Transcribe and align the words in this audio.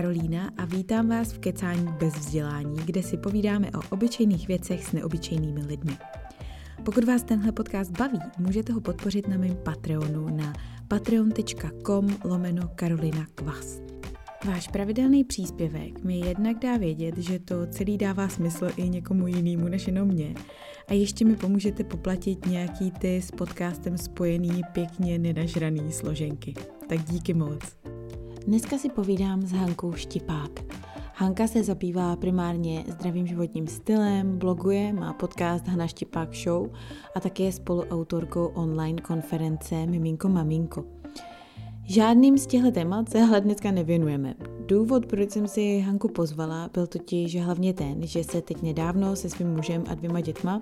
Karolína 0.00 0.52
a 0.56 0.64
vítám 0.64 1.08
vás 1.08 1.32
v 1.32 1.38
Kecání 1.38 1.92
bez 1.98 2.14
vzdělání, 2.14 2.76
kde 2.84 3.02
si 3.02 3.16
povídáme 3.16 3.70
o 3.70 3.80
obyčejných 3.90 4.48
věcech 4.48 4.84
s 4.84 4.92
neobyčejnými 4.92 5.60
lidmi. 5.60 5.92
Pokud 6.84 7.04
vás 7.04 7.22
tenhle 7.22 7.52
podcast 7.52 7.98
baví, 7.98 8.18
můžete 8.38 8.72
ho 8.72 8.80
podpořit 8.80 9.28
na 9.28 9.38
mém 9.38 9.56
Patreonu 9.56 10.36
na 10.36 10.52
patreon.com 10.88 12.16
lomeno 12.24 12.70
Karolina 12.74 13.26
Kvas. 13.34 13.80
Váš 14.46 14.68
pravidelný 14.68 15.24
příspěvek 15.24 16.04
mi 16.04 16.18
jednak 16.18 16.58
dá 16.58 16.76
vědět, 16.76 17.18
že 17.18 17.38
to 17.38 17.66
celý 17.66 17.98
dává 17.98 18.28
smysl 18.28 18.68
i 18.76 18.88
někomu 18.88 19.26
jinému 19.26 19.68
než 19.68 19.86
jenom 19.86 20.08
mě. 20.08 20.34
A 20.88 20.92
ještě 20.92 21.24
mi 21.24 21.36
pomůžete 21.36 21.84
poplatit 21.84 22.46
nějaký 22.46 22.90
ty 22.90 23.22
s 23.22 23.30
podcastem 23.30 23.98
spojený 23.98 24.60
pěkně 24.72 25.18
nenažraný 25.18 25.92
složenky. 25.92 26.54
Tak 26.88 27.04
díky 27.04 27.34
moc. 27.34 27.89
Dneska 28.46 28.78
si 28.78 28.88
povídám 28.88 29.42
s 29.42 29.52
Hankou 29.52 29.92
Štipák. 29.92 30.50
Hanka 31.14 31.46
se 31.46 31.64
zabývá 31.64 32.16
primárně 32.16 32.84
zdravým 32.88 33.26
životním 33.26 33.66
stylem, 33.66 34.38
bloguje, 34.38 34.92
má 34.92 35.12
podcast 35.12 35.68
Hana 35.68 35.86
Štipák 35.86 36.34
Show 36.34 36.70
a 37.14 37.20
také 37.20 37.42
je 37.42 37.52
spoluautorkou 37.52 38.46
online 38.46 39.02
konference 39.02 39.86
Miminko 39.86 40.28
Maminko. 40.28 40.84
Žádným 41.84 42.38
z 42.38 42.46
těchto 42.46 42.70
témat 42.70 43.08
se 43.08 43.24
hled 43.24 43.44
dneska 43.44 43.70
nevěnujeme. 43.70 44.34
Důvod, 44.66 45.06
proč 45.06 45.30
jsem 45.30 45.48
si 45.48 45.80
Hanku 45.80 46.08
pozvala, 46.08 46.70
byl 46.74 46.86
totiž 46.86 47.36
hlavně 47.36 47.74
ten, 47.74 48.06
že 48.06 48.24
se 48.24 48.42
teď 48.42 48.62
nedávno 48.62 49.16
se 49.16 49.30
svým 49.30 49.48
mužem 49.48 49.84
a 49.88 49.94
dvěma 49.94 50.20
dětma 50.20 50.60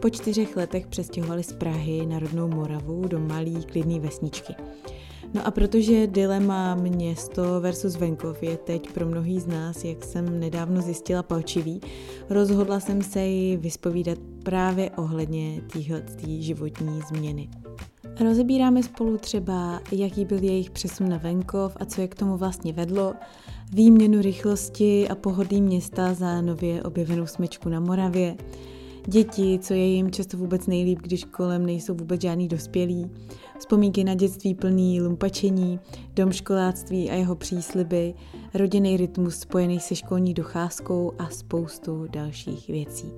po 0.00 0.10
čtyřech 0.10 0.56
letech 0.56 0.86
přestěhovali 0.86 1.42
z 1.42 1.52
Prahy 1.52 2.06
na 2.06 2.18
rodnou 2.18 2.48
Moravu 2.48 3.08
do 3.08 3.20
malý 3.20 3.64
klidný 3.64 4.00
vesničky. 4.00 4.54
No 5.34 5.46
a 5.46 5.50
protože 5.50 6.06
dilema 6.06 6.74
město 6.74 7.60
versus 7.60 7.96
venkov 7.96 8.42
je 8.42 8.56
teď 8.56 8.92
pro 8.92 9.06
mnohý 9.06 9.40
z 9.40 9.46
nás, 9.46 9.84
jak 9.84 10.04
jsem 10.04 10.40
nedávno 10.40 10.82
zjistila, 10.82 11.22
palčivý, 11.22 11.80
rozhodla 12.30 12.80
jsem 12.80 13.02
se 13.02 13.20
ji 13.20 13.56
vyspovídat 13.56 14.18
právě 14.42 14.90
ohledně 14.90 15.60
téhle 15.72 16.02
životní 16.24 17.00
změny. 17.08 17.48
Rozebíráme 18.20 18.82
spolu 18.82 19.18
třeba, 19.18 19.80
jaký 19.92 20.24
byl 20.24 20.42
jejich 20.42 20.70
přesun 20.70 21.08
na 21.08 21.16
venkov 21.16 21.76
a 21.80 21.84
co 21.84 22.00
je 22.00 22.08
k 22.08 22.14
tomu 22.14 22.36
vlastně 22.36 22.72
vedlo, 22.72 23.14
výměnu 23.72 24.22
rychlosti 24.22 25.08
a 25.08 25.14
pohodlí 25.14 25.62
města 25.62 26.14
za 26.14 26.40
nově 26.40 26.82
objevenou 26.82 27.26
smečku 27.26 27.68
na 27.68 27.80
Moravě, 27.80 28.36
děti, 29.06 29.58
co 29.62 29.74
je 29.74 29.86
jim 29.86 30.10
často 30.10 30.36
vůbec 30.36 30.66
nejlíp, 30.66 30.98
když 31.02 31.24
kolem 31.24 31.66
nejsou 31.66 31.94
vůbec 31.94 32.20
žádný 32.20 32.48
dospělí, 32.48 33.10
vzpomínky 33.60 34.04
na 34.04 34.14
dětství 34.14 34.54
plný 34.54 35.00
lumpačení, 35.00 35.80
dom 36.14 36.32
školáctví 36.32 37.10
a 37.10 37.14
jeho 37.14 37.36
přísliby, 37.36 38.14
rodinný 38.54 38.96
rytmus 38.96 39.38
spojený 39.38 39.80
se 39.80 39.94
školní 39.94 40.34
docházkou 40.34 41.12
a 41.18 41.28
spoustu 41.28 42.06
dalších 42.10 42.68
věcí. 42.68 43.12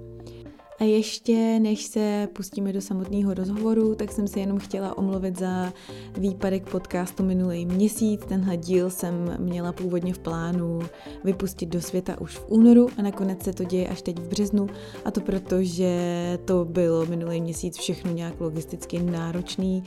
A 0.81 0.85
ještě 0.85 1.59
než 1.61 1.85
se 1.85 2.29
pustíme 2.33 2.73
do 2.73 2.81
samotného 2.81 3.35
rozhovoru, 3.35 3.95
tak 3.95 4.13
jsem 4.13 4.29
se 4.29 4.41
jenom 4.41 4.59
chtěla 4.59 4.99
omluvit 4.99 5.39
za 5.39 5.73
výpadek 6.19 6.71
podcastu 6.71 7.23
minulý 7.23 7.67
měsíc. 7.67 8.21
Tenhle 8.29 8.57
díl 8.57 8.91
jsem 8.91 9.37
měla 9.39 9.73
původně 9.73 10.15
v 10.15 10.19
plánu 10.19 10.81
vypustit 11.25 11.69
do 11.69 11.81
světa 11.81 12.21
už 12.21 12.37
v 12.37 12.45
únoru 12.49 12.89
a 12.99 13.03
nakonec 13.03 13.43
se 13.43 13.53
to 13.53 13.65
děje 13.65 13.89
až 13.89 14.03
teď 14.03 14.19
v 14.19 14.29
březnu. 14.29 14.67
A 15.05 15.11
to 15.11 15.21
proto, 15.21 15.63
že 15.63 16.39
to 16.45 16.65
bylo 16.65 17.07
minulý 17.07 17.41
měsíc 17.41 17.79
všechno 17.79 18.13
nějak 18.13 18.41
logisticky 18.41 19.03
náročný. 19.03 19.85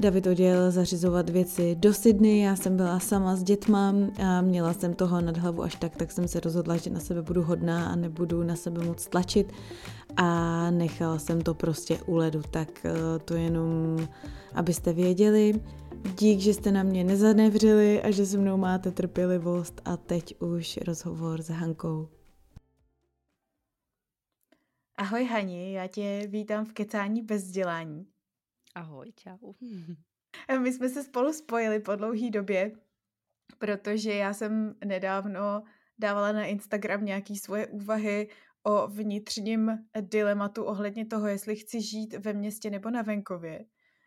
David 0.00 0.26
odjel 0.26 0.70
zařizovat 0.70 1.30
věci 1.30 1.74
do 1.74 1.94
Sydney, 1.94 2.40
já 2.40 2.56
jsem 2.56 2.76
byla 2.76 3.00
sama 3.00 3.36
s 3.36 3.42
dětma 3.42 3.94
a 4.22 4.40
měla 4.40 4.72
jsem 4.72 4.94
toho 4.94 5.20
nad 5.20 5.36
hlavu 5.36 5.62
až 5.62 5.74
tak, 5.74 5.96
tak 5.96 6.12
jsem 6.12 6.28
se 6.28 6.40
rozhodla, 6.40 6.76
že 6.76 6.90
na 6.90 7.00
sebe 7.00 7.22
budu 7.22 7.42
hodná 7.42 7.88
a 7.88 7.96
nebudu 7.96 8.42
na 8.42 8.56
sebe 8.56 8.84
moc 8.84 9.06
tlačit 9.06 9.52
a 10.16 10.70
nechala 10.70 11.18
jsem 11.18 11.40
to 11.40 11.54
prostě 11.54 11.98
u 12.06 12.16
ledu, 12.16 12.42
tak 12.50 12.68
eh, 12.84 13.18
to 13.24 13.34
jenom, 13.34 13.98
abyste 14.54 14.92
věděli. 14.92 15.60
Dík, 16.18 16.40
že 16.40 16.54
jste 16.54 16.72
na 16.72 16.82
mě 16.82 17.04
nezanevřili 17.04 18.02
a 18.02 18.10
že 18.10 18.26
se 18.26 18.38
mnou 18.38 18.56
máte 18.56 18.90
trpělivost 18.90 19.80
a 19.84 19.96
teď 19.96 20.40
už 20.40 20.78
rozhovor 20.86 21.42
s 21.42 21.48
Hankou. 21.48 22.08
Ahoj 24.96 25.24
Hani, 25.24 25.72
já 25.72 25.86
tě 25.86 26.26
vítám 26.30 26.64
v 26.64 26.72
Kecání 26.72 27.22
bez 27.22 27.42
vzdělání. 27.42 28.09
Ahoj, 28.80 29.12
čau. 29.12 29.52
My 30.62 30.72
jsme 30.72 30.88
se 30.88 31.02
spolu 31.02 31.32
spojili 31.32 31.80
po 31.80 31.96
dlouhý 31.96 32.30
době, 32.30 32.72
protože 33.58 34.14
já 34.14 34.34
jsem 34.34 34.74
nedávno 34.84 35.62
dávala 35.98 36.32
na 36.32 36.44
Instagram 36.44 37.04
nějaký 37.04 37.36
svoje 37.36 37.66
úvahy 37.66 38.28
o 38.62 38.88
vnitřním 38.88 39.78
dilematu 40.00 40.64
ohledně 40.64 41.06
toho, 41.06 41.26
jestli 41.28 41.56
chci 41.56 41.80
žít 41.80 42.14
ve 42.14 42.32
městě 42.32 42.70
nebo 42.70 42.90
na 42.90 43.02
venkově, 43.02 43.64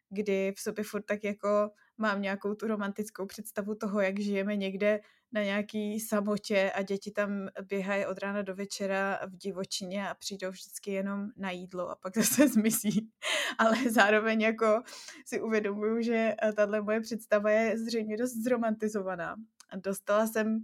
kdy 0.10 0.54
v 0.58 0.60
sobě 0.60 0.84
furt 0.84 1.04
tak 1.04 1.24
jako 1.24 1.72
mám 1.98 2.22
nějakou 2.22 2.54
tu 2.54 2.68
romantickou 2.68 3.26
představu 3.26 3.76
toho, 3.76 4.02
jak 4.02 4.20
žijeme 4.20 4.56
někde 4.56 5.00
na 5.32 5.44
nějaký 5.44 6.00
samotě 6.00 6.72
a 6.76 6.82
děti 6.82 7.12
tam 7.12 7.48
běhají 7.70 8.06
od 8.06 8.18
rána 8.18 8.42
do 8.42 8.56
večera 8.56 9.20
v 9.28 9.38
divočině 9.38 10.10
a 10.10 10.14
přijdou 10.14 10.50
vždycky 10.50 10.92
jenom 10.92 11.30
na 11.38 11.52
jídlo 11.52 11.90
a 11.90 11.96
pak 11.96 12.18
zase 12.18 12.48
zmizí. 12.48 13.10
Ale 13.58 13.78
zároveň 13.90 14.42
jako 14.42 14.82
si 15.26 15.42
uvědomuju, 15.42 16.02
že 16.02 16.36
tahle 16.56 16.82
moje 16.82 17.02
představa 17.02 17.52
je 17.52 17.78
zřejmě 17.78 18.18
dost 18.18 18.34
zromantizovaná. 18.44 19.36
Dostala 19.76 20.28
jsem 20.28 20.60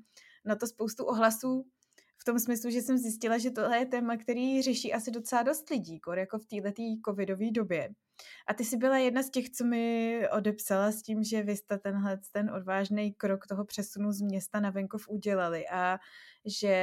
na 0.46 0.56
to 0.56 0.68
spoustu 0.68 1.06
ohlasů 1.06 1.66
v 2.18 2.26
tom 2.26 2.40
smyslu, 2.40 2.70
že 2.70 2.82
jsem 2.82 2.98
zjistila, 2.98 3.38
že 3.38 3.52
tohle 3.52 3.78
je 3.78 3.86
téma, 3.86 4.18
který 4.18 4.62
řeší 4.62 4.94
asi 4.94 5.12
docela 5.12 5.44
dost 5.44 5.70
lidí, 5.70 6.00
kor 6.00 6.20
jako 6.20 6.40
v 6.40 6.46
této 6.46 6.82
covidové 7.06 7.52
době. 7.52 7.90
A 8.48 8.54
ty 8.54 8.66
jsi 8.66 8.78
byla 8.78 8.98
jedna 8.98 9.24
z 9.24 9.30
těch, 9.30 9.50
co 9.50 9.66
mi 9.66 10.22
odepsala 10.32 10.92
s 10.92 11.02
tím, 11.02 11.24
že 11.24 11.44
vy 11.44 11.58
jste 11.58 11.78
tenhle 11.78 12.20
ten 12.32 12.50
odvážný 12.50 13.14
krok 13.14 13.48
toho 13.48 13.66
přesunu 13.66 14.12
z 14.12 14.22
města 14.22 14.60
na 14.60 14.70
venkov 14.70 15.10
udělali 15.10 15.66
a 15.72 16.00
že 16.46 16.76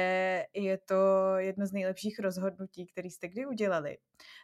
je 0.53 0.77
to 0.77 0.95
jedno 1.37 1.65
z 1.65 1.71
nejlepších 1.71 2.19
rozhodnutí, 2.19 2.85
které 2.85 3.09
jste 3.09 3.27
kdy 3.27 3.45
udělali. 3.45 3.97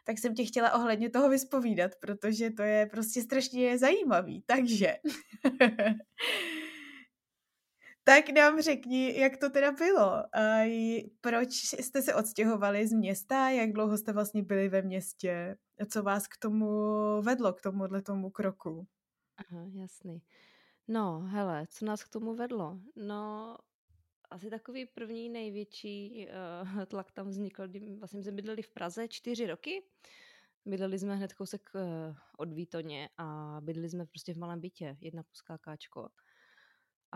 Tak 0.04 0.18
jsem 0.18 0.34
tě 0.34 0.44
chtěla 0.44 0.72
ohledně 0.72 1.10
toho 1.10 1.28
vyspovídat, 1.28 1.90
protože 2.00 2.50
to 2.50 2.62
je 2.62 2.86
prostě 2.86 3.22
strašně 3.22 3.78
zajímavý. 3.78 4.42
Takže 4.46 4.94
Tak 8.04 8.28
nám 8.28 8.62
řekni, 8.62 9.20
jak 9.20 9.36
to 9.36 9.50
teda 9.50 9.72
bylo. 9.72 10.36
A 10.36 10.70
proč 11.20 11.48
jste 11.54 12.02
se 12.02 12.14
odstěhovali 12.14 12.88
z 12.88 12.92
města? 12.92 13.50
Jak 13.50 13.72
dlouho 13.72 13.98
jste 13.98 14.12
vlastně 14.12 14.42
byli 14.42 14.68
ve 14.68 14.82
městě? 14.82 15.56
Co 15.90 16.02
vás 16.02 16.28
k 16.28 16.36
tomu 16.36 16.66
vedlo, 17.22 17.52
k 17.52 17.62
tomuhle 17.62 18.02
tomu 18.02 18.30
kroku? 18.30 18.86
Aha, 19.36 19.66
jasný. 19.72 20.22
No, 20.88 21.20
hele, 21.20 21.66
co 21.70 21.84
nás 21.84 22.04
k 22.04 22.08
tomu 22.08 22.34
vedlo? 22.34 22.78
No, 22.96 23.56
asi 24.30 24.50
takový 24.50 24.86
první 24.86 25.28
největší 25.28 26.28
uh, 26.28 26.84
tlak 26.86 27.12
tam 27.12 27.28
vznikl, 27.28 27.68
kdy 27.68 27.96
vlastně 27.98 28.22
jsme 28.22 28.32
bydleli 28.32 28.62
v 28.62 28.70
Praze 28.70 29.08
čtyři 29.08 29.46
roky. 29.46 29.82
Bydleli 30.66 30.98
jsme 30.98 31.16
hned 31.16 31.32
kousek 31.32 31.70
uh, 31.74 32.16
od 32.38 32.52
Výtoně 32.52 33.08
a 33.18 33.58
bydleli 33.60 33.90
jsme 33.90 34.06
prostě 34.06 34.34
v 34.34 34.38
malém 34.38 34.60
bytě, 34.60 34.96
jedna 35.00 35.22
puskákáčko. 35.22 36.08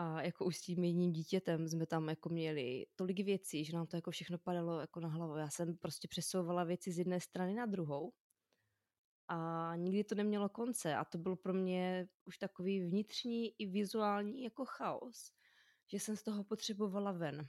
A 0.01 0.21
jako 0.21 0.45
už 0.45 0.57
s 0.57 0.61
tím 0.61 0.83
jedním 0.83 1.11
dítětem 1.11 1.67
jsme 1.67 1.85
tam 1.85 2.09
jako 2.09 2.29
měli 2.29 2.85
tolik 2.95 3.19
věcí, 3.19 3.65
že 3.65 3.73
nám 3.73 3.87
to 3.87 3.95
jako 3.95 4.11
všechno 4.11 4.37
padalo 4.37 4.79
jako 4.79 4.99
na 4.99 5.09
hlavu. 5.09 5.35
Já 5.35 5.49
jsem 5.49 5.77
prostě 5.77 6.07
přesouvala 6.07 6.63
věci 6.63 6.91
z 6.91 6.97
jedné 6.97 7.19
strany 7.19 7.53
na 7.53 7.65
druhou 7.65 8.13
a 9.27 9.71
nikdy 9.75 10.03
to 10.03 10.15
nemělo 10.15 10.49
konce 10.49 10.95
a 10.95 11.05
to 11.05 11.17
byl 11.17 11.35
pro 11.35 11.53
mě 11.53 12.07
už 12.25 12.37
takový 12.37 12.79
vnitřní 12.79 13.61
i 13.61 13.65
vizuální 13.65 14.43
jako 14.43 14.65
chaos, 14.65 15.31
že 15.87 15.99
jsem 15.99 16.15
z 16.17 16.23
toho 16.23 16.43
potřebovala 16.43 17.11
ven. 17.11 17.47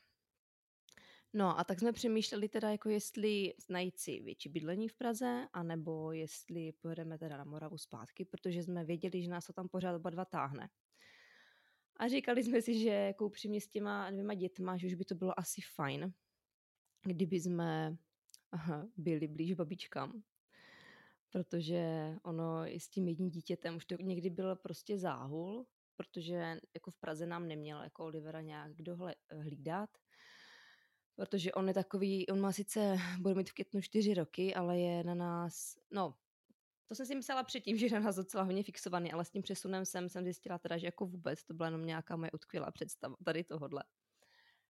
No 1.33 1.59
a 1.59 1.65
tak 1.65 1.79
jsme 1.79 1.93
přemýšleli 1.93 2.49
teda 2.49 2.71
jako 2.71 2.89
jestli 2.89 3.55
najít 3.69 3.99
si 3.99 4.21
větší 4.21 4.49
bydlení 4.49 4.89
v 4.89 4.95
Praze, 4.95 5.49
anebo 5.53 6.13
jestli 6.13 6.73
pojedeme 6.73 7.19
teda 7.19 7.37
na 7.37 7.45
Moravu 7.45 7.79
zpátky, 7.79 8.25
protože 8.25 8.63
jsme 8.63 8.85
věděli, 8.85 9.23
že 9.23 9.31
nás 9.31 9.47
to 9.47 9.53
tam 9.53 9.69
pořád 9.69 9.97
oba 9.97 10.11
dva 10.11 10.25
táhne. 10.25 10.69
A 12.01 12.09
říkali 12.09 12.45
jsme 12.45 12.63
si, 12.63 12.79
že 12.79 12.89
jako 12.89 13.27
upřímně 13.27 13.61
s 13.61 13.69
těma 13.69 14.11
dvěma 14.11 14.35
dětma, 14.35 14.77
že 14.77 14.87
už 14.87 14.95
by 14.95 15.05
to 15.05 15.15
bylo 15.15 15.41
asi 15.41 15.61
fajn, 15.75 16.13
kdyby 17.03 17.41
jsme 17.41 17.97
byli 18.97 19.29
blíž 19.29 19.55
babičkám. 19.55 20.23
Protože 21.31 22.15
ono 22.23 22.67
i 22.67 22.81
s 22.81 22.89
tím 22.89 23.09
jedním 23.09 23.31
dítětem 23.31 23.77
už 23.77 23.85
to 23.85 23.95
někdy 24.01 24.31
byl 24.31 24.57
prostě 24.57 24.99
záhul, 24.99 25.67
protože 25.97 26.61
jako 26.75 26.91
v 26.91 26.97
Praze 26.97 27.27
nám 27.27 27.49
neměl 27.49 27.83
jako 27.83 28.05
Olivera 28.05 28.41
nějak 28.41 28.73
kdo 28.75 28.99
hlídat, 29.31 29.91
protože 31.17 31.53
on 31.53 31.69
je 31.69 31.75
takový, 31.75 32.27
on 32.27 32.41
má 32.41 32.53
sice, 32.53 32.97
bude 33.21 33.35
mít 33.35 33.51
v 33.51 33.55
květnu 33.55 33.81
čtyři 33.81 34.15
roky, 34.15 34.55
ale 34.55 34.79
je 34.79 35.05
na 35.05 35.15
nás, 35.15 35.79
no 35.91 36.15
to 36.91 36.95
jsem 36.95 37.07
si 37.07 37.15
myslela 37.15 37.43
předtím, 37.43 37.77
že 37.79 37.91
na 37.91 38.01
nás 38.01 38.17
docela 38.17 38.43
hodně 38.43 38.63
fixovaný, 38.63 39.13
ale 39.13 39.25
s 39.25 39.31
tím 39.31 39.43
přesunem 39.43 39.85
jsem, 39.85 40.09
jsem 40.09 40.25
zjistila 40.25 40.59
teda, 40.59 40.79
že 40.79 40.87
jako 40.87 41.07
vůbec 41.07 41.45
to 41.45 41.55
byla 41.55 41.67
jenom 41.67 41.87
nějaká 41.87 42.17
moje 42.17 42.31
utkvělá 42.31 42.71
představa 42.71 43.17
tady 43.25 43.45
tohodle. 43.45 43.85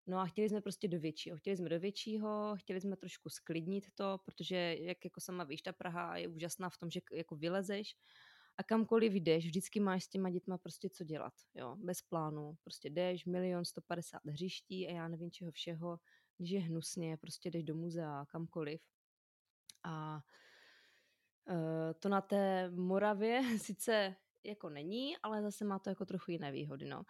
No 0.06 0.18
a 0.18 0.26
chtěli 0.26 0.48
jsme 0.48 0.60
prostě 0.60 0.88
do 0.88 1.00
většího. 1.00 1.36
Chtěli 1.36 1.56
jsme 1.56 1.68
do 1.68 1.80
většího, 1.80 2.56
chtěli 2.56 2.80
jsme 2.80 2.96
trošku 2.96 3.28
sklidnit 3.28 3.86
to, 3.94 4.18
protože 4.24 4.76
jak 4.80 5.04
jako 5.04 5.20
sama 5.20 5.44
víš, 5.44 5.62
ta 5.62 5.72
Praha 5.72 6.16
je 6.16 6.28
úžasná 6.28 6.70
v 6.70 6.78
tom, 6.78 6.90
že 6.90 7.00
jako 7.12 7.36
vylezeš 7.36 7.96
a 8.58 8.62
kamkoliv 8.62 9.12
jdeš, 9.12 9.46
vždycky 9.46 9.80
máš 9.80 10.04
s 10.04 10.08
těma 10.08 10.30
dětma 10.30 10.58
prostě 10.58 10.90
co 10.90 11.04
dělat, 11.04 11.32
jo, 11.54 11.76
bez 11.78 12.02
plánu. 12.02 12.56
Prostě 12.64 12.90
jdeš, 12.90 13.24
milion 13.24 13.64
150 13.64 14.20
hřiští 14.26 14.88
a 14.88 14.90
já 14.90 15.08
nevím 15.08 15.30
čeho 15.30 15.50
všeho, 15.50 15.98
když 16.38 16.50
je 16.50 16.60
hnusně, 16.60 17.16
prostě 17.16 17.50
jdeš 17.50 17.64
do 17.64 17.74
muzea, 17.74 18.26
kamkoliv. 18.26 18.80
A 19.84 20.20
to 21.98 22.08
na 22.08 22.20
té 22.20 22.70
Moravě 22.70 23.42
sice 23.58 24.16
jako 24.44 24.68
není, 24.68 25.16
ale 25.22 25.42
zase 25.42 25.64
má 25.64 25.78
to 25.78 25.90
jako 25.90 26.04
trochu 26.04 26.30
jiné 26.30 26.52
výhody, 26.52 26.88
no. 26.88 27.02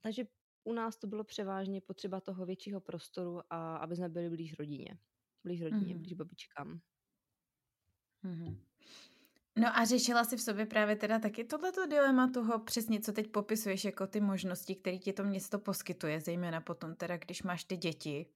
Takže 0.00 0.24
u 0.64 0.72
nás 0.72 0.96
to 0.96 1.06
bylo 1.06 1.24
převážně 1.24 1.80
potřeba 1.80 2.20
toho 2.20 2.46
většího 2.46 2.80
prostoru 2.80 3.40
a 3.50 3.76
aby 3.76 3.96
jsme 3.96 4.08
byli 4.08 4.30
blíž 4.30 4.58
rodině. 4.58 4.98
Blíž 5.44 5.62
rodině, 5.62 5.94
mm-hmm. 5.94 6.00
blíž 6.00 6.12
babičkám. 6.12 6.80
Mm-hmm. 8.24 8.56
No 9.58 9.78
a 9.78 9.84
řešila 9.84 10.24
si 10.24 10.36
v 10.36 10.42
sobě 10.42 10.66
právě 10.66 10.96
teda 10.96 11.18
taky 11.18 11.44
tohleto 11.44 11.86
dilema 11.86 12.30
toho 12.30 12.58
přesně, 12.58 13.00
co 13.00 13.12
teď 13.12 13.28
popisuješ, 13.28 13.84
jako 13.84 14.06
ty 14.06 14.20
možnosti, 14.20 14.74
které 14.74 14.98
ti 14.98 15.12
to 15.12 15.24
město 15.24 15.58
poskytuje, 15.58 16.20
zejména 16.20 16.60
potom 16.60 16.94
teda, 16.94 17.16
když 17.16 17.42
máš 17.42 17.64
ty 17.64 17.76
děti. 17.76 18.26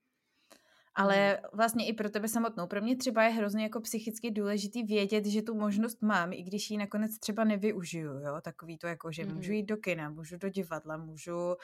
Ale 0.98 1.28
hmm. 1.28 1.50
vlastně 1.52 1.86
i 1.86 1.92
pro 1.92 2.10
tebe 2.10 2.28
samotnou. 2.28 2.66
Pro 2.66 2.80
mě 2.80 2.96
třeba 2.96 3.22
je 3.22 3.30
hrozně 3.30 3.62
jako 3.62 3.80
psychicky 3.80 4.30
důležitý 4.30 4.82
vědět, 4.82 5.26
že 5.26 5.42
tu 5.42 5.54
možnost 5.54 6.02
mám, 6.02 6.32
i 6.32 6.42
když 6.42 6.70
ji 6.70 6.78
nakonec 6.78 7.18
třeba 7.18 7.44
nevyužiju, 7.44 8.12
jo. 8.12 8.40
Takový 8.42 8.78
to 8.78 8.86
jako, 8.86 9.12
že 9.12 9.24
můžu 9.24 9.52
jít 9.52 9.66
do 9.66 9.76
kina, 9.76 10.10
můžu 10.10 10.36
do 10.36 10.48
divadla, 10.48 10.96
můžu 10.96 11.56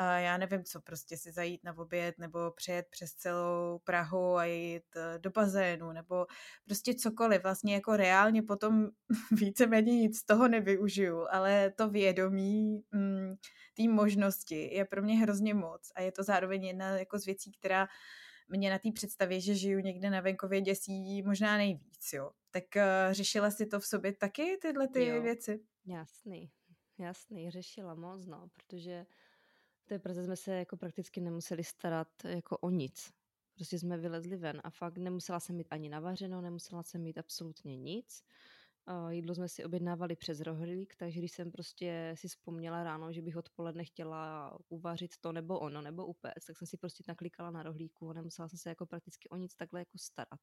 a 0.00 0.18
já 0.18 0.38
nevím 0.38 0.64
co, 0.64 0.80
prostě 0.80 1.16
si 1.16 1.32
zajít 1.32 1.64
na 1.64 1.78
oběd 1.78 2.18
nebo 2.18 2.50
přejet 2.50 2.86
přes 2.90 3.10
celou 3.10 3.78
Prahu 3.84 4.36
a 4.36 4.44
jít 4.44 4.96
eh, 4.96 5.18
do 5.18 5.30
bazénu 5.30 5.92
nebo 5.92 6.26
prostě 6.64 6.94
cokoliv. 6.94 7.42
Vlastně 7.42 7.74
jako 7.74 7.96
reálně 7.96 8.42
potom 8.42 8.88
víceméně 9.32 9.96
nic 9.96 10.18
z 10.18 10.24
toho 10.24 10.48
nevyužiju, 10.48 11.26
ale 11.30 11.70
to 11.70 11.90
vědomí 11.90 12.82
mm, 12.92 13.34
té 13.76 13.88
možnosti 13.88 14.74
je 14.74 14.84
pro 14.84 15.02
mě 15.02 15.18
hrozně 15.18 15.54
moc 15.54 15.92
a 15.94 16.00
je 16.00 16.12
to 16.12 16.22
zároveň 16.22 16.64
jedna 16.64 16.98
jako 16.98 17.18
z 17.18 17.24
věcí, 17.26 17.52
která 17.52 17.88
mě 18.48 18.70
na 18.70 18.78
té 18.78 18.92
představě, 18.92 19.40
že 19.40 19.54
žiju 19.54 19.78
někde 19.78 20.10
na 20.10 20.20
venkově 20.20 20.60
děsí 20.60 21.22
možná 21.22 21.56
nejvíc, 21.56 22.12
jo. 22.12 22.30
Tak 22.50 22.64
uh, 22.76 23.12
řešila 23.12 23.50
si 23.50 23.66
to 23.66 23.80
v 23.80 23.86
sobě 23.86 24.12
taky, 24.12 24.58
tyhle 24.62 24.88
ty 24.88 25.06
jo, 25.06 25.22
věci? 25.22 25.60
Jasný, 25.86 26.50
jasný, 26.98 27.50
řešila 27.50 27.94
moc, 27.94 28.26
no, 28.26 28.50
protože 28.54 29.06
v 29.80 29.86
té 29.86 29.98
Praze 29.98 30.24
jsme 30.24 30.36
se 30.36 30.54
jako 30.54 30.76
prakticky 30.76 31.20
nemuseli 31.20 31.64
starat 31.64 32.08
jako 32.24 32.58
o 32.58 32.70
nic. 32.70 33.12
Prostě 33.54 33.78
jsme 33.78 33.98
vylezli 33.98 34.36
ven 34.36 34.60
a 34.64 34.70
fakt 34.70 34.98
nemusela 34.98 35.40
jsem 35.40 35.56
mít 35.56 35.66
ani 35.70 35.88
navařeno, 35.88 36.40
nemusela 36.40 36.82
jsem 36.82 37.02
mít 37.02 37.18
absolutně 37.18 37.76
nic. 37.76 38.24
Jídlo 39.08 39.34
jsme 39.34 39.48
si 39.48 39.64
objednávali 39.64 40.16
přes 40.16 40.40
rohlík, 40.40 40.96
takže 40.96 41.18
když 41.18 41.32
jsem 41.32 41.50
prostě 41.50 42.12
si 42.16 42.28
vzpomněla 42.28 42.84
ráno, 42.84 43.12
že 43.12 43.22
bych 43.22 43.36
odpoledne 43.36 43.84
chtěla 43.84 44.58
uvařit 44.68 45.10
to 45.20 45.32
nebo 45.32 45.58
ono, 45.58 45.82
nebo 45.82 46.06
upéct, 46.06 46.46
tak 46.46 46.56
jsem 46.56 46.66
si 46.66 46.76
prostě 46.76 47.04
naklikala 47.08 47.50
na 47.50 47.62
rohlíku 47.62 48.10
a 48.10 48.12
nemusela 48.12 48.48
jsem 48.48 48.58
se 48.58 48.68
jako 48.68 48.86
prakticky 48.86 49.28
o 49.28 49.36
nic 49.36 49.54
takhle 49.54 49.80
jako 49.80 49.98
starat. 49.98 50.40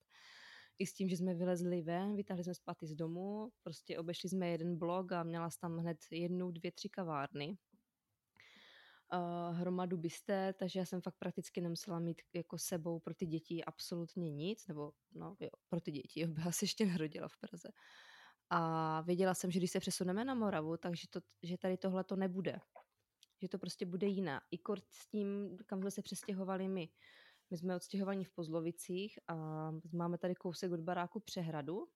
I 0.77 0.85
s 0.85 0.93
tím, 0.93 1.09
že 1.09 1.17
jsme 1.17 1.33
vylezli 1.33 1.81
ven, 1.81 2.15
vytáhli 2.15 2.43
jsme 2.43 2.55
spaty 2.55 2.87
z 2.87 2.95
domu, 2.95 3.49
prostě 3.63 3.99
obešli 3.99 4.29
jsme 4.29 4.47
jeden 4.47 4.77
blok 4.77 5.11
a 5.11 5.23
měla 5.23 5.49
tam 5.61 5.77
hned 5.77 5.97
jednu, 6.11 6.51
dvě, 6.51 6.71
tři 6.71 6.89
kavárny 6.89 7.57
uh, 9.13 9.57
hromadu 9.57 9.97
byste, 9.97 10.53
takže 10.53 10.79
já 10.79 10.85
jsem 10.85 11.01
fakt 11.01 11.15
prakticky 11.19 11.61
nemusela 11.61 11.99
mít 11.99 12.21
jako 12.33 12.57
sebou 12.57 12.99
pro 12.99 13.13
ty 13.13 13.25
děti 13.25 13.65
absolutně 13.65 14.31
nic, 14.31 14.67
nebo 14.67 14.91
no 15.11 15.35
jo, 15.39 15.49
pro 15.69 15.81
ty 15.81 15.91
děti, 15.91 16.19
jo, 16.19 16.27
byla 16.33 16.51
se 16.51 16.63
ještě 16.63 16.85
narodila 16.85 17.27
v 17.27 17.37
Praze. 17.37 17.69
A 18.49 19.01
věděla 19.01 19.33
jsem, 19.33 19.51
že 19.51 19.59
když 19.59 19.71
se 19.71 19.79
přesuneme 19.79 20.25
na 20.25 20.33
Moravu, 20.33 20.77
takže 20.77 21.07
to, 21.09 21.19
že 21.43 21.57
tady 21.57 21.77
tohle 21.77 22.03
to 22.03 22.15
nebude. 22.15 22.59
Že 23.41 23.49
to 23.49 23.59
prostě 23.59 23.85
bude 23.85 24.07
jiná. 24.07 24.41
I 24.51 24.57
kort 24.57 24.83
s 24.91 25.07
tím, 25.07 25.57
kam 25.65 25.81
jsme 25.81 25.91
se 25.91 26.01
přestěhovali 26.01 26.67
my. 26.67 26.89
My 27.51 27.57
jsme 27.57 27.75
odstěhovaní 27.75 28.25
v 28.25 28.31
Pozlovicích 28.31 29.19
a 29.27 29.35
máme 29.93 30.17
tady 30.17 30.35
kousek 30.35 30.71
od 30.71 30.79
baráku 30.79 31.19
přehradu, 31.19 31.87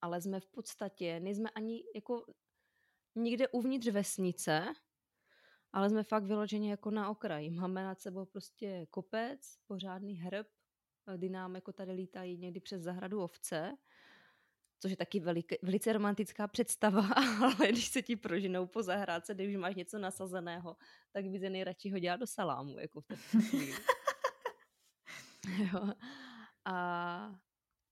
ale 0.00 0.20
jsme 0.20 0.40
v 0.40 0.46
podstatě, 0.46 1.20
nejsme 1.20 1.50
ani 1.50 1.84
jako 1.94 2.26
nikde 3.14 3.48
uvnitř 3.48 3.88
vesnice, 3.88 4.72
ale 5.72 5.90
jsme 5.90 6.02
fakt 6.02 6.24
vyloženě 6.24 6.70
jako 6.70 6.90
na 6.90 7.10
okraji. 7.10 7.50
Máme 7.50 7.84
nad 7.84 8.00
sebou 8.00 8.24
prostě 8.24 8.86
kopec, 8.90 9.58
pořádný 9.66 10.14
hrb, 10.14 10.46
kdy 11.16 11.28
nám 11.28 11.54
jako 11.54 11.72
tady 11.72 11.92
lítají 11.92 12.38
někdy 12.38 12.60
přes 12.60 12.82
zahradu 12.82 13.22
ovce, 13.22 13.76
což 14.78 14.90
je 14.90 14.96
taky 14.96 15.20
velik, 15.20 15.52
velice 15.62 15.92
romantická 15.92 16.48
představa, 16.48 17.08
ale 17.42 17.68
když 17.68 17.88
se 17.88 18.02
ti 18.02 18.16
prožinou 18.16 18.66
po 18.66 18.82
zahrádce, 18.82 19.34
když 19.34 19.56
máš 19.56 19.74
něco 19.74 19.98
nasazeného, 19.98 20.76
tak 21.12 21.24
by 21.24 21.38
se 21.38 21.50
nejradši 21.50 21.90
ho 21.90 21.98
dělat 21.98 22.20
do 22.20 22.26
salámu, 22.26 22.78
jako 22.78 23.00
v 23.00 23.06
té 23.06 23.16
jo. 25.62 25.92
A 26.64 27.38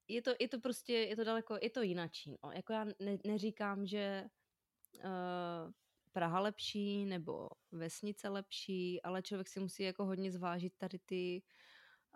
je 0.09 0.23
to, 0.23 0.35
je 0.41 0.49
to 0.49 0.61
prostě, 0.61 0.93
je 0.93 1.17
to 1.17 1.25
daleko, 1.25 1.59
je 1.63 1.71
to 1.71 1.83
jinačí. 1.83 2.37
No. 2.45 2.51
Jako 2.53 2.73
já 2.73 2.85
ne, 2.85 3.19
neříkám, 3.27 3.87
že 3.87 4.25
uh, 4.95 5.73
Praha 6.13 6.41
lepší 6.41 7.05
nebo 7.05 7.49
vesnice 7.73 8.29
lepší, 8.29 9.03
ale 9.03 9.23
člověk 9.23 9.49
si 9.49 9.61
musí 9.61 9.83
jako 9.83 10.05
hodně 10.05 10.33
zvážit 10.33 10.73
tady 10.79 10.99
ty, 10.99 11.43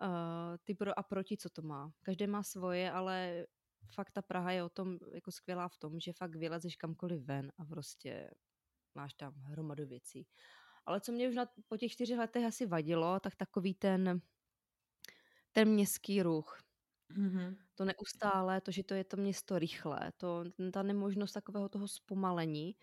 uh, 0.02 0.56
ty 0.64 0.74
pro 0.74 0.98
a 0.98 1.02
proti, 1.02 1.36
co 1.36 1.50
to 1.50 1.62
má. 1.62 1.92
Každý 2.02 2.26
má 2.26 2.42
svoje, 2.42 2.90
ale 2.90 3.46
fakt 3.94 4.10
ta 4.10 4.22
Praha 4.22 4.50
je 4.50 4.64
o 4.64 4.68
tom 4.68 4.98
jako 5.14 5.32
skvělá 5.32 5.68
v 5.68 5.78
tom, 5.78 6.00
že 6.00 6.12
fakt 6.12 6.36
vylezeš 6.36 6.76
kamkoliv 6.76 7.22
ven 7.22 7.52
a 7.58 7.64
prostě 7.64 8.30
máš 8.94 9.14
tam 9.14 9.34
hromadu 9.34 9.86
věcí. 9.86 10.26
Ale 10.86 11.00
co 11.00 11.12
mě 11.12 11.28
už 11.28 11.34
na, 11.34 11.46
po 11.68 11.76
těch 11.76 11.92
čtyřech 11.92 12.18
letech 12.18 12.44
asi 12.44 12.66
vadilo, 12.66 13.20
tak 13.20 13.36
takový 13.36 13.74
ten, 13.74 14.20
ten 15.52 15.68
městský 15.68 16.22
ruch. 16.22 16.58
Mm-hmm. 17.10 17.56
To 17.74 17.84
neustále, 17.84 18.60
to, 18.60 18.70
že 18.70 18.84
to 18.84 18.94
je 18.94 19.04
to 19.04 19.16
město 19.16 19.58
rychlé, 19.58 20.12
to, 20.16 20.44
ta 20.72 20.82
nemožnost 20.82 21.32
takového 21.32 21.68
toho 21.68 21.88
zpomalení, 21.88 22.76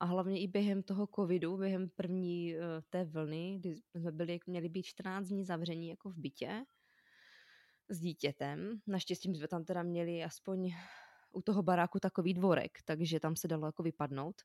a 0.00 0.04
hlavně 0.04 0.40
i 0.40 0.46
během 0.46 0.82
toho 0.82 1.08
covidu, 1.14 1.56
během 1.56 1.88
první 1.88 2.54
uh, 2.54 2.60
té 2.90 3.04
vlny, 3.04 3.56
kdy 3.60 3.76
jsme 3.76 4.12
byli, 4.12 4.40
měli 4.46 4.68
být 4.68 4.82
14 4.82 5.26
dní 5.26 5.44
zavření 5.44 5.88
jako 5.88 6.10
v 6.10 6.16
bytě 6.18 6.64
s 7.88 8.00
dítětem. 8.00 8.80
Naštěstí 8.86 9.36
jsme 9.36 9.48
tam 9.48 9.64
teda 9.64 9.82
měli 9.82 10.24
aspoň 10.24 10.70
u 11.32 11.42
toho 11.42 11.62
baráku 11.62 12.00
takový 12.00 12.34
dvorek, 12.34 12.78
takže 12.84 13.20
tam 13.20 13.36
se 13.36 13.48
dalo 13.48 13.66
jako 13.66 13.82
vypadnout. 13.82 14.42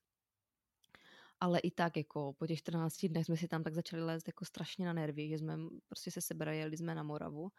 Ale 1.40 1.60
i 1.60 1.72
tak 1.72 1.98
jako 1.98 2.34
po 2.34 2.48
těch 2.48 2.60
14 2.60 3.06
dnech 3.06 3.26
jsme 3.26 3.38
si 3.38 3.48
tam 3.48 3.64
tak 3.64 3.74
začali 3.74 4.04
lézt 4.04 4.28
jako 4.28 4.46
strašně 4.46 4.86
na 4.86 4.94
nervy, 4.94 5.30
že 5.30 5.38
jsme 5.38 5.58
prostě 5.90 6.12
se 6.12 6.22
sebrali, 6.22 6.78
jsme 6.78 6.96
na 6.96 7.04
Moravu 7.04 7.50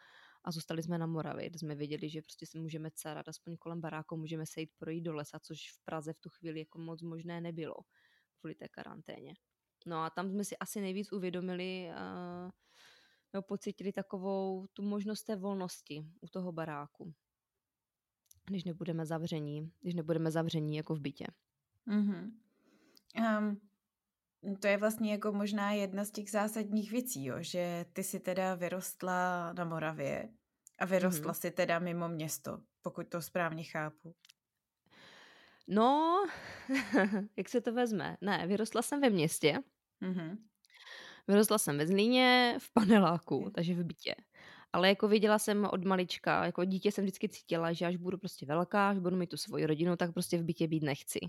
a 0.45 0.51
zůstali 0.51 0.83
jsme 0.83 0.99
na 0.99 1.07
Moravě, 1.07 1.51
kde 1.51 1.59
jsme 1.59 1.75
věděli, 1.75 2.09
že 2.09 2.23
prostě 2.23 2.47
si 2.47 2.59
můžeme 2.59 2.91
carat 2.95 3.29
aspoň 3.29 3.57
kolem 3.57 3.81
baráku, 3.81 4.17
můžeme 4.17 4.47
se 4.47 4.61
jít 4.61 4.71
projít 4.79 5.01
do 5.01 5.15
lesa, 5.15 5.39
což 5.39 5.71
v 5.73 5.85
Praze 5.85 6.13
v 6.13 6.21
tu 6.21 6.29
chvíli 6.29 6.59
jako 6.59 6.79
moc 6.79 7.03
možné 7.03 7.41
nebylo 7.41 7.77
kvůli 8.41 8.55
té 8.55 8.69
karanténě. 8.69 9.35
No 9.87 10.03
a 10.03 10.11
tam 10.11 10.31
jsme 10.31 10.45
si 10.45 10.57
asi 10.57 10.81
nejvíc 10.81 11.13
uvědomili 11.13 11.89
uh, 11.91 12.51
pocítili 13.43 13.93
takovou 13.93 14.67
tu 14.73 14.83
možnost 14.83 15.23
té 15.23 15.37
volnosti 15.37 16.07
u 16.21 16.29
toho 16.29 16.53
baráku. 16.53 17.15
Když 18.47 18.65
nebudeme 18.65 19.07
zavření, 19.07 19.73
když 19.81 19.95
nebudeme 19.95 20.31
zavření 20.31 20.77
jako 20.77 20.95
v 20.95 21.01
bytě. 21.01 21.27
Mm-hmm. 21.89 22.33
Um, 23.39 23.61
to 24.61 24.67
je 24.67 24.77
vlastně 24.77 25.13
jako 25.13 25.33
možná 25.33 25.73
jedna 25.73 26.05
z 26.05 26.11
těch 26.11 26.31
zásadních 26.31 26.91
věcí, 26.91 27.25
jo, 27.25 27.37
že 27.41 27.87
ty 27.93 28.03
si 28.03 28.21
teda 28.21 28.55
vyrostla 28.55 29.53
na 29.53 29.65
Moravě 29.65 30.29
a 30.79 30.85
vyrostla 30.85 31.33
mm-hmm. 31.33 31.41
si 31.41 31.51
teda 31.51 31.79
mimo 31.79 32.09
město, 32.09 32.61
pokud 32.83 33.09
to 33.09 33.23
správně 33.23 33.65
chápu. 33.65 34.15
No, 35.69 36.27
jak 37.37 37.49
se 37.49 37.61
to 37.61 37.73
vezme? 37.73 38.17
Ne, 38.21 38.47
vyrostla 38.47 38.83
jsem 38.83 39.01
ve 39.01 39.11
městě. 39.11 39.59
Mm-hmm. 40.03 40.39
Vyrostla 41.29 41.59
jsem 41.59 41.79
ve 41.79 41.87
Zlíně, 41.87 42.57
v 42.59 42.73
paneláku, 42.73 43.51
takže 43.55 43.75
v 43.75 43.85
bytě. 43.85 44.15
Ale 44.73 44.89
jako 44.89 45.09
viděla 45.09 45.39
jsem 45.39 45.69
od 45.73 45.85
malička, 45.85 46.45
jako 46.45 46.65
dítě 46.65 46.93
jsem 46.93 47.05
vždycky 47.05 47.29
cítila, 47.29 47.73
že 47.73 47.87
až 47.87 47.97
budu 47.97 48.19
prostě 48.19 48.47
velká, 48.47 48.91
až 48.91 48.99
budu 48.99 49.17
mít 49.17 49.31
tu 49.31 49.37
svoji 49.37 49.67
rodinu, 49.67 49.97
tak 49.97 50.13
prostě 50.13 50.39
v 50.39 50.45
bytě 50.45 50.69
být 50.69 50.83
nechci 50.83 51.21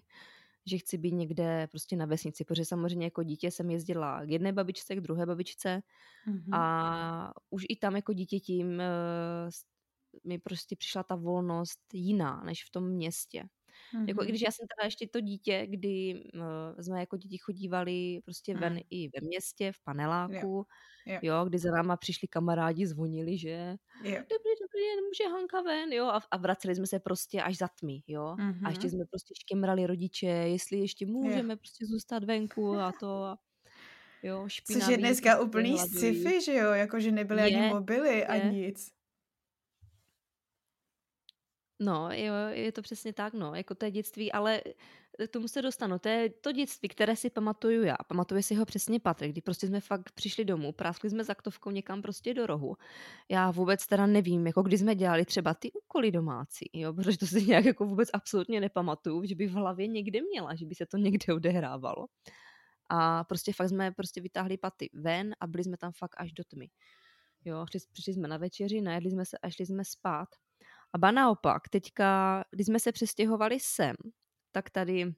že 0.66 0.78
chci 0.78 0.98
být 0.98 1.12
někde 1.12 1.68
prostě 1.72 1.96
na 1.96 2.06
vesnici, 2.06 2.46
protože 2.46 2.66
samozřejmě 2.66 3.06
jako 3.06 3.24
dítě 3.24 3.52
jsem 3.52 3.70
jezdila 3.70 4.26
k 4.26 4.30
jedné 4.30 4.54
babičce, 4.54 4.96
k 4.96 5.02
druhé 5.02 5.26
babičce 5.26 5.82
mm-hmm. 6.28 6.56
a 6.56 7.34
už 7.50 7.66
i 7.70 7.76
tam 7.76 7.96
jako 7.96 8.14
dítě 8.14 8.40
tím 8.40 8.68
uh, 8.68 9.50
mi 10.24 10.40
prostě 10.40 10.76
přišla 10.76 11.04
ta 11.04 11.16
volnost 11.16 11.80
jiná 11.94 12.44
než 12.44 12.64
v 12.64 12.70
tom 12.70 12.90
městě. 12.90 13.44
Mm-hmm. 13.96 14.08
Jako 14.08 14.24
i 14.24 14.28
když 14.28 14.42
já 14.42 14.52
jsem 14.52 14.68
teda 14.78 14.86
ještě 14.86 15.08
to 15.08 15.22
dítě, 15.22 15.68
kdy 15.70 16.24
uh, 16.34 16.82
jsme 16.82 17.00
jako 17.00 17.18
děti 17.18 17.38
chodívali 17.38 18.20
prostě 18.24 18.58
ven 18.58 18.74
mm. 18.74 18.80
i 18.90 19.08
ve 19.08 19.28
městě, 19.28 19.72
v 19.72 19.84
paneláku, 19.84 20.34
jo. 20.48 20.66
Jo. 21.06 21.20
jo, 21.22 21.46
kdy 21.46 21.58
za 21.60 21.72
náma 21.72 21.98
přišli 21.98 22.28
kamarádi, 22.28 22.88
zvonili, 22.88 23.38
že 23.38 23.78
jo. 24.04 24.16
dobrý, 24.16 24.54
dobrý 24.62 24.82
den, 24.96 25.06
může 25.06 25.32
Hanka 25.32 25.62
ven, 25.62 25.94
jo, 25.94 26.06
a, 26.06 26.22
a 26.32 26.38
vraceli 26.38 26.76
jsme 26.76 26.88
se 26.88 27.00
prostě 27.00 27.42
až 27.42 27.58
za 27.58 27.68
tmy, 27.80 28.04
jo, 28.08 28.36
mm-hmm. 28.40 28.66
a 28.66 28.70
ještě 28.70 28.90
jsme 28.90 29.06
prostě 29.06 29.34
škemrali 29.42 29.88
rodiče, 29.88 30.28
jestli 30.28 30.78
ještě 30.78 31.06
můžeme 31.06 31.54
jo. 31.54 31.58
prostě 31.58 31.86
zůstat 31.86 32.24
venku 32.24 32.76
a 32.76 32.92
to 33.00 33.24
a 33.24 33.38
jo, 34.24 34.44
špinavý. 34.48 34.82
Což 34.82 34.92
je 34.92 34.98
dneska 34.98 35.30
prostě 35.30 35.46
úplný 35.46 35.78
sci-fi, 35.80 36.42
že 36.42 36.54
jo, 36.54 36.72
jakože 36.72 37.12
nebyly 37.12 37.42
je, 37.42 37.58
ani 37.58 37.70
mobily, 37.70 38.18
je. 38.18 38.26
ani 38.28 38.62
nic. 38.62 38.92
No, 41.80 42.10
jo, 42.12 42.34
je 42.52 42.72
to 42.72 42.82
přesně 42.82 43.14
tak, 43.14 43.34
no, 43.34 43.56
jako 43.56 43.76
to 43.76 43.86
je 43.86 43.92
dětství, 43.92 44.32
ale 44.32 44.62
k 45.28 45.32
tomu 45.32 45.48
se 45.48 45.62
dostanu. 45.62 46.00
To 46.00 46.10
je 46.10 46.30
to 46.30 46.52
dětství, 46.52 46.90
které 46.90 47.16
si 47.16 47.30
pamatuju 47.30 47.84
já. 47.84 47.96
Pamatuje 48.08 48.44
si 48.44 48.56
ho 48.56 48.66
přesně 48.66 49.00
Patrik, 49.00 49.32
kdy 49.32 49.42
prostě 49.42 49.68
jsme 49.68 49.80
fakt 49.82 50.12
přišli 50.12 50.46
domů, 50.46 50.72
práskli 50.72 51.10
jsme 51.10 51.24
zaktovkou 51.24 51.72
někam 51.72 52.02
prostě 52.02 52.34
do 52.34 52.46
rohu. 52.46 52.76
Já 53.30 53.52
vůbec 53.52 53.88
teda 53.88 54.06
nevím, 54.06 54.48
jako 54.48 54.64
kdy 54.64 54.78
jsme 54.78 54.96
dělali 54.96 55.26
třeba 55.26 55.54
ty 55.54 55.72
úkoly 55.72 56.12
domácí, 56.12 56.70
jo, 56.74 56.94
protože 56.94 57.18
to 57.18 57.28
si 57.28 57.46
nějak 57.46 57.66
jako 57.66 57.86
vůbec 57.86 58.10
absolutně 58.14 58.62
nepamatuju, 58.62 59.24
že 59.26 59.36
by 59.36 59.48
v 59.48 59.52
hlavě 59.54 59.88
někde 59.88 60.20
měla, 60.22 60.56
že 60.56 60.66
by 60.66 60.76
se 60.76 60.86
to 60.86 60.98
někde 60.98 61.34
odehrávalo. 61.34 62.06
A 62.90 63.24
prostě 63.24 63.54
fakt 63.54 63.70
jsme 63.70 63.92
prostě 63.92 64.22
vytáhli 64.22 64.58
paty 64.58 64.90
ven 64.94 65.36
a 65.40 65.48
byli 65.48 65.64
jsme 65.64 65.78
tam 65.78 65.92
fakt 65.92 66.16
až 66.18 66.32
do 66.32 66.44
tmy. 66.44 66.70
Jo, 67.46 67.66
přišli 67.94 68.14
jsme 68.14 68.28
na 68.28 68.38
večeři, 68.38 68.82
najedli 68.82 69.12
jsme 69.12 69.26
se 69.26 69.38
a 69.38 69.50
šli 69.50 69.66
jsme 69.66 69.86
spát. 69.86 70.30
A 70.96 70.98
ba 70.98 71.12
naopak, 71.12 71.70
teďka, 71.70 72.44
když 72.52 72.68
jsme 72.68 72.80
se 72.80 72.92
přestěhovali 72.92 73.60
sem, 73.60 73.96
tak 74.52 74.70
tady, 74.70 75.16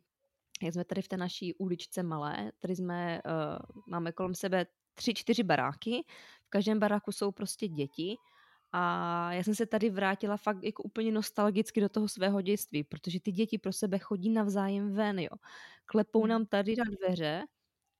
jak 0.62 0.74
jsme 0.74 0.86
tady 0.86 1.02
v 1.02 1.08
té 1.08 1.18
naší 1.18 1.54
uličce 1.54 2.04
malé, 2.04 2.52
tady 2.60 2.76
jsme, 2.76 3.22
uh, 3.26 3.82
máme 3.88 4.12
kolem 4.12 4.36
sebe 4.36 4.66
tři, 4.94 5.14
čtyři 5.14 5.44
baráky, 5.44 6.04
v 6.46 6.50
každém 6.50 6.80
baráku 6.80 7.12
jsou 7.12 7.32
prostě 7.32 7.68
děti 7.68 8.16
a 8.72 9.34
já 9.34 9.44
jsem 9.44 9.56
se 9.56 9.66
tady 9.66 9.90
vrátila 9.90 10.38
fakt 10.38 10.64
jako 10.64 10.84
úplně 10.84 11.12
nostalgicky 11.12 11.82
do 11.82 11.90
toho 11.90 12.08
svého 12.08 12.42
dětství, 12.42 12.84
protože 12.84 13.20
ty 13.20 13.32
děti 13.32 13.58
pro 13.58 13.74
sebe 13.74 14.00
chodí 14.00 14.30
navzájem 14.30 14.94
ven, 14.94 15.20
jo. 15.20 15.38
Klepou 15.86 16.22
hmm. 16.22 16.30
nám 16.30 16.46
tady 16.46 16.76
na 16.76 16.84
dveře, 16.84 17.44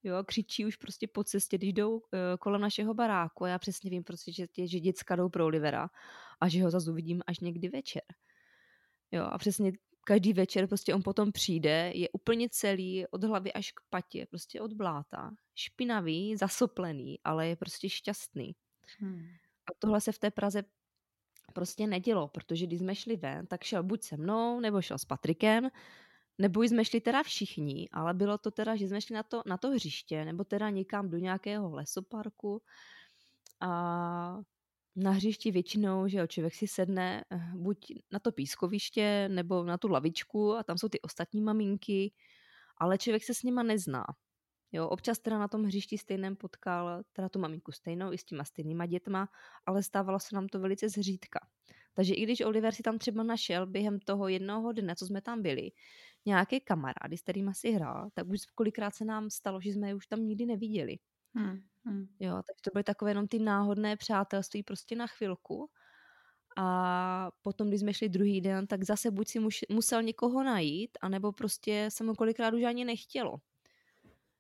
jo, 0.10 0.24
křičí 0.24 0.66
už 0.66 0.76
prostě 0.76 1.08
po 1.08 1.24
cestě, 1.24 1.58
když 1.58 1.74
jdou 1.74 1.98
uh, 1.98 2.02
kolem 2.40 2.62
našeho 2.62 2.94
baráku 2.94 3.44
a 3.44 3.48
já 3.48 3.60
přesně 3.60 3.90
vím 3.90 4.04
prostě, 4.04 4.32
že, 4.32 4.48
že 4.66 4.80
děcka 4.80 5.16
jdou 5.16 5.30
pro 5.30 5.46
Olivera 5.46 5.90
a 6.42 6.48
že 6.48 6.64
ho 6.64 6.72
zase 6.72 6.92
uvidím 6.92 7.22
až 7.28 7.40
někdy 7.40 7.70
večer. 7.70 8.04
Jo, 9.12 9.24
a 9.24 9.38
přesně 9.38 9.72
každý 10.08 10.34
večer 10.34 10.68
prostě 10.68 10.96
on 10.96 11.04
potom 11.04 11.32
přijde, 11.32 11.92
je 11.96 12.10
úplně 12.10 12.48
celý 12.52 13.08
od 13.08 13.24
hlavy 13.24 13.54
až 13.54 13.72
k 13.72 13.80
patě, 13.90 14.26
prostě 14.30 14.62
od 14.62 14.74
bláta, 14.74 15.32
špinavý, 15.56 16.36
zasoplený, 16.36 17.20
ale 17.24 17.48
je 17.48 17.56
prostě 17.56 17.90
šťastný. 17.90 18.56
Hmm. 19.00 19.26
A 19.72 19.76
tohle 19.80 20.02
se 20.02 20.12
v 20.12 20.20
té 20.20 20.32
Praze 20.32 20.64
prostě 21.54 21.88
nedělo, 21.88 22.28
protože 22.28 22.66
když 22.66 22.80
jsme 22.80 22.96
šli 22.96 23.16
ven, 23.16 23.48
tak 23.48 23.64
šel 23.64 23.84
buď 23.84 24.04
se 24.04 24.18
mnou, 24.18 24.60
nebo 24.60 24.82
šel 24.82 24.98
s 24.98 25.06
Patrikem, 25.06 25.70
nebo 26.38 26.64
jsme 26.64 26.86
šli 26.86 27.02
teda 27.02 27.24
všichni, 27.24 27.90
ale 27.92 28.14
bylo 28.14 28.38
to 28.38 28.52
teda, 28.52 28.76
že 28.76 28.88
jsme 28.88 29.02
šli 29.02 29.16
na 29.16 29.24
to, 29.24 29.42
na 29.46 29.58
to 29.58 29.70
hřiště, 29.70 30.26
nebo 30.26 30.44
teda 30.44 30.70
někam 30.70 31.10
do 31.10 31.18
nějakého 31.18 31.72
lesoparku 31.76 32.62
a 33.62 34.38
na 34.96 35.12
hřišti 35.12 35.52
většinou, 35.52 36.08
že 36.08 36.18
jo, 36.18 36.28
člověk 36.28 36.56
si 36.56 36.68
sedne 36.68 37.24
eh, 37.32 37.52
buď 37.56 37.94
na 38.12 38.20
to 38.20 38.32
pískoviště 38.32 39.30
nebo 39.30 39.64
na 39.64 39.78
tu 39.78 39.88
lavičku 39.88 40.56
a 40.56 40.64
tam 40.64 40.78
jsou 40.78 40.90
ty 40.90 41.02
ostatní 41.02 41.42
maminky, 41.42 42.14
ale 42.78 42.98
člověk 42.98 43.24
se 43.24 43.34
s 43.34 43.44
nima 43.44 43.64
nezná. 43.64 44.06
Jo, 44.72 44.88
občas 44.90 45.20
teda 45.20 45.40
na 45.40 45.48
tom 45.48 45.64
hřišti 45.64 45.98
stejném 45.98 46.36
potkal 46.36 47.04
teda 47.14 47.30
tu 47.30 47.40
maminku 47.40 47.72
stejnou 47.72 48.14
i 48.14 48.18
s 48.18 48.24
těma 48.24 48.44
stejnýma 48.44 48.86
dětma, 48.86 49.30
ale 49.66 49.84
stávalo 49.84 50.20
se 50.20 50.36
nám 50.36 50.48
to 50.48 50.60
velice 50.60 50.90
zřídka. 50.90 51.40
Takže 51.94 52.14
i 52.14 52.24
když 52.24 52.42
Oliver 52.42 52.74
si 52.74 52.84
tam 52.84 52.98
třeba 52.98 53.24
našel 53.24 53.68
během 53.68 54.00
toho 54.00 54.28
jednoho 54.28 54.72
dne, 54.72 54.96
co 54.96 55.06
jsme 55.06 55.22
tam 55.22 55.42
byli, 55.42 55.72
nějaké 56.28 56.60
kamarády, 56.60 57.18
s 57.18 57.22
kterými 57.22 57.54
si 57.54 57.72
hrál, 57.72 58.10
tak 58.14 58.28
už 58.28 58.46
kolikrát 58.56 58.96
se 58.96 59.06
nám 59.06 59.30
stalo, 59.30 59.62
že 59.62 59.70
jsme 59.70 59.88
je 59.88 59.96
už 59.96 60.08
tam 60.08 60.28
nikdy 60.28 60.46
neviděli. 60.46 60.98
Hmm, 61.34 61.60
hmm. 61.84 62.08
Jo, 62.20 62.34
takže 62.34 62.62
to 62.62 62.70
byly 62.74 62.84
takové 62.84 63.12
jenom 63.12 63.28
ty 63.28 63.40
náhodné 63.40 63.98
přátelství 63.98 64.64
prostě 64.64 64.96
na 64.96 65.08
chvilku. 65.08 65.70
A 66.58 67.32
potom, 67.42 67.68
když 67.68 67.80
jsme 67.80 67.94
šli 67.94 68.10
druhý 68.10 68.42
den, 68.42 68.68
tak 68.68 68.84
zase 68.84 69.12
buď 69.12 69.28
si 69.28 69.40
muš, 69.40 69.66
musel 69.70 70.04
někoho 70.04 70.44
najít, 70.44 70.98
anebo 71.02 71.32
prostě 71.32 71.90
se 71.92 72.04
mu 72.04 72.16
kolikrát 72.16 72.54
už 72.54 72.64
ani 72.64 72.86
nechtělo. 72.86 73.38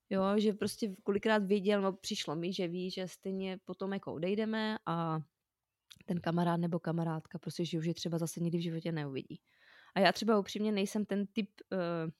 Jo, 0.09 0.23
že 0.37 0.53
prostě 0.53 0.95
kolikrát 1.03 1.43
věděl, 1.43 1.81
no 1.81 1.93
přišlo 1.93 2.35
mi, 2.35 2.53
že 2.53 2.67
ví, 2.67 2.91
že 2.91 3.07
stejně 3.07 3.59
potom 3.65 3.93
jako 3.93 4.13
odejdeme 4.13 4.77
a 4.85 5.19
ten 6.05 6.19
kamarád 6.19 6.59
nebo 6.59 6.79
kamarádka 6.79 7.39
prostě, 7.39 7.65
že 7.65 7.79
už 7.79 7.85
je 7.85 7.93
třeba 7.93 8.17
zase 8.17 8.39
nikdy 8.39 8.57
v 8.57 8.63
životě 8.63 8.91
neuvidí. 8.91 9.39
A 9.97 9.99
já 9.99 10.11
třeba 10.11 10.39
upřímně 10.39 10.71
nejsem 10.71 11.05
ten 11.05 11.27
typ 11.27 11.49
uh, 11.71 12.11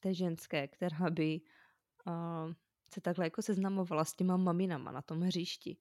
té 0.00 0.14
ženské, 0.14 0.68
která 0.68 1.10
by 1.10 1.40
uh, 2.06 2.52
se 2.94 3.00
takhle 3.00 3.26
jako 3.26 3.42
seznamovala 3.42 4.04
s 4.04 4.14
těma 4.14 4.36
maminama 4.36 4.92
na 4.92 5.02
tom 5.02 5.20
hřišti. 5.20 5.76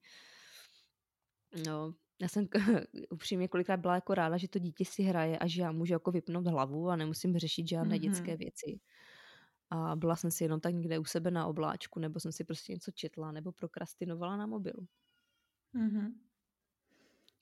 No, 1.66 1.94
já 2.22 2.28
jsem 2.28 2.48
upřímně 3.10 3.48
kolikrát 3.48 3.78
byla 3.78 3.96
jako 3.96 4.14
ráda, 4.14 4.38
že 4.38 4.48
to 4.48 4.60
dítě 4.60 4.86
si 4.86 5.04
hraje 5.04 5.40
a 5.40 5.48
že 5.48 5.62
já 5.62 5.72
můžu 5.72 5.94
jako 5.94 6.12
vypnout 6.12 6.48
hlavu 6.48 6.90
a 6.90 6.96
nemusím 6.96 7.38
řešit 7.38 7.68
žádné 7.68 7.96
mm-hmm. 7.96 8.00
dětské 8.00 8.38
věci. 8.38 8.80
A 9.70 9.96
byla 9.96 10.16
jsem 10.16 10.32
si 10.32 10.44
jenom 10.44 10.60
tak 10.60 10.74
někde 10.74 11.00
u 11.00 11.06
sebe 11.06 11.32
na 11.32 11.48
obláčku, 11.48 12.00
nebo 12.00 12.20
jsem 12.20 12.32
si 12.32 12.44
prostě 12.44 12.74
něco 12.74 12.92
četla, 12.92 13.32
nebo 13.32 13.52
prokrastinovala 13.52 14.38
na 14.38 14.46
mobilu. 14.46 14.88
Mm-hmm. 15.76 16.14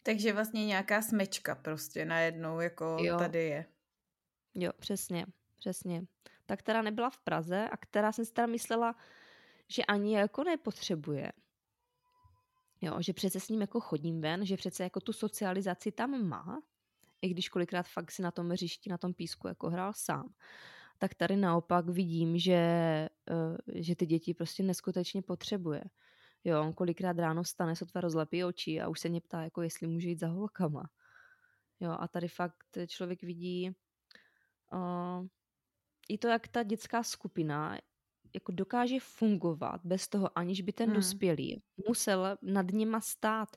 Takže 0.04 0.34
vlastně 0.34 0.65
nějaká 0.65 1.01
smečka 1.01 1.56
prostě 1.56 2.06
najednou 2.06 2.60
jako 2.60 2.98
jo. 3.00 3.18
tady 3.18 3.44
je. 3.44 3.65
Jo, 4.56 4.72
přesně, 4.80 5.26
přesně. 5.58 6.04
Ta, 6.46 6.56
která 6.56 6.82
nebyla 6.82 7.10
v 7.10 7.18
Praze 7.18 7.70
a 7.70 7.78
která 7.78 8.12
jsem 8.12 8.26
si 8.26 8.34
teda 8.34 8.48
myslela, 8.48 8.96
že 9.68 9.86
ani 9.86 10.16
jako 10.16 10.44
nepotřebuje. 10.44 11.32
Jo, 12.82 13.02
že 13.02 13.14
přece 13.14 13.40
s 13.40 13.50
ním 13.50 13.62
jako 13.62 13.80
chodím 13.80 14.22
ven, 14.22 14.46
že 14.46 14.58
přece 14.58 14.84
jako 14.84 15.00
tu 15.00 15.14
socializaci 15.14 15.92
tam 15.92 16.28
má, 16.28 16.62
i 17.22 17.30
když 17.30 17.50
kolikrát 17.50 17.88
fakt 17.88 18.12
si 18.12 18.22
na 18.22 18.32
tom 18.32 18.50
hřišti, 18.50 18.90
na 18.90 18.98
tom 18.98 19.14
písku 19.14 19.48
jako 19.48 19.70
hrál 19.70 19.94
sám. 19.96 20.34
Tak 20.98 21.14
tady 21.14 21.36
naopak 21.36 21.90
vidím, 21.90 22.38
že, 22.38 22.60
uh, 23.32 23.58
že 23.76 23.96
ty 23.96 24.06
děti 24.06 24.34
prostě 24.34 24.64
neskutečně 24.64 25.22
potřebuje. 25.22 25.84
Jo, 26.44 26.62
on 26.62 26.74
kolikrát 26.74 27.20
ráno 27.20 27.44
vstane, 27.44 27.76
sotva 27.76 28.02
rozlepí 28.02 28.44
oči 28.44 28.82
a 28.82 28.88
už 28.88 29.00
se 29.00 29.10
mě 29.10 29.22
ptá, 29.22 29.42
jako 29.42 29.62
jestli 29.62 29.88
může 29.88 30.10
jít 30.10 30.20
za 30.20 30.28
holkama. 30.28 30.90
Jo, 31.80 31.96
a 32.00 32.08
tady 32.08 32.28
fakt 32.28 32.78
člověk 32.88 33.24
vidí 33.24 33.76
uh, 34.75 35.27
i 36.10 36.17
to, 36.17 36.27
jak 36.27 36.48
ta 36.48 36.63
dětská 36.63 37.03
skupina 37.03 37.77
jako 38.34 38.51
dokáže 38.51 39.00
fungovat 39.00 39.82
bez 39.84 40.08
toho, 40.08 40.38
aniž 40.38 40.62
by 40.62 40.74
ten 40.74 40.89
hmm. 40.89 40.96
dospělý 40.96 41.63
musel 41.88 42.38
nad 42.41 42.72
nima 42.72 43.01
stát. 43.01 43.50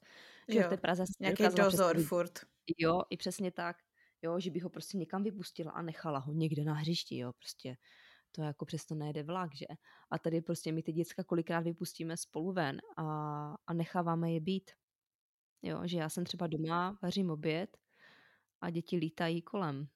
Že 0.49 0.59
jo, 0.59 0.67
v 0.67 0.71
té 0.71 0.77
Praze 0.77 1.05
nějaký 1.21 1.43
dozor 1.43 1.95
přesně, 1.95 2.09
furt. 2.09 2.39
Jo, 2.79 3.03
i 3.11 3.17
přesně 3.17 3.53
tak. 3.53 3.77
Jo, 4.23 4.41
že 4.41 4.51
by 4.51 4.61
ho 4.61 4.71
prostě 4.71 4.99
někam 4.99 5.23
vypustila 5.23 5.73
a 5.73 5.83
nechala 5.83 6.19
ho 6.19 6.33
někde 6.33 6.65
na 6.65 6.75
hřišti, 6.75 7.19
jo, 7.19 7.33
prostě 7.33 7.77
to 8.33 8.43
jako 8.43 8.65
přesto 8.65 8.95
nejde 8.95 9.23
vlak, 9.23 9.55
že? 9.55 9.67
A 10.11 10.19
tady 10.19 10.41
prostě 10.41 10.73
my 10.73 10.83
ty 10.83 10.93
děcka 10.93 11.25
kolikrát 11.25 11.61
vypustíme 11.61 12.17
spolu 12.17 12.53
ven 12.53 12.81
a, 12.97 13.05
a 13.67 13.73
necháváme 13.73 14.33
je 14.33 14.41
být. 14.41 14.71
Jo, 15.63 15.81
že 15.85 15.99
já 15.99 16.09
jsem 16.09 16.25
třeba 16.25 16.47
doma, 16.47 16.99
vařím 17.03 17.31
oběd 17.31 17.77
a 18.61 18.71
děti 18.71 18.97
lítají 18.97 19.43
kolem. 19.43 19.89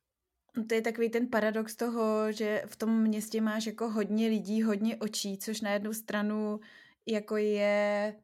To 0.69 0.75
je 0.75 0.83
takový 0.83 1.11
ten 1.11 1.29
paradox 1.29 1.77
toho, 1.77 2.33
že 2.33 2.63
v 2.67 2.77
tom 2.77 3.03
městě 3.03 3.41
máš 3.41 3.67
jako 3.67 3.91
hodně 3.91 4.29
lidí, 4.29 4.63
hodně 4.63 4.97
očí, 4.97 5.39
což 5.39 5.61
na 5.61 5.73
jednu 5.73 5.93
stranu 5.93 6.61
jako 7.07 7.37
je 7.37 8.15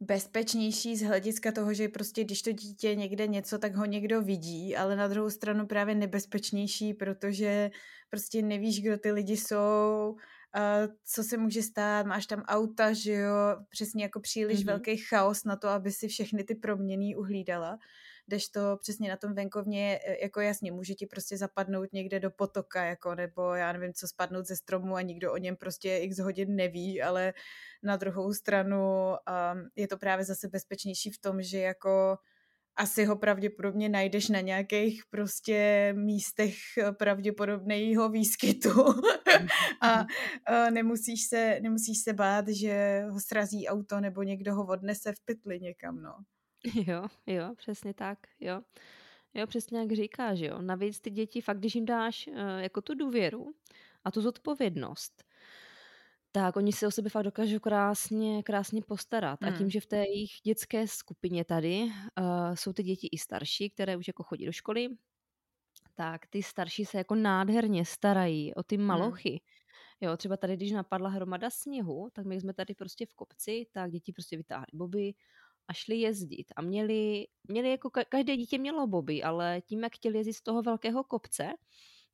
bezpečnější 0.00 0.96
z 0.96 1.02
hlediska 1.02 1.52
toho, 1.52 1.74
že 1.74 1.88
prostě 1.88 2.24
když 2.24 2.42
to 2.42 2.52
dítě 2.52 2.94
někde 2.94 3.26
něco, 3.26 3.58
tak 3.58 3.74
ho 3.74 3.84
někdo 3.84 4.22
vidí, 4.22 4.76
ale 4.76 4.96
na 4.96 5.08
druhou 5.08 5.30
stranu 5.30 5.66
právě 5.66 5.94
nebezpečnější, 5.94 6.94
protože 6.94 7.70
prostě 8.10 8.42
nevíš, 8.42 8.82
kdo 8.82 8.98
ty 8.98 9.12
lidi 9.12 9.36
jsou, 9.36 10.16
co 11.04 11.24
se 11.24 11.36
může 11.36 11.62
stát, 11.62 12.06
máš 12.06 12.26
tam 12.26 12.40
auta, 12.40 12.92
že 12.92 13.12
jo, 13.12 13.34
přesně 13.68 14.02
jako 14.02 14.20
příliš 14.20 14.60
mm-hmm. 14.60 14.66
velký 14.66 14.96
chaos 14.96 15.44
na 15.44 15.56
to, 15.56 15.68
aby 15.68 15.92
si 15.92 16.08
všechny 16.08 16.44
ty 16.44 16.54
proměny 16.54 17.16
uhlídala 17.16 17.78
to 18.52 18.76
přesně 18.80 19.08
na 19.08 19.16
tom 19.16 19.34
venkovně, 19.34 20.00
e, 20.06 20.22
jako 20.22 20.40
jasně, 20.40 20.72
může 20.72 20.94
ti 20.94 21.06
prostě 21.06 21.36
zapadnout 21.36 21.92
někde 21.92 22.20
do 22.20 22.30
potoka, 22.30 22.84
jako, 22.84 23.14
nebo 23.14 23.54
já 23.54 23.72
nevím, 23.72 23.92
co 23.94 24.08
spadnout 24.08 24.46
ze 24.46 24.56
stromu 24.56 24.94
a 24.96 25.02
nikdo 25.02 25.32
o 25.32 25.36
něm 25.36 25.56
prostě 25.56 25.96
x 25.96 26.18
hodin 26.18 26.56
neví, 26.56 27.02
ale 27.02 27.34
na 27.82 27.96
druhou 27.96 28.32
stranu 28.32 29.10
um, 29.10 29.68
je 29.76 29.88
to 29.88 29.96
právě 29.98 30.24
zase 30.24 30.48
bezpečnější 30.48 31.10
v 31.10 31.18
tom, 31.18 31.42
že 31.42 31.58
jako 31.58 32.18
asi 32.76 33.04
ho 33.04 33.16
pravděpodobně 33.16 33.88
najdeš 33.88 34.28
na 34.28 34.40
nějakých 34.40 35.02
prostě 35.10 35.92
místech 35.96 36.54
pravděpodobného 36.98 38.08
výskytu 38.08 38.70
a 39.82 40.00
uh, 40.00 40.70
nemusíš, 40.70 41.26
se, 41.28 41.58
nemusíš 41.62 41.98
se 41.98 42.12
bát, 42.12 42.48
že 42.48 43.04
ho 43.10 43.20
srazí 43.20 43.68
auto 43.68 44.00
nebo 44.00 44.22
někdo 44.22 44.54
ho 44.54 44.66
odnese 44.66 45.12
v 45.12 45.24
pytli 45.24 45.60
někam, 45.60 46.02
no. 46.02 46.12
Jo, 46.86 47.06
jo, 47.26 47.54
přesně 47.56 47.94
tak, 47.94 48.18
jo. 48.40 48.62
Jo, 49.34 49.46
přesně 49.46 49.78
jak 49.78 49.92
říkáš, 49.92 50.38
jo. 50.38 50.62
Navíc 50.62 51.00
ty 51.00 51.10
děti 51.10 51.40
fakt, 51.40 51.58
když 51.58 51.74
jim 51.74 51.84
dáš 51.84 52.26
uh, 52.26 52.36
jako 52.58 52.80
tu 52.80 52.94
důvěru 52.94 53.54
a 54.04 54.10
tu 54.10 54.20
zodpovědnost, 54.20 55.24
tak 56.32 56.56
oni 56.56 56.72
se 56.72 56.86
o 56.86 56.90
sebe 56.90 57.10
fakt 57.10 57.24
dokážou 57.24 57.58
krásně, 57.58 58.42
krásně 58.42 58.82
postarat. 58.82 59.38
Hmm. 59.42 59.52
A 59.52 59.56
tím, 59.56 59.64
hmm. 59.64 59.70
že 59.70 59.80
v 59.80 59.86
té 59.86 59.96
jejich 59.96 60.30
dětské 60.44 60.88
skupině 60.88 61.44
tady 61.44 61.82
uh, 61.82 62.54
jsou 62.54 62.72
ty 62.72 62.82
děti 62.82 63.08
i 63.12 63.18
starší, 63.18 63.70
které 63.70 63.96
už 63.96 64.06
jako 64.06 64.22
chodí 64.22 64.46
do 64.46 64.52
školy, 64.52 64.88
tak 65.94 66.26
ty 66.26 66.42
starší 66.42 66.84
se 66.84 66.98
jako 66.98 67.14
nádherně 67.14 67.84
starají 67.84 68.54
o 68.54 68.62
ty 68.62 68.76
hmm. 68.76 68.86
malochy. 68.86 69.30
Hmm. 69.30 69.38
Jo, 70.00 70.16
třeba 70.16 70.36
tady, 70.36 70.56
když 70.56 70.72
napadla 70.72 71.08
hromada 71.08 71.50
sněhu, 71.50 72.08
tak 72.12 72.26
my 72.26 72.40
jsme 72.40 72.54
tady 72.54 72.74
prostě 72.74 73.06
v 73.06 73.14
kopci, 73.14 73.66
tak 73.72 73.90
děti 73.90 74.12
prostě 74.12 74.36
vytáhly 74.36 74.66
boby 74.72 75.14
a 75.68 75.72
šli 75.72 75.96
jezdit. 75.96 76.52
A 76.56 76.62
měli, 76.62 77.26
měli 77.48 77.70
jako, 77.70 77.90
každé 78.08 78.36
dítě 78.36 78.58
mělo 78.58 78.86
boby, 78.86 79.22
ale 79.22 79.60
tím, 79.60 79.82
jak 79.82 79.94
chtěli 79.94 80.18
jezdit 80.18 80.32
z 80.32 80.42
toho 80.42 80.62
velkého 80.62 81.04
kopce, 81.04 81.52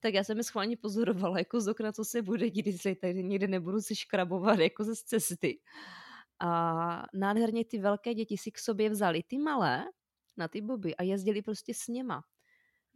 tak 0.01 0.15
já 0.15 0.25
jsem 0.25 0.39
je 0.39 0.45
schválně 0.45 0.77
pozorovala 0.77 1.39
jako 1.39 1.61
z 1.61 1.69
okna, 1.69 1.93
co 1.93 2.05
se 2.05 2.23
bude 2.23 2.51
dít, 2.51 2.67
jestli 2.67 2.95
tady 2.95 3.25
někde 3.25 3.49
nebudu 3.49 3.81
si 3.81 3.97
škrabovat 3.97 4.59
jako 4.59 4.85
ze 4.85 4.93
cesty. 4.97 5.61
A 6.41 7.03
nádherně 7.15 7.65
ty 7.65 7.79
velké 7.79 8.15
děti 8.15 8.37
si 8.37 8.51
k 8.51 8.59
sobě 8.59 8.91
vzali 8.91 9.23
ty 9.23 9.39
malé 9.39 9.85
na 10.37 10.49
ty 10.49 10.61
boby 10.61 10.97
a 10.97 11.03
jezdili 11.03 11.43
prostě 11.43 11.75
s 11.75 11.89
něma. 11.89 12.23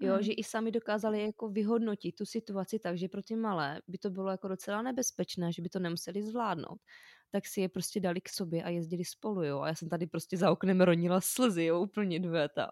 Jo, 0.01 0.15
hmm. 0.15 0.23
že 0.23 0.33
i 0.33 0.45
sami 0.45 0.71
dokázali 0.71 1.23
jako 1.23 1.49
vyhodnotit 1.49 2.17
tu 2.17 2.27
situaci 2.27 2.79
tak, 2.79 2.99
že 2.99 3.09
pro 3.09 3.23
ty 3.23 3.37
malé 3.37 3.81
by 3.89 3.99
to 3.99 4.11
bylo 4.11 4.31
jako 4.31 4.49
docela 4.49 4.83
nebezpečné, 4.83 5.53
že 5.53 5.63
by 5.63 5.69
to 5.69 5.79
nemuseli 5.79 6.23
zvládnout. 6.23 6.81
Tak 7.31 7.47
si 7.47 7.61
je 7.61 7.69
prostě 7.69 8.01
dali 8.01 8.21
k 8.21 8.29
sobě 8.29 8.63
a 8.63 8.69
jezdili 8.69 9.05
spolu, 9.05 9.43
jo. 9.43 9.61
A 9.61 9.69
já 9.69 9.75
jsem 9.75 9.89
tady 9.89 10.07
prostě 10.07 10.37
za 10.37 10.51
oknem 10.51 10.81
ronila 10.81 11.21
slzy, 11.21 11.65
jo, 11.65 11.81
úplně 11.81 12.21
dvěta 12.21 12.71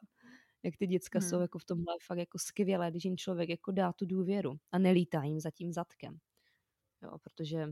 jak 0.64 0.76
ty 0.76 0.86
děcka 0.86 1.18
hmm. 1.18 1.28
jsou 1.28 1.40
jako 1.40 1.58
v 1.58 1.64
tomhle 1.64 1.94
fakt 2.06 2.18
jako 2.18 2.38
skvělé, 2.38 2.90
když 2.90 3.04
jim 3.04 3.16
člověk 3.16 3.48
jako 3.48 3.72
dá 3.72 3.92
tu 3.92 4.06
důvěru 4.06 4.58
a 4.72 4.78
nelítá 4.78 5.22
jim 5.22 5.40
za 5.40 5.50
tím 5.50 5.72
zadkem. 5.72 6.18
Jo, 7.02 7.18
protože 7.18 7.68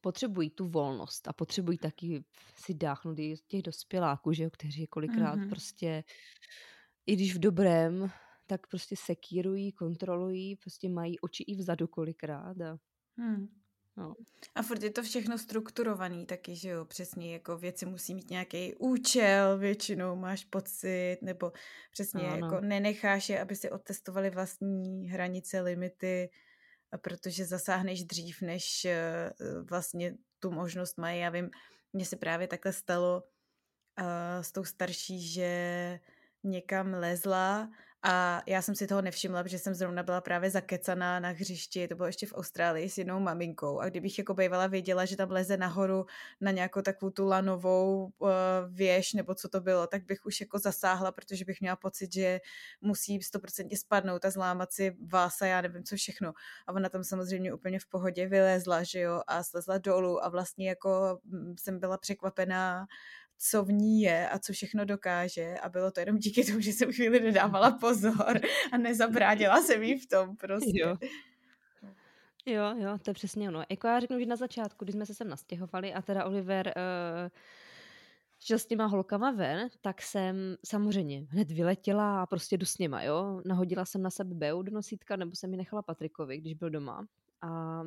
potřebují 0.00 0.50
tu 0.50 0.66
volnost 0.68 1.28
a 1.28 1.32
potřebují 1.32 1.78
taky 1.78 2.24
si 2.56 2.74
dáchnout 2.74 3.18
i 3.18 3.34
těch 3.46 3.62
dospěláků, 3.62 4.32
že 4.32 4.42
jo, 4.42 4.50
kteří 4.50 4.86
kolikrát 4.86 5.38
mm-hmm. 5.38 5.48
prostě, 5.48 6.04
i 7.06 7.16
když 7.16 7.34
v 7.34 7.38
dobrém, 7.38 8.10
tak 8.46 8.66
prostě 8.66 8.96
sekírují, 8.96 9.72
kontrolují, 9.72 10.56
prostě 10.56 10.88
mají 10.88 11.20
oči 11.20 11.42
i 11.42 11.54
vzadu 11.54 11.86
kolikrát 11.86 12.60
a 12.60 12.78
hmm. 13.16 13.48
No. 13.96 14.14
A 14.54 14.62
furt 14.62 14.82
je 14.82 14.90
to 14.90 15.02
všechno 15.02 15.38
strukturovaný 15.38 16.26
taky, 16.26 16.56
že 16.56 16.68
jo, 16.68 16.84
přesně 16.84 17.32
jako 17.32 17.58
věci 17.58 17.86
musí 17.86 18.14
mít 18.14 18.30
nějaký 18.30 18.74
účel, 18.74 19.58
většinou 19.58 20.16
máš 20.16 20.44
pocit, 20.44 21.18
nebo 21.22 21.52
přesně 21.92 22.28
ano. 22.28 22.46
jako 22.46 22.60
nenecháš 22.60 23.28
je, 23.28 23.40
aby 23.40 23.56
si 23.56 23.70
otestovali 23.70 24.30
vlastní 24.30 25.08
hranice, 25.08 25.60
limity, 25.60 26.30
protože 27.00 27.44
zasáhneš 27.44 28.04
dřív, 28.04 28.42
než 28.42 28.84
eh, 28.84 29.32
vlastně 29.70 30.14
tu 30.38 30.50
možnost 30.50 30.98
mají. 30.98 31.20
Já 31.20 31.30
vím, 31.30 31.50
mně 31.92 32.04
se 32.04 32.16
právě 32.16 32.48
takhle 32.48 32.72
stalo 32.72 33.22
uh, 34.00 34.42
s 34.42 34.52
tou 34.52 34.64
starší, 34.64 35.28
že 35.28 36.00
někam 36.44 36.94
lezla 36.94 37.70
a 38.08 38.42
já 38.46 38.62
jsem 38.62 38.74
si 38.74 38.86
toho 38.86 39.02
nevšimla, 39.02 39.42
protože 39.42 39.58
jsem 39.58 39.74
zrovna 39.74 40.02
byla 40.02 40.20
právě 40.20 40.50
zakecaná 40.50 41.20
na 41.20 41.28
hřišti, 41.28 41.88
to 41.88 41.94
bylo 41.94 42.06
ještě 42.06 42.26
v 42.26 42.34
Austrálii 42.34 42.90
s 42.90 42.98
jednou 42.98 43.20
maminkou. 43.20 43.80
A 43.80 43.88
kdybych 43.88 44.18
jako 44.18 44.34
bývala 44.34 44.66
věděla, 44.66 45.04
že 45.04 45.16
tam 45.16 45.30
leze 45.30 45.56
nahoru 45.56 46.06
na 46.40 46.50
nějakou 46.50 46.82
takovou 46.82 47.10
tu 47.10 47.26
lanovou 47.26 48.12
uh, 48.18 48.28
věž, 48.68 49.12
nebo 49.12 49.34
co 49.34 49.48
to 49.48 49.60
bylo, 49.60 49.86
tak 49.86 50.04
bych 50.04 50.26
už 50.26 50.40
jako 50.40 50.58
zasáhla, 50.58 51.12
protože 51.12 51.44
bych 51.44 51.60
měla 51.60 51.76
pocit, 51.76 52.12
že 52.12 52.40
musí 52.80 53.22
stoprocentně 53.22 53.76
spadnout 53.76 54.24
a 54.24 54.30
zlámat 54.30 54.72
si 54.72 54.96
vás 55.12 55.42
a 55.42 55.46
já 55.46 55.60
nevím 55.60 55.84
co 55.84 55.96
všechno. 55.96 56.32
A 56.66 56.72
ona 56.72 56.88
tam 56.88 57.04
samozřejmě 57.04 57.54
úplně 57.54 57.78
v 57.78 57.86
pohodě 57.86 58.26
vylezla, 58.26 58.82
že 58.82 59.00
jo, 59.00 59.22
a 59.26 59.42
slezla 59.42 59.78
dolů 59.78 60.24
a 60.24 60.28
vlastně 60.28 60.68
jako 60.68 61.18
mm, 61.24 61.54
jsem 61.58 61.80
byla 61.80 61.98
překvapená 61.98 62.86
co 63.38 63.64
v 63.64 63.72
ní 63.72 64.02
je 64.02 64.28
a 64.28 64.38
co 64.38 64.52
všechno 64.52 64.84
dokáže 64.84 65.54
a 65.62 65.68
bylo 65.68 65.90
to 65.90 66.00
jenom 66.00 66.18
díky 66.18 66.44
tomu, 66.44 66.60
že 66.60 66.72
jsem 66.72 66.92
chvíli 66.92 67.20
nedávala 67.20 67.70
pozor 67.80 68.40
a 68.72 68.78
nezabránila 68.78 69.62
jsem 69.62 69.82
jí 69.82 69.98
v 69.98 70.08
tom 70.08 70.36
prostě. 70.36 70.80
Jo. 70.80 70.96
Jo, 72.48 72.74
jo, 72.76 72.98
to 73.02 73.10
je 73.10 73.14
přesně 73.14 73.48
ono. 73.48 73.64
Jako 73.70 73.86
já 73.86 74.00
řeknu, 74.00 74.18
že 74.20 74.26
na 74.26 74.36
začátku, 74.36 74.84
když 74.84 74.94
jsme 74.94 75.06
se 75.06 75.14
sem 75.14 75.28
nastěhovali 75.28 75.94
a 75.94 76.02
teda 76.02 76.24
Oliver 76.24 76.72
uh, 76.76 77.28
šel 78.38 78.58
s 78.58 78.66
těma 78.66 78.86
holkama 78.86 79.30
ven, 79.30 79.68
tak 79.80 80.02
jsem 80.02 80.56
samozřejmě 80.64 81.26
hned 81.28 81.50
vyletěla 81.50 82.22
a 82.22 82.26
prostě 82.26 82.58
jdu 82.58 82.66
s 82.66 82.78
nima, 82.78 83.02
jo. 83.02 83.42
Nahodila 83.44 83.84
jsem 83.84 84.02
na 84.02 84.10
sebe 84.10 84.34
Beu 84.34 84.62
do 84.62 84.72
nosítka, 84.72 85.16
nebo 85.16 85.36
jsem 85.36 85.50
mi 85.50 85.56
nechala 85.56 85.82
Patrikovi, 85.82 86.38
když 86.38 86.54
byl 86.54 86.70
doma. 86.70 87.06
A 87.42 87.82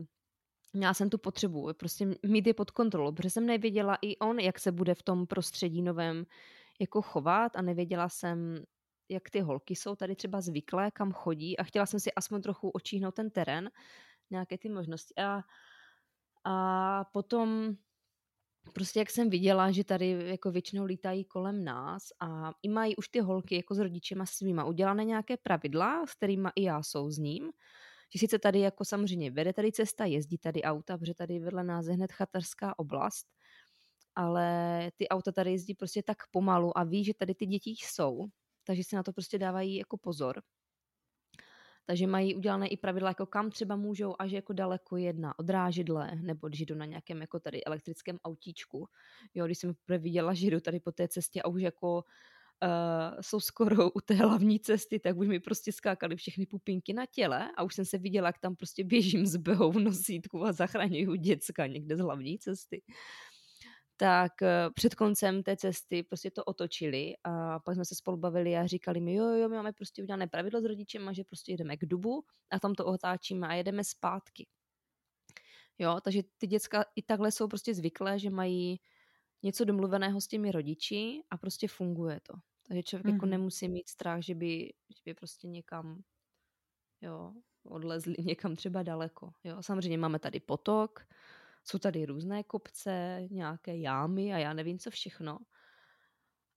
měla 0.74 0.94
jsem 0.94 1.10
tu 1.10 1.18
potřebu 1.18 1.70
prostě 1.74 2.16
mít 2.26 2.48
je 2.48 2.54
pod 2.54 2.72
kontrolou, 2.72 3.12
protože 3.12 3.30
jsem 3.30 3.46
nevěděla 3.46 3.98
i 4.02 4.18
on, 4.18 4.40
jak 4.40 4.60
se 4.60 4.72
bude 4.72 4.96
v 4.96 5.04
tom 5.04 5.28
prostředí 5.28 5.82
novém 5.82 6.26
jako 6.80 7.02
chovat 7.02 7.56
a 7.56 7.62
nevěděla 7.62 8.10
jsem, 8.10 8.64
jak 9.10 9.30
ty 9.30 9.40
holky 9.40 9.76
jsou 9.76 9.96
tady 9.96 10.16
třeba 10.16 10.42
zvyklé, 10.42 10.92
kam 10.92 11.12
chodí 11.12 11.58
a 11.58 11.64
chtěla 11.64 11.86
jsem 11.86 12.00
si 12.00 12.14
aspoň 12.14 12.42
trochu 12.42 12.70
očíhnout 12.70 13.16
ten 13.16 13.30
terén, 13.30 13.70
nějaké 14.32 14.58
ty 14.58 14.70
možnosti. 14.70 15.14
A, 15.18 15.42
a 16.44 17.06
potom 17.14 17.76
prostě 18.74 19.00
jak 19.00 19.10
jsem 19.10 19.30
viděla, 19.30 19.72
že 19.72 19.84
tady 19.84 20.10
jako 20.10 20.52
většinou 20.52 20.86
lítají 20.86 21.26
kolem 21.26 21.64
nás 21.64 22.04
a 22.20 22.54
i 22.64 22.70
mají 22.70 22.96
už 22.96 23.08
ty 23.08 23.20
holky 23.20 23.56
jako 23.56 23.76
s 23.76 23.80
rodičema 23.80 24.26
svýma 24.26 24.66
udělané 24.66 25.06
nějaké 25.06 25.38
pravidla, 25.38 26.06
s 26.08 26.14
kterými 26.14 26.50
i 26.56 26.64
já 26.64 26.84
souzním, 26.84 27.52
že 28.14 28.20
sice 28.20 28.40
tady 28.40 28.60
jako 28.60 28.86
samozřejmě 28.86 29.32
vede 29.32 29.54
tady 29.54 29.72
cesta, 29.72 30.06
jezdí 30.06 30.38
tady 30.38 30.62
auta, 30.62 30.98
protože 30.98 31.14
tady 31.14 31.40
vedle 31.40 31.64
nás 31.64 31.88
je 31.88 31.94
hned 31.94 32.12
chatarská 32.12 32.80
oblast, 32.80 33.28
ale 34.16 34.92
ty 34.98 35.10
auta 35.10 35.32
tady 35.32 35.52
jezdí 35.52 35.76
prostě 35.76 36.04
tak 36.04 36.18
pomalu 36.32 36.78
a 36.78 36.84
ví, 36.84 37.04
že 37.04 37.14
tady 37.14 37.36
ty 37.36 37.46
děti 37.46 37.70
jsou, 37.70 38.26
takže 38.64 38.84
si 38.84 38.96
na 38.96 39.04
to 39.04 39.14
prostě 39.14 39.40
dávají 39.40 39.76
jako 39.76 39.98
pozor. 39.98 40.42
Takže 41.86 42.08
mají 42.08 42.36
udělané 42.36 42.68
i 42.68 42.78
pravidla, 42.78 43.10
jako 43.10 43.26
kam 43.26 43.50
třeba 43.52 43.76
můžou, 43.76 44.16
až 44.20 44.32
jako 44.32 44.54
daleko 44.54 44.98
jedna 44.98 45.40
odrážidle, 45.40 46.12
nebo 46.16 46.48
když 46.48 46.62
jdu 46.62 46.76
na 46.76 46.86
nějakém 46.86 47.22
jako 47.22 47.40
tady 47.40 47.64
elektrickém 47.64 48.18
autíčku. 48.24 48.88
Jo, 49.34 49.46
když 49.46 49.58
jsem 49.58 49.74
první 49.86 50.04
viděla, 50.04 50.34
že 50.34 50.48
jdu 50.48 50.60
tady 50.60 50.80
po 50.80 50.92
té 50.92 51.08
cestě 51.08 51.42
a 51.42 51.48
už 51.48 51.62
jako 51.62 52.04
uh, 52.64 53.22
jsou 53.22 53.40
skoro 53.40 53.92
u 53.92 54.02
té 54.02 54.14
hlavní 54.14 54.60
cesty, 54.60 55.00
tak 55.00 55.18
už 55.18 55.28
mi 55.28 55.40
prostě 55.40 55.72
skákaly 55.72 56.16
všechny 56.16 56.46
pupinky 56.46 56.94
na 56.94 57.06
těle 57.06 57.52
a 57.58 57.64
už 57.64 57.76
jsem 57.76 57.86
se 57.86 57.98
viděla, 57.98 58.28
jak 58.28 58.40
tam 58.40 58.56
prostě 58.56 58.84
běžím 58.84 59.26
s 59.26 59.36
behou 59.36 59.72
v 59.72 59.80
nosítku 59.80 60.46
a 60.46 60.52
zachraňuju 60.52 61.16
děcka 61.16 61.68
někde 61.68 61.98
z 61.98 62.00
hlavní 62.00 62.40
cesty. 62.40 62.82
Tak 63.98 64.32
uh, 64.42 64.48
před 64.74 64.96
koncem 64.96 65.44
té 65.44 65.58
cesty 65.58 66.04
prostě 66.04 66.32
to 66.32 66.44
otočili 66.44 67.14
a 67.24 67.60
pak 67.60 67.76
jsme 67.76 67.86
se 67.86 67.96
spolu 67.96 68.18
bavili 68.18 68.58
a 68.58 68.68
říkali 68.68 69.02
mi, 69.02 69.14
jo, 69.14 69.26
jo, 69.26 69.50
my 69.50 69.56
máme 69.56 69.74
prostě 69.74 70.04
udělané 70.04 70.28
pravidlo 70.28 70.62
s 70.62 70.66
rodičem, 70.66 71.14
že 71.14 71.24
prostě 71.24 71.52
jedeme 71.52 71.78
k 71.78 71.86
dubu 71.86 72.24
a 72.52 72.60
tam 72.60 72.76
to 72.76 72.86
otáčíme 72.86 73.48
a 73.48 73.54
jedeme 73.54 73.84
zpátky. 73.84 74.48
Jo, 75.80 76.00
takže 76.04 76.22
ty 76.38 76.48
děcka 76.48 76.86
i 76.96 77.02
takhle 77.02 77.32
jsou 77.32 77.48
prostě 77.48 77.74
zvyklé, 77.74 78.20
že 78.20 78.30
mají 78.30 78.80
něco 79.44 79.66
domluveného 79.66 80.22
s 80.22 80.28
těmi 80.28 80.52
rodiči 80.52 81.22
a 81.30 81.38
prostě 81.38 81.68
funguje 81.68 82.20
to. 82.24 82.34
Takže 82.70 82.84
člověk 82.84 83.14
jako 83.14 83.26
mhm. 83.26 83.30
nemusí 83.30 83.70
mít 83.70 83.90
strach, 83.90 84.22
že 84.22 84.36
by, 84.36 84.74
že 84.90 85.02
by 85.06 85.14
prostě 85.14 85.48
někam 85.48 86.04
jo, 87.02 87.34
odlezli 87.64 88.16
někam 88.26 88.56
třeba 88.56 88.84
daleko. 88.84 89.32
Jo. 89.44 89.64
Samozřejmě 89.64 89.98
máme 89.98 90.20
tady 90.20 90.40
potok, 90.40 91.06
jsou 91.64 91.80
tady 91.80 92.06
různé 92.06 92.44
kopce, 92.44 93.28
nějaké 93.32 93.78
jámy 93.78 94.34
a 94.34 94.38
já 94.38 94.54
nevím 94.54 94.80
co 94.80 94.90
všechno. 94.90 95.40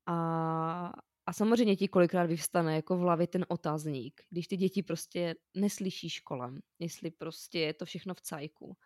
A, 0.06 0.92
a 1.26 1.32
samozřejmě 1.32 1.76
ti 1.76 1.88
kolikrát 1.88 2.26
vyvstane 2.26 2.76
jako 2.76 2.96
v 2.96 3.00
hlavě 3.00 3.26
ten 3.26 3.46
otazník, 3.48 4.20
když 4.30 4.48
ty 4.48 4.56
děti 4.56 4.82
prostě 4.82 5.34
neslyšíš 5.56 6.20
kolem, 6.20 6.60
jestli 6.78 7.10
prostě 7.10 7.60
je 7.60 7.74
to 7.74 7.84
všechno 7.84 8.14
v 8.14 8.20
cajku 8.20 8.76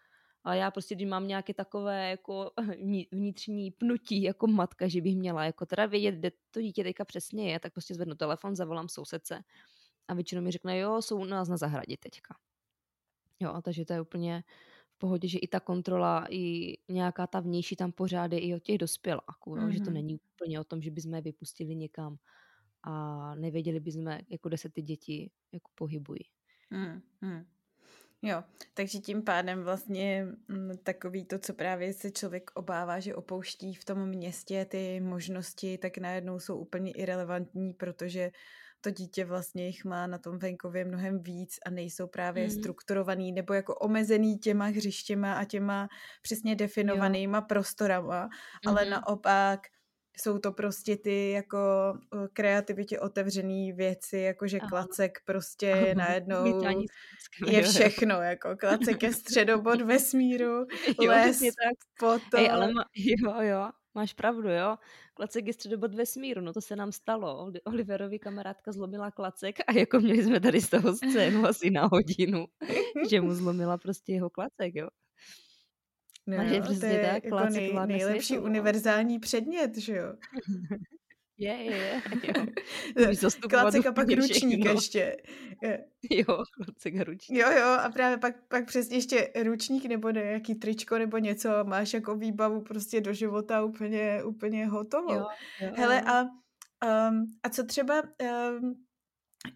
ale 0.46 0.58
já 0.58 0.70
prostě, 0.70 0.94
když 0.94 1.08
mám 1.08 1.28
nějaké 1.28 1.54
takové 1.54 2.10
jako 2.10 2.50
vnitřní 3.12 3.70
pnutí 3.70 4.22
jako 4.22 4.46
matka, 4.46 4.88
že 4.88 5.00
bych 5.00 5.16
měla 5.16 5.44
jako 5.44 5.66
teda 5.66 5.86
vědět, 5.86 6.14
kde 6.14 6.32
to 6.50 6.60
dítě 6.62 6.84
teďka 6.84 7.04
přesně 7.04 7.52
je, 7.52 7.60
tak 7.60 7.72
prostě 7.72 7.94
zvednu 7.94 8.14
telefon, 8.14 8.56
zavolám 8.56 8.88
sousedce 8.88 9.44
a 10.08 10.14
většinou 10.14 10.42
mi 10.42 10.50
řekne, 10.50 10.78
jo, 10.78 11.02
jsou 11.02 11.20
u 11.20 11.24
nás 11.24 11.48
na 11.48 11.56
zahradě 11.56 11.96
teďka. 11.96 12.36
Jo, 13.40 13.62
takže 13.62 13.84
to 13.84 13.92
je 13.92 14.00
úplně 14.00 14.44
v 14.90 14.98
pohodě, 14.98 15.28
že 15.28 15.38
i 15.38 15.48
ta 15.48 15.60
kontrola, 15.60 16.26
i 16.30 16.74
nějaká 16.88 17.26
ta 17.26 17.40
vnější 17.40 17.76
tam 17.76 17.92
pořád 17.92 18.32
je 18.32 18.38
i 18.38 18.54
od 18.54 18.62
těch 18.62 18.78
dospěláků, 18.78 19.56
mm-hmm. 19.56 19.68
že 19.68 19.78
to 19.78 19.84
mhm. 19.84 19.94
není 19.94 20.20
úplně 20.34 20.60
o 20.60 20.64
tom, 20.64 20.82
že 20.82 20.90
bychom 20.90 21.14
je 21.14 21.20
vypustili 21.20 21.76
někam 21.76 22.16
a 22.82 23.34
nevěděli 23.34 23.80
bychom, 23.80 24.06
jako 24.06 24.48
kde 24.48 24.58
se 24.58 24.68
ty 24.68 24.82
děti 24.82 25.30
jako 25.52 25.70
pohybují. 25.74 26.24
Hmm, 26.70 27.02
hmm. 27.20 27.44
Jo, 28.22 28.42
takže 28.74 28.98
tím 28.98 29.22
pádem 29.22 29.62
vlastně 29.62 30.26
mm, 30.48 30.70
takový 30.82 31.24
to, 31.24 31.38
co 31.38 31.54
právě 31.54 31.92
se 31.92 32.10
člověk 32.10 32.50
obává, 32.54 33.00
že 33.00 33.14
opouští 33.14 33.74
v 33.74 33.84
tom 33.84 34.06
městě 34.06 34.64
ty 34.64 35.00
možnosti, 35.00 35.78
tak 35.78 35.98
najednou 35.98 36.40
jsou 36.40 36.58
úplně 36.58 36.92
irrelevantní, 36.92 37.72
protože 37.72 38.30
to 38.80 38.90
dítě 38.90 39.24
vlastně 39.24 39.66
jich 39.66 39.84
má 39.84 40.06
na 40.06 40.18
tom 40.18 40.38
venkově 40.38 40.84
mnohem 40.84 41.22
víc 41.22 41.58
a 41.66 41.70
nejsou 41.70 42.06
právě 42.06 42.44
mm. 42.44 42.50
strukturovaný 42.50 43.32
nebo 43.32 43.54
jako 43.54 43.74
omezený 43.74 44.38
těma 44.38 44.64
hřištěma 44.64 45.34
a 45.34 45.44
těma 45.44 45.88
přesně 46.22 46.56
definovanýma 46.56 47.38
jo. 47.38 47.44
prostorama, 47.48 48.26
mm-hmm. 48.26 48.70
ale 48.70 48.84
naopak 48.84 49.60
jsou 50.18 50.38
to 50.38 50.52
prostě 50.52 50.96
ty 50.96 51.30
jako 51.30 51.58
kreativitě 52.32 53.00
otevřený 53.00 53.72
věci, 53.72 54.18
jakože 54.18 54.60
klacek 54.60 55.18
prostě 55.24 55.72
Aha. 55.72 55.94
najednou 55.94 56.62
je 57.46 57.62
všechno, 57.62 58.22
jako 58.22 58.56
klacek 58.56 59.02
je 59.02 59.12
středobod 59.12 59.80
vesmíru, 59.80 60.66
jo, 61.02 61.10
les, 61.10 61.38
tak. 61.38 61.78
potom... 61.98 62.40
Ej, 62.40 62.50
ale 62.50 62.72
ma, 62.72 62.84
jo, 62.96 63.40
jo, 63.40 63.70
máš 63.94 64.12
pravdu, 64.12 64.48
jo. 64.48 64.76
Klacek 65.14 65.46
je 65.46 65.52
středobod 65.52 65.94
vesmíru, 65.94 66.40
no 66.40 66.52
to 66.52 66.60
se 66.60 66.76
nám 66.76 66.92
stalo. 66.92 67.52
Oliverovi 67.64 68.18
kamarádka 68.18 68.72
zlomila 68.72 69.10
klacek 69.10 69.56
a 69.66 69.72
jako 69.72 70.00
měli 70.00 70.24
jsme 70.24 70.40
tady 70.40 70.60
z 70.60 70.68
toho 70.68 70.94
scénu 70.94 71.46
asi 71.46 71.70
na 71.70 71.88
hodinu, 71.92 72.46
že 73.10 73.20
mu 73.20 73.34
zlomila 73.34 73.78
prostě 73.78 74.12
jeho 74.12 74.30
klacek, 74.30 74.74
jo. 74.74 74.88
No, 76.26 76.36
jo, 76.36 76.62
to 76.80 76.86
je 76.86 77.08
tak, 77.12 77.24
jako 77.24 77.40
nej, 77.50 77.72
nejlepší 77.86 78.26
světu, 78.26 78.42
no. 78.42 78.50
univerzální 78.50 79.18
předmět, 79.18 79.76
že 79.76 79.96
jo? 79.96 80.12
Je, 81.38 81.52
je, 81.52 81.76
je. 81.76 82.02
Klacek 83.50 83.86
a 83.86 83.92
pak 83.92 84.08
ručník 84.08 84.60
všechno. 84.60 84.70
ještě. 84.70 85.16
Je. 85.62 85.84
Jo, 86.10 86.44
klacek 86.54 86.96
a 87.00 87.04
ručník. 87.04 87.38
Jo, 87.38 87.50
jo, 87.50 87.66
a 87.66 87.90
právě 87.90 88.18
pak, 88.18 88.48
pak 88.48 88.66
přesně 88.66 88.96
ještě 88.96 89.32
ručník 89.44 89.84
nebo 89.84 90.10
nějaký 90.10 90.54
tričko 90.54 90.98
nebo 90.98 91.18
něco 91.18 91.48
máš 91.64 91.94
jako 91.94 92.16
výbavu 92.16 92.60
prostě 92.60 93.00
do 93.00 93.12
života 93.12 93.64
úplně, 93.64 94.24
úplně 94.24 94.66
hotovou. 94.66 95.14
Jo, 95.14 95.26
jo. 95.60 95.72
Hele, 95.76 96.02
a, 96.02 96.22
um, 96.22 97.24
a 97.42 97.48
co 97.48 97.64
třeba 97.64 98.02
um, 98.02 98.85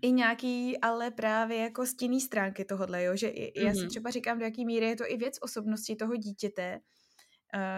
i 0.02 0.12
nějaký, 0.12 0.78
ale 0.78 1.10
právě 1.10 1.56
jako 1.56 1.86
stinný 1.86 2.20
stránky 2.20 2.64
tohodle, 2.64 3.04
jo, 3.04 3.16
že 3.16 3.28
mm-hmm. 3.28 3.64
já 3.66 3.74
si 3.74 3.86
třeba 3.86 4.10
říkám, 4.10 4.38
do 4.38 4.44
jaký 4.44 4.64
míry 4.64 4.86
je 4.86 4.96
to 4.96 5.04
i 5.06 5.16
věc 5.16 5.38
osobnosti 5.40 5.96
toho 5.96 6.16
dítěte, 6.16 6.80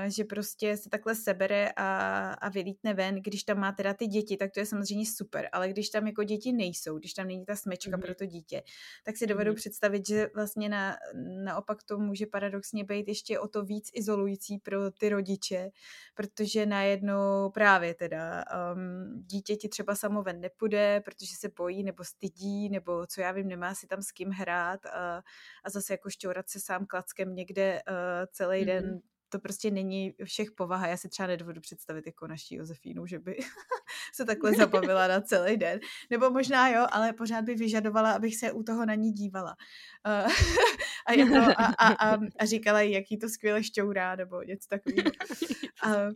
že 0.08 0.24
prostě 0.24 0.76
se 0.76 0.90
takhle 0.90 1.14
sebere 1.14 1.70
a, 1.76 2.32
a 2.32 2.48
vylítne 2.48 2.94
ven, 2.94 3.14
když 3.14 3.44
tam 3.44 3.58
má 3.58 3.72
teda 3.72 3.94
ty 3.94 4.06
děti, 4.06 4.36
tak 4.36 4.52
to 4.52 4.60
je 4.60 4.66
samozřejmě 4.66 5.06
super, 5.06 5.48
ale 5.52 5.68
když 5.68 5.90
tam 5.90 6.06
jako 6.06 6.24
děti 6.24 6.52
nejsou, 6.52 6.98
když 6.98 7.14
tam 7.14 7.26
není 7.26 7.44
ta 7.44 7.56
smečka 7.56 7.90
mm-hmm. 7.90 8.00
pro 8.00 8.14
to 8.14 8.26
dítě, 8.26 8.62
tak 9.04 9.16
si 9.16 9.26
dovedu 9.26 9.52
mm-hmm. 9.52 9.56
představit, 9.56 10.06
že 10.08 10.30
vlastně 10.34 10.68
na, 10.68 10.96
naopak 11.44 11.82
to 11.82 11.98
může 11.98 12.26
paradoxně 12.26 12.84
být 12.84 13.08
ještě 13.08 13.38
o 13.38 13.48
to 13.48 13.64
víc 13.64 13.90
izolující 13.94 14.58
pro 14.58 14.90
ty 14.90 15.08
rodiče, 15.08 15.70
protože 16.14 16.66
najednou 16.66 17.50
právě 17.50 17.94
teda 17.94 18.44
um, 18.74 19.22
dítě 19.26 19.56
ti 19.56 19.68
třeba 19.68 19.94
samo 19.94 20.22
ven 20.22 20.40
nepůjde, 20.40 21.00
protože 21.04 21.36
se 21.36 21.48
bojí 21.48 21.82
nebo 21.82 22.04
stydí, 22.04 22.68
nebo 22.68 23.06
co 23.06 23.20
já 23.20 23.32
vím, 23.32 23.48
nemá 23.48 23.74
si 23.74 23.86
tam 23.86 24.02
s 24.02 24.12
kým 24.12 24.28
hrát 24.28 24.86
a, 24.86 25.22
a 25.64 25.70
zase 25.70 25.92
jako 25.92 26.10
šťourat 26.10 26.48
se 26.48 26.60
sám 26.60 26.86
klackem 26.86 27.34
někde 27.34 27.82
uh, 27.88 27.96
celý 28.32 28.60
mm-hmm. 28.60 28.66
den 28.66 29.00
to 29.32 29.38
prostě 29.38 29.70
není 29.70 30.14
všech 30.24 30.50
povaha. 30.50 30.86
Já 30.86 30.96
si 30.96 31.08
třeba 31.08 31.26
nedovedu 31.26 31.60
představit 31.60 32.06
jako 32.06 32.26
naší 32.26 32.54
Josefínu, 32.54 33.06
že 33.06 33.18
by 33.18 33.36
se 34.14 34.24
takhle 34.24 34.52
zabavila 34.54 35.06
na 35.06 35.20
celý 35.20 35.56
den. 35.56 35.80
Nebo 36.10 36.30
možná 36.30 36.68
jo, 36.68 36.86
ale 36.90 37.12
pořád 37.12 37.44
by 37.44 37.54
vyžadovala, 37.54 38.12
abych 38.12 38.36
se 38.36 38.52
u 38.52 38.62
toho 38.62 38.86
na 38.86 38.94
ní 38.94 39.12
dívala. 39.12 39.56
Uh, 40.06 40.32
a, 41.06 41.12
jako, 41.12 41.36
a, 41.36 41.64
a, 41.64 42.10
a, 42.10 42.18
a 42.38 42.44
říkala 42.44 42.80
jí, 42.80 42.92
jaký 42.92 43.18
to 43.18 43.28
skvěle 43.28 43.64
šťourá, 43.64 44.16
nebo 44.16 44.42
něco 44.42 44.68
takového. 44.68 45.10
Uh, 45.86 46.12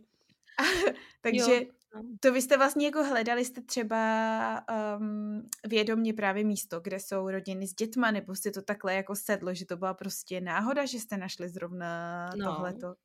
takže 1.21 1.53
jo. 1.53 1.61
No. 1.95 2.03
to 2.19 2.31
vy 2.31 2.41
jste 2.41 2.57
vlastně 2.57 2.85
jako 2.85 3.03
hledali 3.03 3.45
jste 3.45 3.61
třeba 3.61 4.61
um, 4.97 5.49
vědomně 5.67 6.13
právě 6.13 6.43
místo, 6.43 6.79
kde 6.79 6.99
jsou 6.99 7.29
rodiny 7.29 7.67
s 7.67 7.73
dětma, 7.73 8.11
nebo 8.11 8.35
jste 8.35 8.51
to 8.51 8.61
takhle 8.61 8.93
jako 8.93 9.15
sedlo, 9.15 9.53
že 9.53 9.65
to 9.65 9.77
byla 9.77 9.93
prostě 9.93 10.41
náhoda, 10.41 10.85
že 10.85 10.99
jste 10.99 11.17
našli 11.17 11.49
zrovna 11.49 12.29
no. 12.37 12.45
tohleto? 12.45 12.95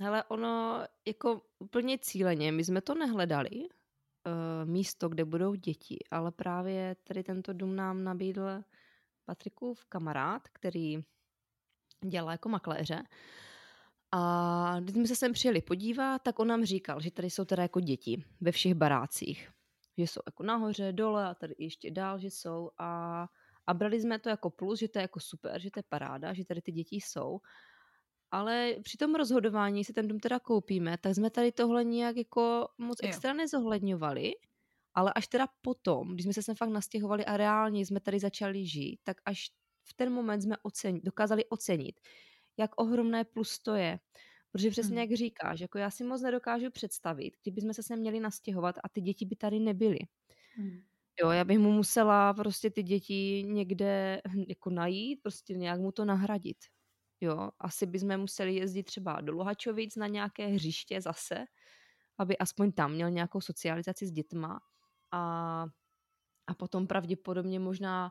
Hele, 0.00 0.24
ono 0.24 0.84
jako 1.06 1.42
úplně 1.58 1.98
cíleně, 1.98 2.52
my 2.52 2.64
jsme 2.64 2.80
to 2.80 2.94
nehledali, 2.94 3.50
uh, 3.50 3.68
místo, 4.64 5.08
kde 5.08 5.24
budou 5.24 5.54
děti, 5.54 5.98
ale 6.10 6.32
právě 6.32 6.96
tady 7.04 7.22
tento 7.22 7.52
dům 7.52 7.76
nám 7.76 8.04
nabídl 8.04 8.62
Patrikův 9.24 9.84
kamarád, 9.84 10.48
který 10.48 10.98
dělá 12.04 12.32
jako 12.32 12.48
makléře. 12.48 13.02
A 14.12 14.76
když 14.80 14.94
jsme 14.94 15.06
se 15.06 15.16
sem 15.16 15.32
přijeli 15.32 15.62
podívat, 15.62 16.22
tak 16.22 16.38
on 16.38 16.48
nám 16.48 16.64
říkal, 16.64 17.00
že 17.00 17.10
tady 17.10 17.30
jsou 17.30 17.44
teda 17.44 17.62
jako 17.62 17.80
děti 17.80 18.24
ve 18.40 18.52
všech 18.52 18.74
barácích. 18.74 19.50
Že 19.98 20.06
jsou 20.06 20.20
jako 20.26 20.42
nahoře, 20.42 20.92
dole 20.92 21.26
a 21.26 21.34
tady 21.34 21.54
ještě 21.58 21.90
dál, 21.90 22.18
že 22.18 22.26
jsou. 22.26 22.70
A, 22.78 23.26
a 23.66 23.74
brali 23.74 24.00
jsme 24.00 24.18
to 24.18 24.28
jako 24.28 24.50
plus, 24.50 24.78
že 24.78 24.88
to 24.88 24.98
je 24.98 25.02
jako 25.02 25.20
super, 25.20 25.60
že 25.60 25.70
to 25.70 25.78
je 25.78 25.84
paráda, 25.88 26.34
že 26.34 26.44
tady 26.44 26.62
ty 26.62 26.72
děti 26.72 26.96
jsou. 26.96 27.40
Ale 28.30 28.74
při 28.82 28.96
tom 28.96 29.14
rozhodování, 29.14 29.80
jestli 29.80 29.94
ten 29.94 30.08
dům 30.08 30.20
teda 30.20 30.40
koupíme, 30.40 30.98
tak 30.98 31.14
jsme 31.14 31.30
tady 31.30 31.52
tohle 31.52 31.84
nějak 31.84 32.16
jako 32.16 32.68
moc 32.78 32.98
jo. 33.02 33.08
extra 33.08 33.32
nezohledňovali. 33.32 34.32
Ale 34.94 35.12
až 35.12 35.28
teda 35.28 35.46
potom, 35.62 36.14
když 36.14 36.24
jsme 36.24 36.32
se 36.32 36.42
sem 36.42 36.54
fakt 36.54 36.68
nastěhovali 36.68 37.24
a 37.24 37.36
reálně 37.36 37.86
jsme 37.86 38.00
tady 38.00 38.18
začali 38.18 38.66
žít, 38.66 39.00
tak 39.04 39.16
až 39.24 39.50
v 39.84 39.94
ten 39.94 40.12
moment 40.12 40.40
jsme 40.42 40.56
ocen, 40.62 41.00
dokázali 41.04 41.44
ocenit, 41.44 42.00
jak 42.56 42.80
ohromné 42.80 43.24
plus 43.24 43.58
to 43.58 43.74
je. 43.74 44.00
Protože 44.52 44.70
přesně 44.70 44.96
hmm. 44.96 45.10
jak 45.10 45.18
říkáš, 45.18 45.60
jako 45.60 45.78
já 45.78 45.90
si 45.90 46.04
moc 46.04 46.22
nedokážu 46.22 46.70
představit, 46.70 47.34
kdyby 47.42 47.60
jsme 47.60 47.74
se 47.74 47.82
sem 47.82 47.98
měli 47.98 48.20
nastěhovat 48.20 48.78
a 48.84 48.88
ty 48.88 49.00
děti 49.00 49.26
by 49.26 49.36
tady 49.36 49.60
nebyly. 49.60 49.98
Hmm. 50.56 50.80
Jo, 51.22 51.30
já 51.30 51.44
bych 51.44 51.58
mu 51.58 51.72
musela 51.72 52.34
prostě 52.34 52.70
ty 52.70 52.82
děti 52.82 53.44
někde 53.46 54.20
jako 54.48 54.70
najít, 54.70 55.22
prostě 55.22 55.54
nějak 55.54 55.80
mu 55.80 55.92
to 55.92 56.04
nahradit. 56.04 56.56
Jo, 57.20 57.50
asi 57.58 57.86
bychom 57.86 58.18
museli 58.18 58.54
jezdit 58.54 58.82
třeba 58.82 59.20
do 59.20 59.32
Luhačovic 59.32 59.96
na 59.96 60.06
nějaké 60.06 60.46
hřiště 60.46 61.00
zase, 61.00 61.44
aby 62.18 62.38
aspoň 62.38 62.72
tam 62.72 62.92
měl 62.92 63.10
nějakou 63.10 63.40
socializaci 63.40 64.06
s 64.06 64.10
dětma. 64.10 64.60
A, 65.12 65.64
a 66.46 66.54
potom 66.54 66.86
pravděpodobně 66.86 67.60
možná 67.60 68.10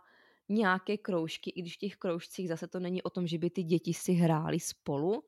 nějaké 0.50 0.98
kroužky, 0.98 1.50
i 1.50 1.62
když 1.62 1.76
v 1.76 1.80
těch 1.80 1.96
kroužcích 1.96 2.48
zase 2.48 2.68
to 2.68 2.80
není 2.80 3.04
o 3.04 3.10
tom, 3.10 3.28
že 3.28 3.38
by 3.38 3.50
ty 3.50 3.64
děti 3.64 3.94
si 3.94 4.14
hrály 4.14 4.60
spolu, 4.60 5.24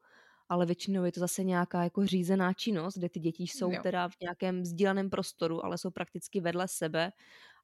ale 0.49 0.65
většinou 0.65 1.03
je 1.03 1.11
to 1.11 1.19
zase 1.19 1.43
nějaká 1.43 1.83
jako 1.83 2.05
řízená 2.05 2.53
činnost, 2.53 2.97
kde 2.97 3.09
ty 3.09 3.19
děti 3.19 3.43
jsou 3.43 3.71
jo. 3.71 3.79
teda 3.83 4.09
v 4.09 4.13
nějakém 4.21 4.65
sdíleném 4.65 5.09
prostoru, 5.09 5.65
ale 5.65 5.77
jsou 5.77 5.91
prakticky 5.91 6.41
vedle 6.41 6.67
sebe 6.67 7.11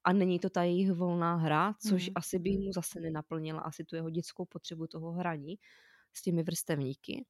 a 0.04 0.12
není 0.12 0.38
to 0.38 0.50
ta 0.50 0.62
jejich 0.62 0.92
volná 0.92 1.36
hra, 1.36 1.74
což 1.88 2.08
mm. 2.08 2.12
asi 2.14 2.38
by 2.38 2.50
mu 2.50 2.72
zase 2.72 3.00
nenaplnila 3.00 3.60
asi 3.60 3.84
tu 3.84 3.96
jeho 3.96 4.10
dětskou 4.10 4.44
potřebu 4.44 4.86
toho 4.86 5.12
hraní 5.12 5.58
s 6.16 6.22
těmi 6.22 6.42
vrstevníky. 6.42 7.24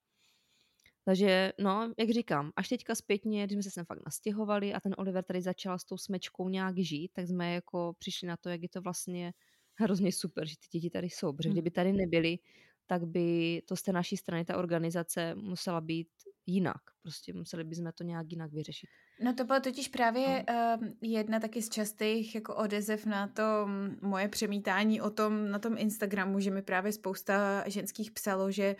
Takže, 1.04 1.52
no, 1.60 1.92
jak 1.98 2.10
říkám, 2.10 2.52
až 2.56 2.68
teďka 2.68 2.94
zpětně, 2.94 3.44
když 3.44 3.54
jsme 3.54 3.62
se 3.62 3.70
sem 3.70 3.84
fakt 3.84 4.04
nastěhovali 4.06 4.74
a 4.74 4.80
ten 4.80 4.94
Oliver 4.98 5.24
tady 5.24 5.42
začal 5.42 5.78
s 5.78 5.84
tou 5.84 5.98
smečkou 5.98 6.48
nějak 6.48 6.78
žít, 6.78 7.10
tak 7.12 7.26
jsme 7.26 7.54
jako 7.54 7.94
přišli 7.98 8.28
na 8.28 8.36
to, 8.36 8.48
jak 8.48 8.62
je 8.62 8.68
to 8.68 8.80
vlastně 8.80 9.32
hrozně 9.74 10.12
super, 10.12 10.46
že 10.46 10.54
ty 10.56 10.78
děti 10.78 10.90
tady 10.90 11.06
jsou, 11.10 11.32
protože 11.32 11.48
hmm. 11.48 11.54
kdyby 11.54 11.70
tady 11.70 11.92
nebyly, 11.92 12.38
tak 12.86 13.04
by 13.04 13.62
to 13.68 13.76
z 13.76 13.82
té 13.82 13.92
naší 13.92 14.16
strany, 14.16 14.44
ta 14.44 14.56
organizace 14.56 15.34
musela 15.34 15.80
být 15.80 16.08
jinak. 16.46 16.80
Prostě 17.02 17.32
museli 17.32 17.64
bychom 17.64 17.92
to 17.94 18.04
nějak 18.04 18.26
jinak 18.30 18.52
vyřešit. 18.52 18.88
No 19.20 19.34
to 19.34 19.44
bylo 19.44 19.60
totiž 19.60 19.88
právě 19.88 20.44
no. 20.48 20.54
uh, 20.80 20.88
jedna 21.02 21.40
taky 21.40 21.62
z 21.62 21.68
častých 21.68 22.34
jako 22.34 22.54
odezev 22.54 23.06
na 23.06 23.26
to 23.26 23.68
moje 24.02 24.28
přemítání 24.28 25.00
o 25.00 25.10
tom 25.10 25.50
na 25.50 25.58
tom 25.58 25.78
Instagramu, 25.78 26.40
že 26.40 26.50
mi 26.50 26.62
právě 26.62 26.92
spousta 26.92 27.64
ženských 27.66 28.10
psalo, 28.10 28.50
že 28.50 28.76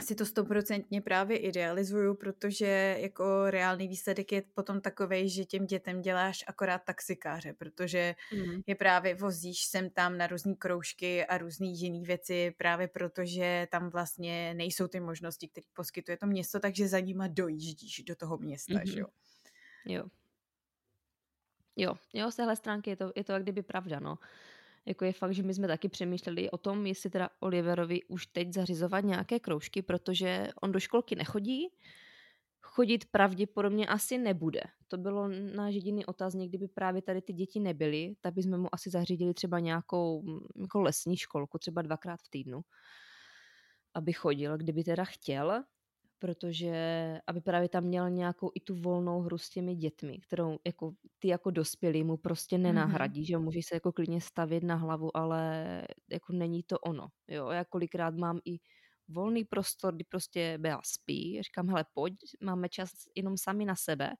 si 0.00 0.14
to 0.14 0.26
stoprocentně 0.26 1.00
právě 1.00 1.38
idealizuju, 1.38 2.14
protože 2.14 2.96
jako 2.98 3.50
reálný 3.50 3.88
výsledek 3.88 4.32
je 4.32 4.42
potom 4.54 4.80
takový, 4.80 5.28
že 5.28 5.44
těm 5.44 5.66
dětem 5.66 6.00
děláš 6.00 6.44
akorát 6.46 6.78
taxikáře, 6.84 7.52
protože 7.52 8.14
mm. 8.32 8.60
je 8.66 8.74
právě 8.74 9.14
vozíš 9.14 9.64
sem 9.64 9.90
tam 9.90 10.18
na 10.18 10.26
různé 10.26 10.54
kroužky 10.54 11.26
a 11.26 11.38
různé 11.38 11.66
jiné 11.66 12.06
věci, 12.06 12.54
právě 12.58 12.88
protože 12.88 13.68
tam 13.70 13.90
vlastně 13.90 14.54
nejsou 14.54 14.88
ty 14.88 15.00
možnosti, 15.00 15.48
které 15.48 15.66
poskytuje 15.72 16.16
to 16.16 16.26
město, 16.26 16.60
takže 16.60 16.88
za 16.88 17.00
nima 17.00 17.26
dojíždíš 17.26 18.02
do 18.02 18.16
toho 18.16 18.38
města, 18.38 18.74
mm-hmm. 18.74 18.92
že 18.92 19.00
jo. 19.00 19.06
Jo. 19.84 20.04
Jo, 21.76 21.94
jo, 22.12 22.30
z 22.30 22.36
téhle 22.36 22.56
stránky 22.56 22.90
je 22.90 22.96
to, 22.96 23.12
je 23.16 23.24
to 23.24 23.32
jak 23.32 23.42
kdyby 23.42 23.62
pravda, 23.62 24.00
no. 24.00 24.18
Jako 24.86 25.04
je 25.04 25.12
fakt, 25.12 25.34
že 25.34 25.42
my 25.42 25.54
jsme 25.54 25.68
taky 25.68 25.88
přemýšleli 25.88 26.50
o 26.50 26.58
tom, 26.58 26.86
jestli 26.86 27.10
teda 27.10 27.28
Oliverovi 27.40 28.00
už 28.08 28.26
teď 28.26 28.52
zařizovat 28.52 29.04
nějaké 29.04 29.40
kroužky, 29.40 29.82
protože 29.82 30.48
on 30.62 30.72
do 30.72 30.80
školky 30.80 31.16
nechodí, 31.16 31.68
chodit 32.60 33.04
pravděpodobně 33.04 33.86
asi 33.86 34.18
nebude. 34.18 34.60
To 34.88 34.98
bylo 34.98 35.28
náš 35.28 35.74
jediný 35.74 36.06
otázník, 36.06 36.48
kdyby 36.48 36.68
právě 36.68 37.02
tady 37.02 37.22
ty 37.22 37.32
děti 37.32 37.60
nebyly, 37.60 38.14
tak 38.20 38.34
bychom 38.34 38.60
mu 38.60 38.74
asi 38.74 38.90
zařídili 38.90 39.34
třeba 39.34 39.58
nějakou 39.58 40.24
jako 40.60 40.80
lesní 40.80 41.16
školku, 41.16 41.58
třeba 41.58 41.82
dvakrát 41.82 42.20
v 42.22 42.28
týdnu, 42.28 42.60
aby 43.94 44.12
chodil, 44.12 44.58
kdyby 44.58 44.84
teda 44.84 45.04
chtěl, 45.04 45.62
protože 46.22 46.74
aby 47.26 47.40
právě 47.40 47.68
tam 47.68 47.84
měl 47.84 48.10
nějakou 48.10 48.50
i 48.54 48.60
tu 48.60 48.74
volnou 48.74 49.20
hru 49.20 49.38
s 49.38 49.50
těmi 49.50 49.74
dětmi, 49.74 50.18
kterou 50.18 50.58
jako 50.66 50.92
ty 51.18 51.28
jako 51.28 51.50
dospělí 51.50 52.04
mu 52.04 52.16
prostě 52.16 52.56
mhm. 52.56 52.62
nenahradí, 52.62 53.22
mm-hmm. 53.22 53.26
že 53.26 53.38
může 53.38 53.60
se 53.62 53.74
jako 53.76 53.92
klidně 53.92 54.20
stavět 54.20 54.62
na 54.62 54.74
hlavu, 54.74 55.16
ale 55.16 55.64
jako 56.10 56.32
není 56.32 56.62
to 56.62 56.78
ono. 56.78 57.08
Jo, 57.28 57.48
já 57.48 57.64
kolikrát 57.64 58.14
mám 58.14 58.40
i 58.44 58.58
volný 59.08 59.44
prostor, 59.44 59.94
kdy 59.94 60.04
prostě 60.04 60.58
Bea 60.58 60.80
spí, 60.84 61.42
říkám, 61.42 61.68
hele, 61.68 61.84
pojď, 61.92 62.14
máme 62.40 62.68
čas 62.68 62.90
jenom 63.16 63.36
sami 63.36 63.64
na 63.64 63.76
sebe, 63.76 64.10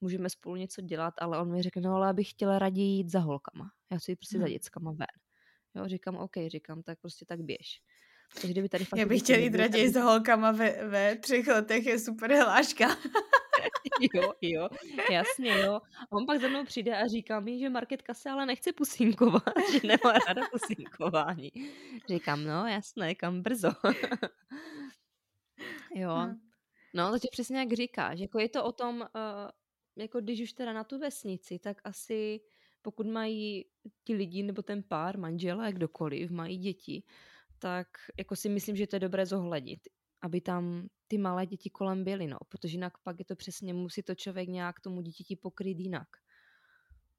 můžeme 0.00 0.30
spolu 0.30 0.56
něco 0.56 0.82
dělat, 0.82 1.14
ale 1.18 1.38
on 1.38 1.50
mi 1.50 1.62
řekne, 1.62 1.82
no 1.82 1.94
ale 1.94 2.06
já 2.06 2.12
bych 2.12 2.30
chtěla 2.30 2.58
raději 2.58 2.88
jít 2.88 3.08
za 3.08 3.20
holkama, 3.20 3.70
já 3.92 3.98
chci 3.98 4.12
jít 4.12 4.16
prostě 4.16 4.36
hmm. 4.36 4.46
za 4.46 4.48
dětskama 4.48 4.92
ven. 4.92 5.16
Jo, 5.74 5.88
říkám, 5.88 6.16
OK, 6.16 6.36
říkám, 6.48 6.82
tak 6.82 7.00
prostě 7.00 7.24
tak 7.24 7.40
běž. 7.40 7.80
Takže 8.34 8.48
kdyby 8.48 8.68
tady 8.68 8.84
fakt... 8.84 8.98
Já 8.98 9.06
bych 9.06 9.22
chtěl 9.22 9.38
jít 9.38 9.54
raději 9.54 9.84
tady... 9.84 9.92
za 9.92 10.02
holkama 10.02 10.52
ve, 10.52 10.88
ve 10.88 11.16
třech 11.16 11.46
letech, 11.46 11.86
je 11.86 11.98
super 11.98 12.32
hláška. 12.32 12.88
jo, 14.14 14.32
jo, 14.40 14.68
jasně, 15.10 15.58
jo. 15.58 15.74
A 15.74 16.12
on 16.12 16.26
pak 16.26 16.40
za 16.40 16.48
mnou 16.48 16.64
přijde 16.64 16.96
a 16.96 17.06
říká 17.06 17.40
mi, 17.40 17.58
že 17.58 17.70
Marketka 17.70 18.14
se 18.14 18.30
ale 18.30 18.46
nechce 18.46 18.72
pusínkovat, 18.72 19.54
že 19.72 19.86
nemá 19.86 20.12
ráda 20.12 20.42
pusínkování. 20.52 21.52
Říkám, 22.08 22.44
no 22.44 22.66
jasné, 22.66 23.14
kam 23.14 23.42
brzo. 23.42 23.70
jo. 25.94 26.16
Hm. 26.16 26.40
No, 26.94 27.10
takže 27.10 27.28
přesně 27.30 27.58
jak 27.58 27.72
říkáš, 27.72 28.18
jako 28.18 28.38
je 28.38 28.48
to 28.48 28.64
o 28.64 28.72
tom, 28.72 29.00
uh, 29.00 29.50
jako 29.96 30.20
když 30.20 30.40
už 30.40 30.52
teda 30.52 30.72
na 30.72 30.84
tu 30.84 30.98
vesnici, 30.98 31.58
tak 31.58 31.76
asi 31.84 32.40
pokud 32.82 33.06
mají 33.06 33.64
ti 34.04 34.14
lidi 34.14 34.42
nebo 34.42 34.62
ten 34.62 34.82
pár, 34.82 35.18
manželé, 35.18 35.72
kdokoliv, 35.72 36.30
mají 36.30 36.58
děti, 36.58 37.02
tak 37.58 37.88
jako 38.18 38.36
si 38.36 38.48
myslím, 38.48 38.76
že 38.76 38.86
to 38.86 38.96
je 38.96 39.00
dobré 39.00 39.26
zohlednit, 39.26 39.80
aby 40.22 40.40
tam 40.40 40.88
ty 41.08 41.18
malé 41.18 41.46
děti 41.46 41.70
kolem 41.70 42.04
byly, 42.04 42.26
no, 42.26 42.38
protože 42.48 42.74
jinak 42.74 42.98
pak 43.02 43.18
je 43.18 43.24
to 43.24 43.36
přesně, 43.36 43.74
musí 43.74 44.02
to 44.02 44.14
člověk 44.14 44.48
nějak 44.48 44.80
tomu 44.80 45.02
dítěti 45.02 45.36
pokryt 45.36 45.78
jinak. 45.78 46.08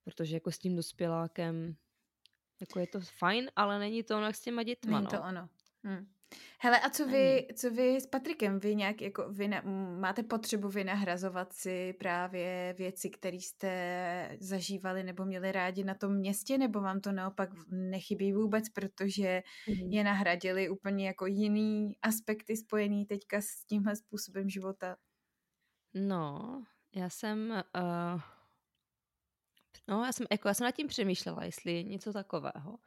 Protože 0.04 0.36
jako 0.36 0.52
s 0.52 0.60
tím 0.60 0.76
dospělákem, 0.76 1.76
jako 2.62 2.80
je 2.80 2.88
to 2.88 3.00
fajn, 3.20 3.52
ale 3.56 3.80
není 3.80 4.04
to 4.04 4.18
ono 4.18 4.26
jak 4.26 4.36
s 4.36 4.42
těma 4.42 4.64
dětma, 4.64 5.00
Není 5.00 5.04
no. 5.04 5.20
to 5.20 5.24
ono. 5.24 5.50
Hm. 5.88 6.06
Hele, 6.62 6.80
a 6.80 6.90
co 6.90 7.08
vy, 7.08 7.48
co 7.56 7.72
vy 7.72 8.02
s 8.02 8.08
Patrikem? 8.08 8.60
Vy 8.60 8.76
nějak 8.76 9.02
jako 9.02 9.30
vy 9.30 9.48
na, 9.48 9.62
máte 10.00 10.24
potřebu 10.24 10.70
vynahrazovat 10.70 11.54
si 11.54 11.94
právě 11.94 12.76
věci, 12.78 13.10
které 13.10 13.38
jste 13.38 14.38
zažívali 14.40 15.04
nebo 15.04 15.26
měli 15.26 15.52
rádi 15.52 15.84
na 15.84 15.94
tom 15.94 16.16
městě, 16.16 16.58
nebo 16.58 16.82
vám 16.82 17.00
to 17.02 17.12
naopak 17.12 17.50
nechybí 17.72 18.34
vůbec, 18.34 18.70
protože 18.70 19.44
mm. 19.68 19.92
je 19.92 20.04
nahradili 20.04 20.70
úplně 20.70 21.08
jako 21.08 21.26
jiný 21.26 21.98
aspekty 22.02 22.58
spojený 22.58 23.06
teďka 23.06 23.42
s 23.42 23.66
tímhle 23.66 23.96
způsobem 23.96 24.50
života? 24.50 24.96
No, 25.94 26.64
já 26.96 27.10
jsem... 27.10 27.64
Uh... 27.76 28.22
No, 29.88 30.06
já 30.06 30.12
jsem, 30.12 30.26
jako, 30.32 30.48
já 30.48 30.54
jsem 30.54 30.66
nad 30.66 30.76
tím 30.76 30.88
přemýšlela, 30.88 31.44
jestli 31.44 31.84
něco 31.84 32.14
takového. 32.14 32.78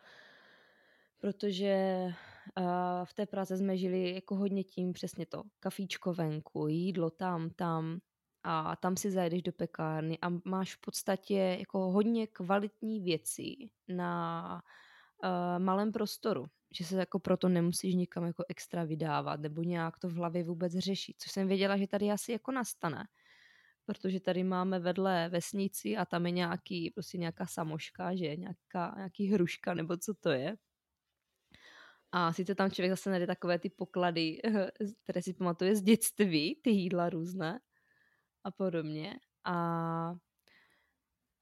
Protože 1.19 1.77
v 3.05 3.15
té 3.15 3.27
Praze 3.27 3.57
jsme 3.57 3.77
žili 3.77 4.15
jako 4.15 4.37
hodně 4.37 4.65
tím 4.65 4.93
přesně 4.93 5.27
to, 5.27 5.43
kafíčko 5.61 6.15
venku, 6.15 6.69
jídlo 6.69 7.11
tam, 7.11 7.51
tam 7.51 7.99
a 8.43 8.77
tam 8.77 8.97
si 8.97 9.11
zajedeš 9.11 9.43
do 9.43 9.53
pekárny 9.53 10.19
a 10.23 10.29
máš 10.45 10.75
v 10.75 10.81
podstatě 10.81 11.57
jako 11.59 11.79
hodně 11.79 12.27
kvalitní 12.27 13.01
věci 13.01 13.57
na 13.89 14.63
uh, 15.25 15.65
malém 15.65 15.93
prostoru, 15.93 16.47
že 16.79 16.85
se 16.85 16.97
jako 16.97 17.19
proto 17.19 17.49
nemusíš 17.49 17.95
nikam 17.95 18.25
jako 18.25 18.45
extra 18.49 18.85
vydávat 18.85 19.41
nebo 19.41 19.63
nějak 19.63 19.99
to 19.99 20.09
v 20.09 20.15
hlavě 20.15 20.45
vůbec 20.45 20.73
řešit, 20.73 21.17
což 21.19 21.33
jsem 21.33 21.49
věděla, 21.49 21.77
že 21.77 21.87
tady 21.87 22.11
asi 22.11 22.33
jako 22.33 22.53
nastane 22.53 23.07
protože 23.87 24.21
tady 24.21 24.45
máme 24.45 24.79
vedle 24.79 25.29
vesnici 25.29 25.97
a 25.97 26.05
tam 26.05 26.27
je 26.27 26.33
nějaký, 26.33 26.91
prostě 26.91 27.19
nějaká 27.19 27.47
samoška, 27.47 28.15
že 28.15 28.37
nějaká, 28.37 28.95
nějaký 28.97 29.33
hruška 29.33 29.75
nebo 29.75 29.97
co 29.97 30.15
to 30.15 30.31
je. 30.31 30.57
A 32.13 32.33
sice 32.33 32.55
tam 32.55 32.71
člověk 32.71 32.93
zase 32.93 33.11
najde 33.11 33.27
takové 33.27 33.59
ty 33.59 33.71
poklady, 33.71 34.41
které 35.03 35.23
si 35.23 35.35
pamatuje 35.35 35.77
z 35.77 35.83
dětství, 35.83 36.61
ty 36.63 36.71
jídla 36.71 37.11
různé 37.11 37.61
a 38.45 38.51
podobně. 38.51 39.21
A 39.45 40.15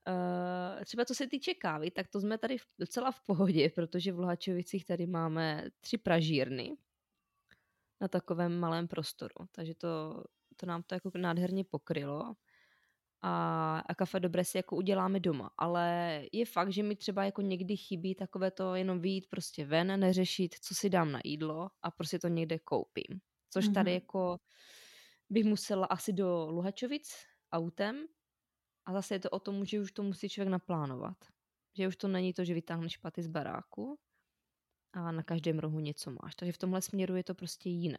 Uh, 0.09 0.85
třeba 0.85 1.04
co 1.04 1.14
se 1.14 1.26
týče 1.26 1.54
kávy, 1.54 1.90
tak 1.90 2.09
to 2.09 2.20
jsme 2.20 2.38
tady 2.38 2.56
docela 2.78 3.11
v 3.11 3.20
pohodě, 3.20 3.70
protože 3.74 4.12
v 4.12 4.18
Luhačovicích 4.18 4.85
tady 4.85 5.06
máme 5.06 5.64
tři 5.80 5.98
pražírny 5.98 6.76
na 8.00 8.09
takovém 8.09 8.59
malém 8.59 8.88
prostoru, 8.88 9.35
takže 9.52 9.74
to, 9.74 10.24
to 10.56 10.66
nám 10.66 10.83
to 10.83 10.94
jako 10.94 11.11
nádherně 11.18 11.64
pokrylo 11.64 12.35
a, 13.22 13.78
a 13.78 13.94
kafe 13.94 14.20
dobré 14.20 14.44
si 14.44 14.56
jako 14.56 14.76
uděláme 14.76 15.20
doma. 15.20 15.50
Ale 15.59 16.22
je 16.33 16.46
fakt, 16.46 16.72
že 16.72 16.83
mi 16.83 16.96
třeba 16.96 17.24
jako 17.24 17.42
někdy 17.42 17.76
chybí 17.76 18.14
takové 18.14 18.50
to 18.50 18.74
jenom 18.74 19.00
vyjít 19.00 19.26
prostě 19.30 19.64
ven, 19.64 20.00
neřešit, 20.00 20.54
co 20.61 20.74
si 20.74 20.90
dám 20.90 21.12
na 21.12 21.20
jídlo 21.24 21.70
a 21.83 21.90
prostě 21.90 22.18
to 22.18 22.28
někde 22.28 22.59
koupím. 22.59 23.20
Což 23.50 23.68
mm-hmm. 23.68 23.74
tady 23.74 23.94
jako 23.94 24.40
bych 25.30 25.44
musela 25.44 25.87
asi 25.87 26.12
do 26.12 26.46
Luhačovic 26.50 27.12
autem 27.52 28.06
a 28.87 28.92
zase 28.92 29.14
je 29.14 29.18
to 29.18 29.30
o 29.30 29.40
tom, 29.40 29.64
že 29.64 29.80
už 29.80 29.92
to 29.92 30.02
musí 30.02 30.28
člověk 30.28 30.52
naplánovat. 30.52 31.16
Že 31.76 31.88
už 31.88 31.96
to 31.96 32.09
není 32.09 32.33
to, 32.33 32.44
že 32.44 32.54
vytáhneš 32.54 32.92
špaty 32.92 33.22
z 33.22 33.26
baráku 33.26 33.98
a 34.92 35.12
na 35.12 35.22
každém 35.22 35.59
rohu 35.59 35.80
něco 35.80 36.11
máš. 36.11 36.35
Takže 36.35 36.52
v 36.52 36.59
tomhle 36.59 36.83
směru 36.83 37.16
je 37.16 37.24
to 37.24 37.35
prostě 37.35 37.70
jiné 37.70 37.98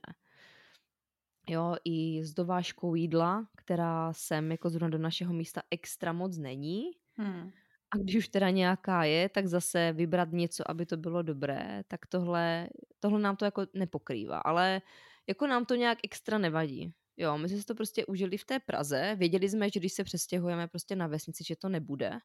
jo, 1.50 1.76
i 1.84 2.24
s 2.24 2.34
dovážkou 2.34 2.96
jídla, 2.96 3.48
která 3.58 4.14
sem 4.14 4.52
jako 4.52 4.70
zrovna 4.70 4.90
do 4.90 4.98
našeho 4.98 5.34
místa 5.34 5.62
extra 5.72 6.14
moc 6.14 6.38
není. 6.38 6.92
Hmm. 7.14 7.52
A 7.94 7.98
když 7.98 8.16
už 8.16 8.28
teda 8.28 8.50
nějaká 8.50 9.04
je, 9.04 9.30
tak 9.30 9.48
zase 9.48 9.94
vybrat 9.94 10.32
něco, 10.32 10.72
aby 10.72 10.86
to 10.86 10.98
bylo 10.98 11.22
dobré, 11.22 11.84
tak 11.88 12.06
tohle, 12.06 12.70
tohle 13.00 13.20
nám 13.20 13.36
to 13.36 13.46
jako 13.46 13.66
nepokrývá. 13.74 14.38
Ale 14.38 14.82
jako 15.28 15.48
nám 15.48 15.66
to 15.66 15.76
nějak 15.76 15.98
extra 16.04 16.38
nevadí. 16.38 16.94
Jo, 17.18 17.38
my 17.38 17.50
jsme 17.50 17.58
si 17.58 17.66
to 17.66 17.76
prostě 17.76 18.06
užili 18.06 18.38
v 18.38 18.46
té 18.46 18.60
Praze. 18.60 19.16
Věděli 19.20 19.50
jsme, 19.50 19.70
že 19.70 19.80
když 19.80 19.94
se 19.94 20.04
přestěhujeme 20.04 20.68
prostě 20.68 20.96
na 20.96 21.08
vesnici, 21.08 21.44
že 21.44 21.56
to 21.56 21.70
nebude. 21.70 22.20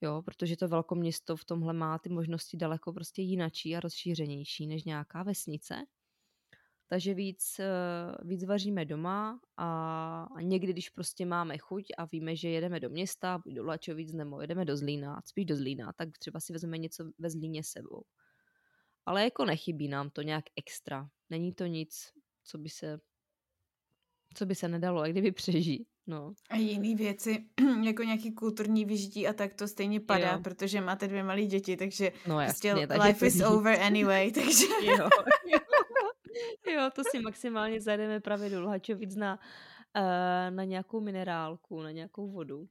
Jo, 0.00 0.22
protože 0.22 0.56
to 0.56 0.68
velkoměsto 0.68 1.36
v 1.36 1.44
tomhle 1.44 1.72
má 1.72 1.98
ty 1.98 2.08
možnosti 2.08 2.56
daleko 2.56 2.92
prostě 2.92 3.22
jinačí 3.22 3.76
a 3.76 3.80
rozšířenější 3.80 4.66
než 4.66 4.84
nějaká 4.84 5.22
vesnice 5.22 5.74
takže 6.92 7.14
víc, 7.14 7.58
eh, 7.58 7.66
víc 8.22 8.44
vaříme 8.44 8.84
doma 8.84 9.40
a 9.56 10.26
někdy, 10.40 10.72
když 10.72 10.88
prostě 10.88 11.26
máme 11.26 11.58
chuť 11.58 11.84
a 11.98 12.04
víme, 12.04 12.36
že 12.36 12.48
jedeme 12.48 12.80
do 12.80 12.90
města, 12.90 13.38
buď 13.38 13.54
do 13.54 13.64
Lačovic 13.64 14.12
nebo 14.12 14.40
jedeme 14.40 14.64
do 14.64 14.76
Zlína, 14.76 15.20
spíš 15.24 15.44
do 15.44 15.56
Zlína, 15.56 15.92
tak 15.92 16.18
třeba 16.18 16.40
si 16.40 16.52
vezmeme 16.52 16.78
něco 16.78 17.04
ve 17.18 17.30
Zlíně 17.30 17.64
sebou. 17.64 18.02
Ale 19.06 19.24
jako 19.24 19.44
nechybí 19.44 19.88
nám 19.88 20.10
to 20.10 20.22
nějak 20.22 20.44
extra. 20.56 21.08
Není 21.30 21.52
to 21.52 21.66
nic, 21.66 22.12
co 22.44 22.58
by 22.58 22.68
se, 22.68 23.00
co 24.34 24.46
by 24.46 24.54
se 24.54 24.68
nedalo, 24.68 25.04
jak 25.04 25.12
kdyby 25.12 25.32
přežít. 25.32 25.88
No. 26.06 26.34
A 26.50 26.56
jiné 26.56 26.94
věci, 26.94 27.44
jako 27.82 28.02
nějaký 28.02 28.32
kulturní 28.32 28.84
vyžití 28.84 29.28
a 29.28 29.32
tak 29.32 29.54
to 29.54 29.68
stejně 29.68 30.00
padá, 30.00 30.32
jo. 30.32 30.40
protože 30.44 30.80
máte 30.80 31.08
dvě 31.08 31.22
malé 31.22 31.42
děti, 31.42 31.76
takže 31.76 32.12
no, 32.28 32.38
prostě 32.44 32.68
jasně, 32.68 32.86
prostě 32.86 33.08
life 33.08 33.26
is 33.26 33.42
over 33.42 33.80
anyway, 33.80 34.32
takže... 34.40 34.66
jo, 34.82 35.08
jo. 35.46 35.58
Jo, 36.74 36.90
to 36.94 37.02
si 37.10 37.20
maximálně 37.20 37.80
zajdeme 37.80 38.20
právě 38.20 38.50
do 38.50 38.62
Lhačovic 38.62 39.16
na, 39.16 39.38
uh, 39.96 40.54
na 40.54 40.64
nějakou 40.64 41.00
minerálku, 41.00 41.82
na 41.82 41.90
nějakou 41.90 42.30
vodu. 42.30 42.68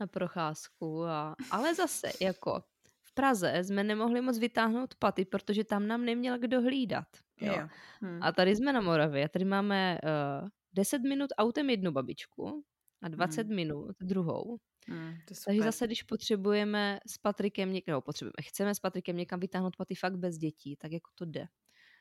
Na 0.00 0.06
procházku. 0.06 1.04
A, 1.04 1.36
ale 1.50 1.74
zase, 1.74 2.12
jako 2.20 2.62
v 3.02 3.14
Praze 3.14 3.64
jsme 3.64 3.84
nemohli 3.84 4.20
moc 4.20 4.38
vytáhnout 4.38 4.94
paty, 4.94 5.24
protože 5.24 5.64
tam 5.64 5.86
nám 5.86 6.04
neměl 6.04 6.38
kdo 6.38 6.60
hlídat. 6.60 7.06
Jo. 7.40 7.52
jo. 7.52 7.68
Hmm. 8.00 8.22
A 8.22 8.32
tady 8.32 8.56
jsme 8.56 8.72
na 8.72 8.80
Moravě. 8.80 9.28
Tady 9.28 9.44
máme 9.44 9.98
uh, 10.02 10.46
eh, 10.46 10.50
10 10.72 10.98
minut 10.98 11.30
autem 11.38 11.70
jednu 11.70 11.92
babičku 11.92 12.64
a 13.02 13.08
20 13.08 13.46
hmm. 13.46 13.56
minut 13.56 13.96
druhou. 14.00 14.58
Hmm, 14.88 15.14
Takže 15.44 15.62
zase, 15.62 15.86
když 15.86 16.02
potřebujeme 16.02 17.00
s 17.06 17.18
Patrikem 17.18 17.72
někam, 17.72 17.92
nebo 17.92 18.00
potřebujeme, 18.00 18.34
chceme 18.42 18.74
s 18.74 18.80
Patrikem 18.80 19.16
někam 19.16 19.40
vytáhnout 19.40 19.76
paty 19.76 19.94
fakt 19.94 20.16
bez 20.16 20.38
dětí, 20.38 20.76
tak 20.76 20.92
jako 20.92 21.10
to 21.14 21.24
jde. 21.24 21.46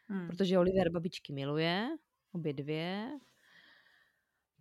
Hmm. 0.10 0.28
Protože 0.28 0.60
Oliver 0.60 0.90
babičky 0.90 1.34
miluje, 1.34 1.90
obě 2.32 2.54
dvě. 2.54 3.20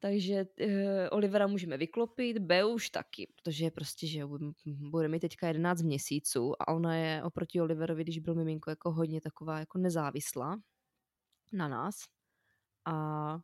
Takže 0.00 0.46
uh, 0.60 0.70
Olivera 1.10 1.46
můžeme 1.46 1.76
vyklopit, 1.76 2.38
B 2.38 2.64
už 2.64 2.90
taky, 2.90 3.32
protože 3.34 3.70
prostě, 3.70 4.06
že 4.06 4.22
bude 4.64 5.08
mi 5.08 5.20
teďka 5.20 5.48
11 5.48 5.82
měsíců 5.82 6.62
a 6.62 6.68
ona 6.68 6.96
je 6.96 7.22
oproti 7.22 7.60
Oliverovi, 7.60 8.02
když 8.04 8.18
byl 8.18 8.34
miminko, 8.34 8.70
jako 8.70 8.92
hodně 8.92 9.20
taková 9.20 9.58
jako 9.58 9.78
nezávislá 9.78 10.60
na 11.52 11.68
nás. 11.68 11.94
A 12.84 13.38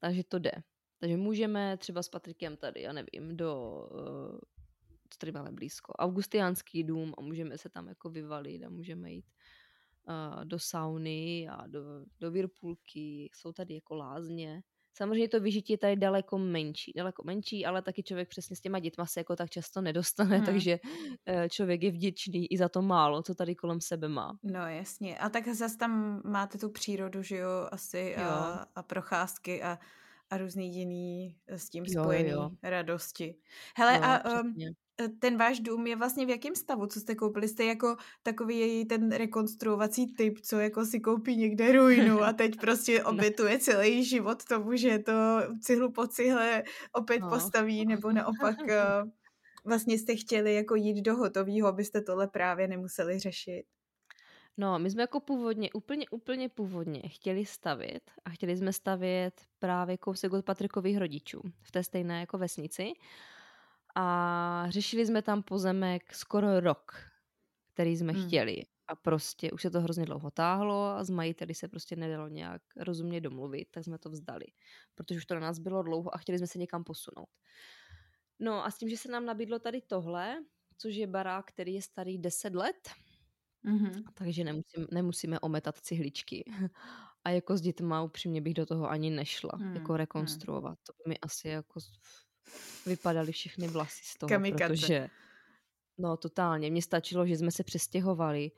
takže 0.00 0.22
to 0.28 0.38
jde. 0.38 0.52
Takže 0.98 1.16
můžeme 1.16 1.76
třeba 1.76 2.02
s 2.02 2.08
Patrikem 2.08 2.56
tady, 2.56 2.82
já 2.82 2.92
nevím, 2.92 3.36
do, 3.36 3.82
uh, 3.90 4.38
co 5.10 5.18
tady 5.18 5.32
máme 5.32 5.52
blízko, 5.52 5.92
Augustiánský 5.92 6.84
dům 6.84 7.14
a 7.18 7.20
můžeme 7.20 7.58
se 7.58 7.68
tam 7.68 7.88
jako 7.88 8.10
vyvalit 8.10 8.64
a 8.64 8.68
můžeme 8.68 9.12
jít 9.12 9.26
do 10.44 10.58
sauny 10.58 11.48
a 11.48 11.66
do, 11.66 11.80
do 12.20 12.30
Virpulky, 12.30 13.30
jsou 13.34 13.52
tady 13.52 13.74
jako 13.74 13.94
lázně. 13.94 14.62
Samozřejmě 14.96 15.28
to 15.28 15.40
vyžití 15.40 15.72
je 15.72 15.78
tady 15.78 15.96
daleko 15.96 16.38
menší, 16.38 16.92
daleko 16.96 17.22
menší, 17.26 17.66
ale 17.66 17.82
taky 17.82 18.02
člověk 18.02 18.28
přesně 18.28 18.56
s 18.56 18.60
těma 18.60 18.78
dětma 18.78 19.06
se 19.06 19.20
jako 19.20 19.36
tak 19.36 19.50
často 19.50 19.80
nedostane, 19.80 20.36
hmm. 20.36 20.46
takže 20.46 20.78
uh, 20.82 21.48
člověk 21.48 21.82
je 21.82 21.90
vděčný 21.90 22.52
i 22.52 22.58
za 22.58 22.68
to 22.68 22.82
málo, 22.82 23.22
co 23.22 23.34
tady 23.34 23.54
kolem 23.54 23.80
sebe 23.80 24.08
má. 24.08 24.38
No 24.42 24.68
jasně. 24.68 25.18
A 25.18 25.28
tak 25.28 25.48
zase 25.48 25.78
tam 25.78 26.22
máte 26.24 26.58
tu 26.58 26.70
přírodu, 26.70 27.22
že 27.22 27.36
jo, 27.36 27.68
asi 27.70 28.14
jo. 28.18 28.24
A, 28.24 28.66
a 28.74 28.82
procházky 28.82 29.62
a 29.62 29.78
a 30.32 30.38
různý 30.38 30.74
jiný 30.76 31.36
eh, 31.46 31.58
s 31.58 31.68
tím 31.68 31.86
spojený 31.86 32.30
jo, 32.30 32.42
jo. 32.42 32.50
radosti. 32.62 33.34
Hele, 33.76 33.94
jo, 33.94 34.02
a 34.02 34.40
um, 34.40 34.54
ten 35.08 35.36
váš 35.36 35.60
dům 35.60 35.86
je 35.86 35.96
vlastně 35.96 36.26
v 36.26 36.30
jakém 36.30 36.54
stavu, 36.54 36.86
co 36.86 37.00
jste 37.00 37.14
koupili? 37.14 37.48
Jste 37.48 37.64
jako 37.64 37.96
takový 38.22 38.84
ten 38.84 39.12
rekonstruovací 39.12 40.14
typ, 40.14 40.40
co 40.40 40.58
jako 40.58 40.84
si 40.84 41.00
koupí 41.00 41.36
někde 41.36 41.72
ruinu 41.72 42.22
a 42.22 42.32
teď 42.32 42.56
prostě 42.60 43.04
obětuje 43.04 43.58
celý 43.58 44.04
život 44.04 44.44
tomu, 44.44 44.76
že 44.76 44.98
to 44.98 45.12
cihlu 45.60 45.92
po 45.92 46.06
cihle 46.06 46.62
opět 46.92 47.20
no. 47.20 47.28
postaví, 47.28 47.86
nebo 47.86 48.12
naopak 48.12 48.56
eh, 48.68 48.82
vlastně 49.64 49.98
jste 49.98 50.16
chtěli 50.16 50.54
jako 50.54 50.74
jít 50.74 51.02
do 51.02 51.16
hotového, 51.16 51.68
abyste 51.68 52.00
tohle 52.00 52.28
právě 52.28 52.68
nemuseli 52.68 53.18
řešit. 53.18 53.64
No, 54.56 54.78
my 54.78 54.90
jsme 54.90 55.02
jako 55.02 55.20
původně, 55.20 55.72
úplně, 55.72 56.06
úplně 56.10 56.48
původně 56.48 57.02
chtěli 57.06 57.44
stavět 57.44 58.10
a 58.24 58.30
chtěli 58.30 58.56
jsme 58.56 58.72
stavět 58.72 59.40
právě 59.58 59.98
kousek 59.98 60.32
od 60.32 60.44
Patrikových 60.44 60.98
rodičů 60.98 61.42
v 61.62 61.72
té 61.72 61.84
stejné 61.84 62.20
jako 62.20 62.38
vesnici 62.38 62.92
a 63.94 64.66
řešili 64.68 65.06
jsme 65.06 65.22
tam 65.22 65.42
pozemek 65.42 66.14
skoro 66.14 66.60
rok, 66.60 66.92
který 67.74 67.96
jsme 67.96 68.12
hmm. 68.12 68.26
chtěli 68.26 68.62
a 68.88 68.96
prostě 68.96 69.50
už 69.50 69.62
se 69.62 69.70
to 69.70 69.80
hrozně 69.80 70.04
dlouho 70.04 70.30
táhlo 70.30 70.84
a 70.84 71.04
z 71.04 71.10
majiteli 71.10 71.54
se 71.54 71.68
prostě 71.68 71.96
nedalo 71.96 72.28
nějak 72.28 72.62
rozumně 72.76 73.20
domluvit, 73.20 73.68
tak 73.70 73.84
jsme 73.84 73.98
to 73.98 74.10
vzdali, 74.10 74.46
protože 74.94 75.18
už 75.18 75.26
to 75.26 75.34
na 75.34 75.40
nás 75.40 75.58
bylo 75.58 75.82
dlouho 75.82 76.14
a 76.14 76.18
chtěli 76.18 76.38
jsme 76.38 76.46
se 76.46 76.58
někam 76.58 76.84
posunout. 76.84 77.28
No 78.38 78.64
a 78.64 78.70
s 78.70 78.78
tím, 78.78 78.88
že 78.88 78.96
se 78.96 79.12
nám 79.12 79.26
nabídlo 79.26 79.58
tady 79.58 79.80
tohle, 79.80 80.36
což 80.78 80.94
je 80.94 81.06
barák, 81.06 81.46
který 81.46 81.74
je 81.74 81.82
starý 81.82 82.18
10 82.18 82.54
let, 82.54 82.90
Mm-hmm. 83.64 84.02
Takže 84.14 84.44
nemusím, 84.44 84.86
nemusíme 84.92 85.40
ometat 85.40 85.78
cihličky. 85.78 86.44
A 87.24 87.30
jako 87.30 87.56
s 87.56 87.60
dětma 87.60 88.02
upřímně 88.02 88.40
bych 88.40 88.54
do 88.54 88.66
toho 88.66 88.90
ani 88.90 89.10
nešla, 89.10 89.52
mm, 89.56 89.74
jako 89.74 89.96
rekonstruovat. 89.96 90.78
Mm. 90.78 90.82
To 90.86 90.92
by 90.92 91.08
mi 91.08 91.18
asi 91.18 91.48
jako 91.48 91.80
vypadaly 92.86 93.32
všechny 93.32 93.68
vlasy 93.68 94.04
z 94.04 94.18
toho, 94.18 94.28
Kamikace. 94.28 94.68
protože 94.68 95.10
no 95.98 96.16
totálně, 96.16 96.70
mně 96.70 96.82
stačilo, 96.82 97.26
že 97.26 97.36
jsme 97.36 97.50
se 97.50 97.64
přestěhovali 97.64 98.50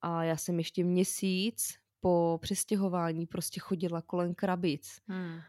a 0.00 0.24
já 0.24 0.36
jsem 0.36 0.58
ještě 0.58 0.84
měsíc 0.84 1.78
po 2.00 2.38
přestěhování 2.42 3.26
prostě 3.26 3.60
chodila 3.60 4.02
kolem 4.02 4.34
krabic. 4.34 5.00
Mm. 5.06 5.40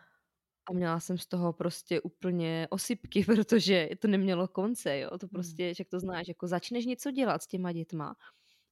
A 0.69 0.73
měla 0.73 0.99
jsem 0.99 1.17
z 1.17 1.25
toho 1.25 1.53
prostě 1.53 2.01
úplně 2.01 2.67
osypky, 2.69 3.23
protože 3.25 3.89
to 3.99 4.07
nemělo 4.07 4.47
konce, 4.47 4.99
jo. 4.99 5.17
To 5.17 5.27
prostě, 5.27 5.63
mm. 5.63 5.73
jak 5.79 5.87
to 5.87 5.99
znáš, 5.99 6.27
jako 6.27 6.47
začneš 6.47 6.85
něco 6.85 7.11
dělat 7.11 7.43
s 7.43 7.47
těma 7.47 7.71
dětma 7.71 8.15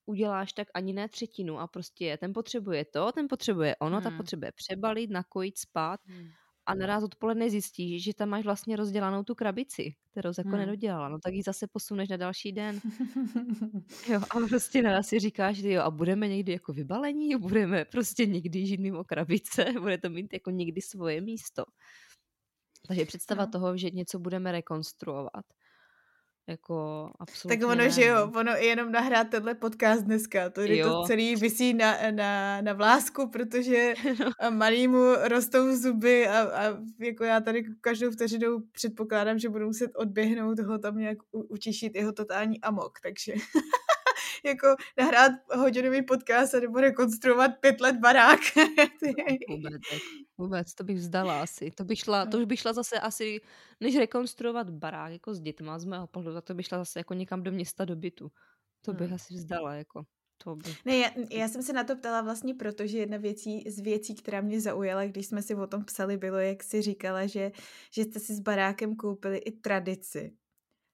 uděláš 0.05 0.53
tak 0.53 0.67
ani 0.73 0.93
ne 0.93 1.09
třetinu 1.09 1.59
a 1.59 1.67
prostě 1.67 2.17
ten 2.17 2.33
potřebuje 2.33 2.85
to, 2.85 3.11
ten 3.11 3.27
potřebuje 3.27 3.75
ono, 3.75 3.95
hmm. 3.95 4.03
ta 4.03 4.17
potřebuje 4.17 4.51
přebalit, 4.51 5.09
nakojit, 5.09 5.57
spát 5.57 5.99
hmm. 6.05 6.29
A 6.65 6.75
naraz 6.75 7.03
odpoledne 7.03 7.49
zjistíš, 7.49 8.03
že 8.03 8.13
tam 8.13 8.29
máš 8.29 8.43
vlastně 8.43 8.75
rozdělanou 8.75 9.23
tu 9.23 9.35
krabici, 9.35 9.95
kterou 10.11 10.31
jako 10.37 10.49
hmm. 10.49 10.59
nedodělala, 10.59 11.09
no 11.09 11.19
tak 11.19 11.33
ji 11.33 11.43
zase 11.43 11.67
posuneš 11.67 12.09
na 12.09 12.17
další 12.17 12.51
den. 12.51 12.79
jo, 14.09 14.21
a 14.29 14.47
prostě 14.49 14.81
naraz 14.81 15.07
si 15.07 15.19
říkáš, 15.19 15.57
jo, 15.57 15.81
a 15.81 15.91
budeme 15.91 16.27
někdy 16.27 16.51
jako 16.51 16.73
vybalení, 16.73 17.35
budeme 17.35 17.85
prostě 17.85 18.25
někdy 18.25 18.65
žít 18.65 18.79
mimo 18.79 19.03
krabice, 19.03 19.65
bude 19.81 19.97
to 19.97 20.09
mít 20.09 20.33
jako 20.33 20.49
někdy 20.49 20.81
svoje 20.81 21.21
místo. 21.21 21.63
Takže 22.87 23.05
představa 23.05 23.45
no. 23.45 23.51
toho, 23.51 23.77
že 23.77 23.89
něco 23.89 24.19
budeme 24.19 24.51
rekonstruovat, 24.51 25.45
jako 26.47 27.09
absolutně 27.19 27.57
Tak 27.57 27.67
ono, 27.67 27.75
ne. 27.75 27.89
že 27.89 28.05
jo, 28.05 28.15
no. 28.15 28.39
ono 28.39 28.63
i 28.63 28.65
jenom 28.65 28.91
nahrát 28.91 29.29
tenhle 29.29 29.55
podcast 29.55 30.03
dneska, 30.03 30.49
to 30.49 30.61
je 30.61 30.83
to 30.83 31.03
celý 31.03 31.35
vysí 31.35 31.73
na, 31.73 31.97
na, 32.11 32.61
na 32.61 32.73
vlásku, 32.73 33.29
protože 33.29 33.93
no. 34.19 34.51
malýmu 34.51 35.03
rostou 35.23 35.75
zuby 35.75 36.27
a, 36.27 36.41
a 36.41 36.77
jako 36.99 37.23
já 37.23 37.39
tady 37.39 37.63
každou 37.81 38.11
vteřinou 38.11 38.59
předpokládám, 38.71 39.39
že 39.39 39.49
budu 39.49 39.65
muset 39.65 39.91
odběhnout 39.95 40.59
ho 40.59 40.77
tam 40.77 40.97
nějak 40.97 41.17
utišit 41.31 41.95
jeho 41.95 42.11
totální 42.11 42.61
amok, 42.61 42.99
takže 43.03 43.33
jako 44.45 44.75
nahrát 44.97 45.31
hodinový 45.55 46.01
podcast 46.01 46.55
a 46.55 46.59
nebo 46.59 46.79
rekonstruovat 46.79 47.51
pět 47.59 47.81
let 47.81 47.95
barák. 47.95 48.39
vůbec, 49.49 49.81
vůbec, 50.37 50.73
to 50.73 50.83
bych 50.83 50.97
vzdala 50.97 51.41
asi. 51.41 51.71
To 51.71 51.83
bych 51.83 51.99
šla, 51.99 52.25
to 52.25 52.37
už 52.37 52.45
bych 52.45 52.59
šla 52.59 52.73
zase 52.73 52.99
asi, 52.99 53.41
než 53.79 53.97
rekonstruovat 53.97 54.69
barák 54.69 55.11
jako 55.11 55.33
s 55.33 55.39
dětma 55.41 55.79
z 55.79 55.85
mého 55.85 56.07
pohledu, 56.07 56.41
to 56.41 56.53
bych 56.53 56.65
šla 56.65 56.77
zase 56.77 56.99
jako 56.99 57.13
někam 57.13 57.43
do 57.43 57.51
města 57.51 57.85
do 57.85 57.95
bytu. 57.95 58.31
To 58.81 58.93
bych 58.93 59.07
hmm. 59.07 59.15
asi 59.15 59.33
vzdala, 59.33 59.75
jako. 59.75 60.03
To 60.43 60.55
by... 60.55 60.75
Ne, 60.85 60.97
já, 60.97 61.09
já 61.31 61.47
jsem 61.47 61.63
se 61.63 61.73
na 61.73 61.83
to 61.83 61.95
ptala 61.95 62.21
vlastně 62.21 62.53
proto, 62.53 62.87
že 62.87 62.97
jedna 62.97 63.17
věcí, 63.17 63.63
z 63.69 63.79
věcí, 63.79 64.15
která 64.15 64.41
mě 64.41 64.61
zaujala, 64.61 65.05
když 65.05 65.27
jsme 65.27 65.41
si 65.41 65.55
o 65.55 65.67
tom 65.67 65.85
psali, 65.85 66.17
bylo, 66.17 66.37
jak 66.37 66.63
si 66.63 66.81
říkala, 66.81 67.27
že, 67.27 67.51
že 67.91 68.03
jste 68.03 68.19
si 68.19 68.35
s 68.35 68.39
barákem 68.39 68.95
koupili 68.95 69.37
i 69.37 69.51
tradici. 69.51 70.37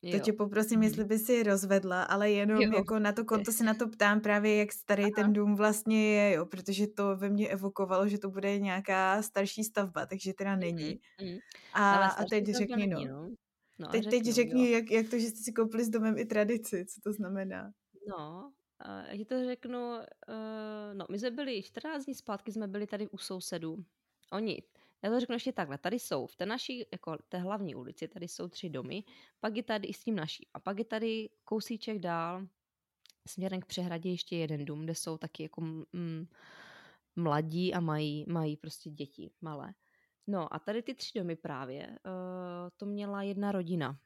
Jo. 0.01 0.19
To 0.19 0.25
tě 0.25 0.33
poprosím, 0.33 0.79
mhm. 0.79 0.83
jestli 0.83 1.03
by 1.03 1.19
si 1.19 1.43
rozvedla, 1.43 2.03
ale 2.03 2.31
jenom 2.31 2.61
jo. 2.61 2.71
jako 2.75 2.99
na 2.99 3.11
to 3.11 3.25
konto 3.25 3.51
se 3.51 3.63
na 3.63 3.73
to 3.73 3.87
ptám 3.87 4.21
právě, 4.21 4.55
jak 4.55 4.71
starý 4.71 5.03
Aha. 5.03 5.11
ten 5.15 5.33
dům 5.33 5.55
vlastně 5.55 6.13
je, 6.13 6.33
jo, 6.33 6.45
protože 6.45 6.87
to 6.87 7.15
ve 7.15 7.29
mně 7.29 7.47
evokovalo, 7.47 8.07
že 8.07 8.17
to 8.17 8.29
bude 8.29 8.59
nějaká 8.59 9.21
starší 9.21 9.63
stavba, 9.63 10.05
takže 10.05 10.33
teda 10.33 10.55
není. 10.55 10.99
Mm-hmm. 11.19 11.39
A, 11.73 12.07
a 12.07 12.25
teď 12.25 12.45
řekni, 12.45 12.87
no. 12.87 13.05
no. 13.05 13.29
no 13.79 13.87
teď, 13.87 14.03
řeknu, 14.03 14.19
teď 14.19 14.33
řekni, 14.33 14.71
jak, 14.71 14.91
jak 14.91 15.09
to, 15.09 15.19
že 15.19 15.27
jste 15.27 15.39
si 15.43 15.51
koupili 15.51 15.85
s 15.85 15.89
domem 15.89 16.17
i 16.17 16.25
tradici, 16.25 16.85
co 16.85 17.01
to 17.03 17.13
znamená. 17.13 17.71
No, 18.07 18.51
já 18.87 19.25
to 19.25 19.45
řeknu, 19.45 19.79
uh, 19.79 20.93
no, 20.93 21.05
my 21.11 21.19
jsme 21.19 21.31
byli 21.31 21.63
14 21.63 22.05
dní 22.05 22.15
zpátky, 22.15 22.51
jsme 22.51 22.67
byli 22.67 22.87
tady 22.87 23.07
u 23.07 23.17
sousedů. 23.17 23.77
Oni 24.31 24.63
já 25.03 25.09
to 25.09 25.19
řeknu 25.19 25.35
ještě 25.35 25.51
takhle. 25.51 25.77
Tady 25.77 25.99
jsou 25.99 26.27
v 26.27 26.35
té 26.35 26.45
naší, 26.45 26.85
jako 26.91 27.17
té 27.29 27.37
hlavní 27.37 27.75
ulici, 27.75 28.07
tady 28.07 28.27
jsou 28.27 28.47
tři 28.47 28.69
domy, 28.69 29.03
pak 29.39 29.55
je 29.57 29.63
tady 29.63 29.87
i 29.87 29.93
s 29.93 30.03
tím 30.03 30.15
naší. 30.15 30.47
A 30.53 30.59
pak 30.59 30.79
je 30.79 30.85
tady 30.85 31.29
kousíček 31.43 31.99
dál, 31.99 32.47
směrem 33.27 33.61
k 33.61 33.65
přehradě 33.65 34.09
ještě 34.09 34.35
jeden 34.37 34.65
dům, 34.65 34.83
kde 34.83 34.95
jsou 34.95 35.17
taky 35.17 35.43
jako 35.43 35.61
mm, 35.61 36.27
mladí 37.15 37.73
a 37.73 37.79
mají, 37.79 38.25
mají 38.27 38.57
prostě 38.57 38.89
děti 38.89 39.31
malé. 39.41 39.73
No 40.27 40.53
a 40.53 40.59
tady 40.59 40.81
ty 40.81 40.93
tři 40.93 41.19
domy 41.19 41.35
právě, 41.35 41.87
uh, 41.87 42.69
to 42.77 42.85
měla 42.85 43.23
jedna 43.23 43.51
rodina. 43.51 43.99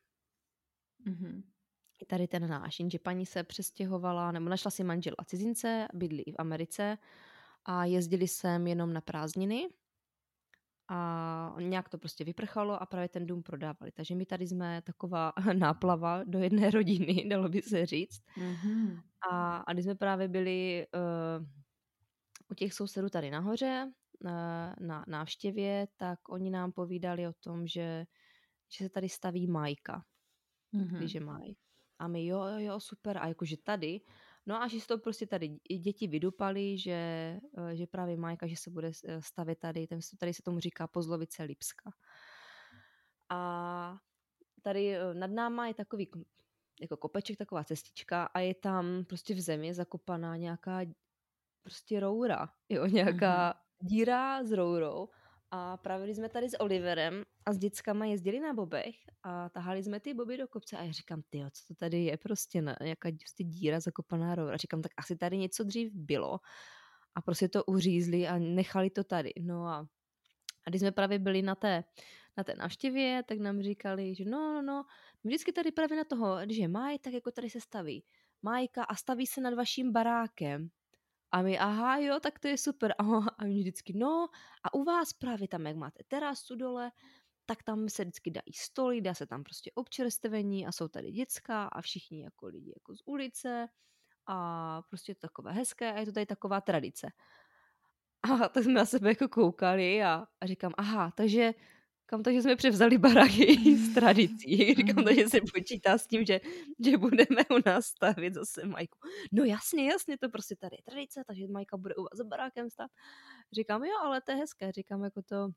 Mm-hmm. 1.07 1.43
Tady 2.07 2.27
ten 2.27 2.49
náš, 2.49 2.79
jenže 2.79 2.99
paní 2.99 3.25
se 3.25 3.43
přestěhovala, 3.43 4.31
nebo 4.31 4.49
našla 4.49 4.71
si 4.71 4.83
manžela 4.83 5.15
cizince, 5.25 5.87
bydlí 5.93 6.23
v 6.31 6.35
Americe 6.37 6.97
a 7.65 7.85
jezdili 7.85 8.27
sem 8.27 8.67
jenom 8.67 8.93
na 8.93 9.01
prázdniny 9.01 9.69
a 10.87 11.55
nějak 11.59 11.89
to 11.89 11.97
prostě 11.97 12.23
vyprchalo 12.23 12.81
a 12.81 12.85
právě 12.85 13.09
ten 13.09 13.25
dům 13.25 13.43
prodávali. 13.43 13.91
Takže 13.91 14.15
my 14.15 14.25
tady 14.25 14.47
jsme 14.47 14.81
taková 14.81 15.33
náplava 15.53 16.23
do 16.23 16.39
jedné 16.39 16.71
rodiny, 16.71 17.25
dalo 17.29 17.49
by 17.49 17.61
se 17.61 17.85
říct. 17.85 18.23
Mm-hmm. 18.37 19.01
A, 19.31 19.57
a 19.57 19.73
když 19.73 19.85
jsme 19.85 19.95
právě 19.95 20.27
byli 20.27 20.87
uh, 20.95 21.45
u 22.51 22.53
těch 22.53 22.73
sousedů 22.73 23.09
tady 23.09 23.31
nahoře 23.31 23.91
uh, 24.23 24.31
na 24.87 25.05
návštěvě, 25.07 25.87
tak 25.97 26.29
oni 26.29 26.49
nám 26.49 26.71
povídali 26.71 27.27
o 27.27 27.33
tom, 27.33 27.67
že, 27.67 28.05
že 28.77 28.85
se 28.85 28.89
tady 28.89 29.09
staví 29.09 29.47
majka, 29.47 30.05
mm-hmm. 30.73 30.97
když 30.97 31.13
je 31.13 31.21
maj. 31.21 31.53
A 31.99 32.07
my 32.07 32.25
jo, 32.25 32.43
jo, 32.43 32.59
jo, 32.59 32.79
super. 32.79 33.17
A 33.17 33.27
jakože 33.27 33.57
tady 33.63 34.01
No 34.45 34.61
a 34.61 34.67
že 34.67 34.79
se 34.79 34.87
to 34.87 34.97
prostě 34.97 35.27
tady 35.27 35.47
děti 35.79 36.07
vydupali, 36.07 36.77
že, 36.77 36.91
eh, 37.57 37.75
že 37.75 37.87
právě 37.87 38.17
Majka, 38.17 38.47
že 38.47 38.55
se 38.55 38.69
bude 38.69 38.91
eh, 39.05 39.21
stavit 39.21 39.59
tady, 39.59 39.87
ten, 39.87 39.99
tady 40.19 40.33
se 40.33 40.41
tomu 40.41 40.59
říká 40.59 40.87
pozlovice 40.87 41.43
Lipska. 41.43 41.91
A 43.29 43.97
tady 44.61 44.95
eh, 44.95 45.13
nad 45.13 45.31
náma 45.31 45.67
je 45.67 45.73
takový 45.73 46.11
jako 46.81 46.97
kopeček, 46.97 47.37
taková 47.37 47.63
cestička 47.63 48.23
a 48.23 48.39
je 48.39 48.55
tam 48.55 49.05
prostě 49.05 49.33
v 49.33 49.39
zemi 49.39 49.73
zakopaná 49.73 50.37
nějaká 50.37 50.79
prostě 51.63 51.99
roura, 51.99 52.49
jo, 52.69 52.85
nějaká 52.85 53.53
mm-hmm. 53.53 53.87
díra 53.87 54.43
s 54.43 54.51
rourou 54.51 55.09
a 55.55 55.77
právě 55.77 56.15
jsme 56.15 56.29
tady 56.29 56.49
s 56.49 56.59
Oliverem 56.59 57.23
a 57.45 57.53
s 57.53 57.57
dětskama 57.57 58.05
jezdili 58.05 58.39
na 58.39 58.53
bobech 58.53 58.95
a 59.23 59.49
tahali 59.49 59.83
jsme 59.83 59.99
ty 59.99 60.13
boby 60.13 60.37
do 60.37 60.47
kopce 60.47 60.77
a 60.77 60.83
já 60.83 60.91
říkám, 60.91 61.21
ty 61.29 61.39
co 61.51 61.65
to 61.67 61.75
tady 61.75 62.03
je 62.03 62.17
prostě 62.17 62.61
na, 62.61 62.75
nějaká 62.81 63.09
prostě 63.19 63.43
díra 63.43 63.79
zakopaná 63.79 64.35
roura. 64.35 64.53
A 64.53 64.57
říkám, 64.57 64.81
tak 64.81 64.91
asi 64.97 65.15
tady 65.15 65.37
něco 65.37 65.63
dřív 65.63 65.91
bylo 65.93 66.39
a 67.15 67.21
prostě 67.21 67.49
to 67.49 67.63
uřízli 67.63 68.27
a 68.27 68.37
nechali 68.39 68.89
to 68.89 69.03
tady. 69.03 69.33
No 69.41 69.67
a 69.67 69.87
A 70.65 70.69
když 70.69 70.81
jsme 70.81 70.91
právě 70.91 71.19
byli 71.19 71.41
na 71.41 71.55
té, 71.55 71.83
na 72.37 72.43
té 72.43 72.55
návštěvě, 72.55 73.23
tak 73.23 73.39
nám 73.39 73.61
říkali, 73.61 74.15
že 74.15 74.25
no, 74.25 74.53
no, 74.53 74.61
no, 74.61 74.85
vždycky 75.23 75.51
tady 75.53 75.71
právě 75.71 75.97
na 75.97 76.03
toho, 76.03 76.37
když 76.45 76.57
je 76.57 76.67
maj, 76.67 76.99
tak 76.99 77.13
jako 77.13 77.31
tady 77.31 77.49
se 77.49 77.61
staví 77.61 78.05
Majka 78.43 78.83
a 78.83 78.95
staví 78.95 79.27
se 79.27 79.41
nad 79.41 79.53
vaším 79.53 79.91
barákem. 79.91 80.69
A 81.35 81.41
my, 81.41 81.59
aha, 81.59 81.97
jo, 81.97 82.19
tak 82.19 82.39
to 82.39 82.47
je 82.47 82.57
super. 82.57 82.95
A, 82.97 83.03
my 83.43 83.59
vždycky, 83.59 83.93
no, 83.93 84.27
a 84.63 84.73
u 84.73 84.83
vás 84.83 85.13
právě 85.13 85.47
tam, 85.47 85.67
jak 85.67 85.75
máte 85.75 86.03
terasu 86.07 86.55
dole, 86.55 86.91
tak 87.45 87.63
tam 87.63 87.89
se 87.89 88.03
vždycky 88.03 88.31
dají 88.31 88.53
stoly, 88.55 89.01
dá 89.01 89.13
se 89.13 89.27
tam 89.27 89.43
prostě 89.43 89.71
občerstvení 89.75 90.67
a 90.67 90.71
jsou 90.71 90.87
tady 90.87 91.11
děcka 91.11 91.63
a 91.63 91.81
všichni 91.81 92.23
jako 92.23 92.47
lidi 92.47 92.73
jako 92.75 92.95
z 92.95 93.01
ulice 93.05 93.67
a 94.27 94.81
prostě 94.81 95.11
je 95.11 95.15
to 95.15 95.21
takové 95.21 95.51
hezké 95.51 95.93
a 95.93 95.99
je 95.99 96.05
to 96.05 96.11
tady 96.11 96.25
taková 96.25 96.61
tradice. 96.61 97.07
A 98.23 98.27
tak 98.49 98.63
jsme 98.63 98.73
na 98.73 98.85
sebe 98.85 99.09
jako 99.09 99.27
koukali 99.27 100.03
a, 100.03 100.27
a 100.41 100.45
říkám, 100.45 100.73
aha, 100.77 101.11
takže 101.11 101.53
kam 102.05 102.23
takže 102.23 102.41
jsme 102.41 102.55
převzali 102.55 102.97
baráky 102.97 103.55
z 103.77 103.93
tradicí. 103.93 104.73
Říkám, 104.73 105.03
takže 105.03 105.29
se 105.29 105.37
počítá 105.53 105.97
s 105.97 106.07
tím, 106.07 106.25
že, 106.25 106.39
že 106.85 106.97
budeme 106.97 107.41
u 107.51 107.69
nás 107.69 107.85
stavit 107.85 108.33
zase 108.33 108.65
Majku. 108.65 108.99
No 109.31 109.43
jasně, 109.43 109.91
jasně, 109.91 110.17
to 110.17 110.29
prostě 110.29 110.55
tady 110.55 110.75
je 110.75 110.83
tradice, 110.83 111.23
takže 111.27 111.47
Majka 111.47 111.77
bude 111.77 111.95
u 111.95 112.01
vás 112.01 112.17
za 112.17 112.23
barákem 112.23 112.69
stát. 112.69 112.91
Říkám, 113.53 113.83
jo, 113.83 113.93
ale 114.03 114.21
to 114.21 114.31
je 114.31 114.37
hezké. 114.37 114.71
Říkám, 114.71 115.03
jako 115.03 115.21
to, 115.21 115.49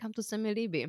kam 0.00 0.12
to 0.12 0.22
se 0.22 0.38
mi 0.38 0.50
líbí. 0.50 0.86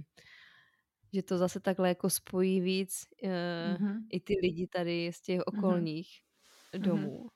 Že 1.13 1.23
to 1.23 1.37
zase 1.37 1.59
takhle 1.59 1.89
jako 1.89 2.09
spojí 2.09 2.61
víc 2.61 3.05
uh, 3.23 3.29
mm-hmm. 3.29 3.99
i 4.11 4.19
ty 4.19 4.33
lidi 4.41 4.67
tady 4.67 5.11
z 5.13 5.21
těch 5.21 5.37
mhm. 5.37 5.43
okolních 5.47 6.09
mm-hmm. 6.73 6.81
domů. 6.81 7.29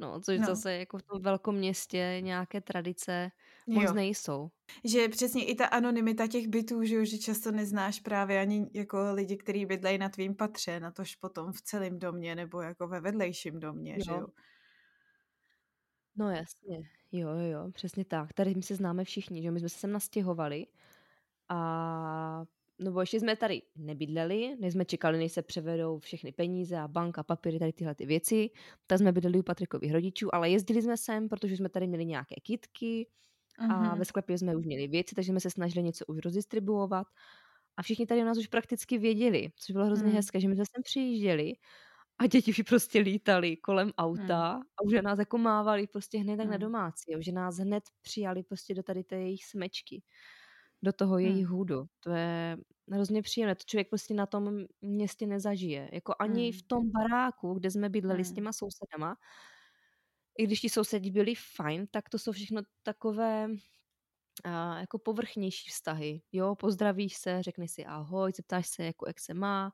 No, 0.00 0.20
což 0.20 0.38
no. 0.38 0.46
zase 0.46 0.72
jako 0.72 0.98
v 0.98 1.02
tom 1.02 1.22
velkom 1.22 1.54
městě 1.54 2.18
nějaké 2.20 2.60
tradice 2.60 3.30
moc 3.66 3.84
jo. 3.84 3.92
nejsou. 3.92 4.50
Že 4.84 5.08
přesně 5.08 5.44
i 5.44 5.54
ta 5.54 5.66
anonymita 5.66 6.26
těch 6.26 6.48
bytů, 6.48 6.82
že, 6.84 7.06
že 7.06 7.18
často 7.18 7.52
neznáš 7.52 8.00
právě 8.00 8.40
ani 8.40 8.70
jako 8.74 9.12
lidi, 9.12 9.36
kteří 9.36 9.66
bydlejí 9.66 9.98
na 9.98 10.08
tvým 10.08 10.34
patře, 10.34 10.80
na 10.80 10.90
tož 10.90 11.16
potom 11.16 11.52
v 11.52 11.62
celém 11.62 11.98
domě 11.98 12.34
nebo 12.34 12.60
jako 12.60 12.88
ve 12.88 13.00
vedlejším 13.00 13.60
domě, 13.60 13.92
jo. 13.92 14.04
že 14.04 14.12
jo? 14.12 14.26
No 16.16 16.30
jasně, 16.30 16.76
jo, 17.12 17.28
jo, 17.28 17.52
jo, 17.52 17.70
přesně 17.72 18.04
tak. 18.04 18.32
Tady 18.32 18.54
my 18.54 18.62
se 18.62 18.74
známe 18.74 19.04
všichni, 19.04 19.42
že 19.42 19.50
my 19.50 19.60
jsme 19.60 19.68
se 19.68 19.78
sem 19.78 19.92
nastěhovali 19.92 20.66
a 21.48 22.44
no 22.80 23.00
ještě 23.00 23.20
jsme 23.20 23.36
tady 23.36 23.62
nebydleli, 23.76 24.56
než 24.60 24.72
jsme 24.72 24.84
čekali, 24.84 25.18
než 25.18 25.32
se 25.32 25.42
převedou 25.42 25.98
všechny 25.98 26.32
peníze 26.32 26.76
a 26.76 26.88
banka, 26.88 27.22
papíry, 27.22 27.58
tady 27.58 27.72
tyhle 27.72 27.94
ty 27.94 28.06
věci, 28.06 28.50
tak 28.86 28.98
jsme 28.98 29.12
bydleli 29.12 29.38
u 29.38 29.42
Patrikových 29.42 29.92
rodičů, 29.92 30.34
ale 30.34 30.50
jezdili 30.50 30.82
jsme 30.82 30.96
sem, 30.96 31.28
protože 31.28 31.56
jsme 31.56 31.68
tady 31.68 31.86
měli 31.86 32.06
nějaké 32.06 32.34
kitky 32.42 33.08
a 33.58 33.66
mhm. 33.66 33.98
ve 33.98 34.04
sklepě 34.04 34.38
jsme 34.38 34.56
už 34.56 34.66
měli 34.66 34.88
věci, 34.88 35.14
takže 35.14 35.32
jsme 35.32 35.40
se 35.40 35.50
snažili 35.50 35.84
něco 35.84 36.04
už 36.06 36.18
rozdistribuovat 36.24 37.06
a 37.76 37.82
všichni 37.82 38.06
tady 38.06 38.20
u 38.20 38.24
nás 38.24 38.38
už 38.38 38.46
prakticky 38.46 38.98
věděli, 38.98 39.52
což 39.56 39.72
bylo 39.72 39.86
hrozně 39.86 40.10
uh-huh. 40.10 40.14
hezké, 40.14 40.40
že 40.40 40.48
my 40.48 40.54
jsme 40.54 40.64
sem 40.74 40.82
přijížděli 40.82 41.52
a 42.18 42.26
děti 42.26 42.50
už 42.50 42.62
prostě 42.68 42.98
lítali 42.98 43.56
kolem 43.56 43.92
auta 43.98 44.58
uh-huh. 44.58 44.62
a 44.76 44.82
už 44.84 44.92
nás 45.02 45.18
jako 45.18 45.38
mávali 45.38 45.86
prostě 45.86 46.18
hned 46.18 46.36
tak 46.36 46.46
uh-huh. 46.46 46.50
na 46.50 46.56
domácí, 46.56 47.12
že 47.18 47.32
nás 47.32 47.56
hned 47.56 47.84
přijali 48.02 48.42
prostě 48.42 48.74
do 48.74 48.82
tady 48.82 49.04
té 49.04 49.16
jejich 49.16 49.44
smečky 49.44 50.02
do 50.82 50.92
toho 50.92 51.18
jejich 51.18 51.46
hmm. 51.46 51.56
hůdu. 51.56 51.86
To 52.00 52.10
je 52.10 52.58
hrozně 52.92 53.22
příjemné. 53.22 53.54
To 53.54 53.62
člověk 53.66 53.88
prostě 53.88 54.14
na 54.14 54.26
tom 54.26 54.66
městě 54.80 55.26
nezažije. 55.26 55.90
Jako 55.92 56.14
ani 56.18 56.50
hmm. 56.50 56.58
v 56.58 56.62
tom 56.62 56.90
baráku, 56.90 57.54
kde 57.54 57.70
jsme 57.70 57.88
bydleli 57.88 58.22
hmm. 58.22 58.24
s 58.24 58.32
těma 58.32 58.52
sousedama, 58.52 59.16
i 60.38 60.44
když 60.44 60.60
ti 60.60 60.68
sousedi 60.68 61.10
byli 61.10 61.34
fajn, 61.56 61.86
tak 61.90 62.08
to 62.08 62.18
jsou 62.18 62.32
všechno 62.32 62.62
takové 62.82 63.48
a, 64.44 64.78
jako 64.80 64.98
povrchnější 64.98 65.70
vztahy. 65.70 66.22
Jo, 66.32 66.54
pozdravíš 66.54 67.16
se, 67.16 67.42
řekni 67.42 67.68
si 67.68 67.84
ahoj, 67.84 68.32
zeptáš 68.36 68.68
se, 68.68 68.84
jako 68.84 69.08
jak 69.08 69.20
se 69.20 69.34
má, 69.34 69.72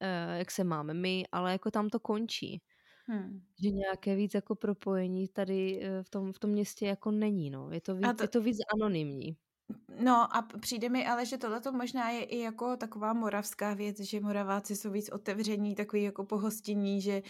e, 0.00 0.38
jak 0.38 0.50
se 0.50 0.64
máme 0.64 0.94
my, 0.94 1.24
ale 1.32 1.52
jako 1.52 1.70
tam 1.70 1.88
to 1.88 2.00
končí. 2.00 2.62
Hmm. 3.06 3.42
Že 3.62 3.70
nějaké 3.70 4.16
víc 4.16 4.34
jako 4.34 4.54
propojení 4.54 5.28
tady 5.28 5.82
e, 5.82 6.02
v 6.02 6.10
tom, 6.10 6.32
v 6.32 6.38
tom 6.38 6.50
městě 6.50 6.86
jako 6.86 7.10
není, 7.10 7.50
no. 7.50 7.70
Je 7.70 7.80
to 7.80 7.94
víc, 7.94 8.16
to... 8.16 8.24
je 8.24 8.28
to 8.28 8.42
víc 8.42 8.58
anonymní. 8.74 9.36
No 10.02 10.36
a 10.36 10.42
přijde 10.60 10.88
mi 10.88 11.06
ale, 11.06 11.26
že 11.26 11.38
tohle 11.38 11.60
možná 11.72 12.10
je 12.10 12.24
i 12.24 12.38
jako 12.38 12.76
taková 12.76 13.12
moravská 13.12 13.74
věc, 13.74 14.00
že 14.00 14.20
moraváci 14.20 14.76
jsou 14.76 14.90
víc 14.90 15.08
otevření, 15.08 15.74
takový 15.74 16.02
jako 16.02 16.24
pohostinní, 16.24 17.00
že 17.00 17.22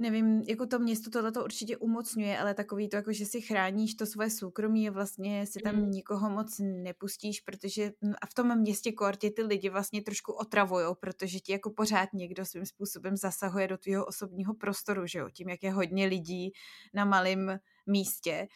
nevím, 0.00 0.44
jako 0.48 0.66
to 0.66 0.78
město 0.78 1.10
tohle 1.10 1.32
to 1.32 1.44
určitě 1.44 1.76
umocňuje, 1.76 2.38
ale 2.38 2.54
takový 2.54 2.88
to, 2.88 2.96
jako 2.96 3.12
že 3.12 3.26
si 3.26 3.40
chráníš 3.40 3.94
to 3.94 4.06
svoje 4.06 4.30
soukromí 4.30 4.88
a 4.88 4.92
vlastně 4.92 5.46
si 5.46 5.60
tam 5.60 5.76
mm. 5.76 5.90
nikoho 5.90 6.30
moc 6.30 6.60
nepustíš, 6.62 7.40
protože 7.40 7.92
a 8.22 8.26
v 8.26 8.34
tom 8.34 8.58
městě 8.58 8.92
kortě 8.92 9.30
ty 9.30 9.42
lidi 9.42 9.68
vlastně 9.68 10.02
trošku 10.02 10.32
otravujou, 10.32 10.94
protože 10.94 11.40
ti 11.40 11.52
jako 11.52 11.70
pořád 11.70 12.08
někdo 12.12 12.44
svým 12.44 12.66
způsobem 12.66 13.16
zasahuje 13.16 13.68
do 13.68 13.78
tvého 13.78 14.06
osobního 14.06 14.54
prostoru, 14.54 15.06
že 15.06 15.18
jo, 15.18 15.30
tím, 15.30 15.48
jak 15.48 15.62
je 15.62 15.72
hodně 15.72 16.06
lidí 16.06 16.52
na 16.94 17.04
malém 17.04 17.58
místě 17.86 18.48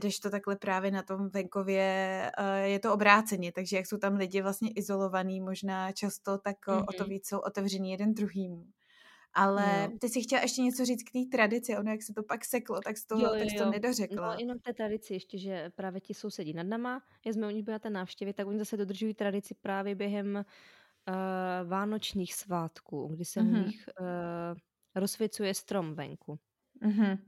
když 0.00 0.18
to 0.18 0.30
takhle 0.30 0.56
právě 0.56 0.90
na 0.90 1.02
tom 1.02 1.28
venkově 1.28 1.82
eh, 2.38 2.68
je 2.68 2.78
to 2.78 2.94
obráceně, 2.94 3.52
takže 3.52 3.76
jak 3.76 3.86
jsou 3.86 3.96
tam 3.96 4.16
lidi 4.16 4.42
vlastně 4.42 4.70
izolovaný 4.70 5.40
možná 5.40 5.92
často, 5.92 6.38
tak 6.38 6.56
mm-hmm. 6.66 6.84
o 6.88 6.92
to 6.92 7.04
víc 7.04 7.28
jsou 7.28 7.38
otevření 7.38 7.90
jeden 7.90 8.14
druhýmu. 8.14 8.66
Ale 9.34 9.88
no. 9.88 9.98
ty 9.98 10.08
si 10.08 10.22
chtěla 10.22 10.42
ještě 10.42 10.62
něco 10.62 10.84
říct 10.84 11.02
k 11.02 11.12
té 11.12 11.36
tradici, 11.36 11.76
ono 11.76 11.90
jak 11.90 12.02
se 12.02 12.14
to 12.14 12.22
pak 12.22 12.44
seklo, 12.44 12.80
tak 12.80 12.96
to, 13.08 13.18
jo, 13.18 13.34
jo, 13.34 13.44
jo. 13.52 13.64
to 13.64 13.70
nedořekla. 13.70 14.32
No 14.32 14.38
jenom 14.38 14.58
té 14.58 14.72
tradici 14.72 15.12
ještě, 15.12 15.38
že 15.38 15.70
právě 15.74 16.00
ti 16.00 16.14
sousedí 16.14 16.52
nad 16.52 16.62
nama, 16.62 17.02
jak 17.26 17.34
jsme 17.34 17.46
u 17.46 17.50
nich 17.50 17.64
byli 17.64 17.72
na 17.72 17.78
té 17.78 17.90
návštěvě, 17.90 18.34
tak 18.34 18.46
oni 18.46 18.58
zase 18.58 18.76
dodržují 18.76 19.14
tradici 19.14 19.54
právě 19.54 19.94
během 19.94 20.36
uh, 20.36 21.68
vánočních 21.68 22.34
svátků, 22.34 23.08
kdy 23.08 23.24
se 23.24 23.40
mm-hmm. 23.40 23.62
u 23.62 23.66
nich 23.66 23.88
uh, 24.00 24.06
rozsvěcuje 24.94 25.54
strom 25.54 25.94
venku. 25.94 26.38
Mm-hmm. 26.82 27.18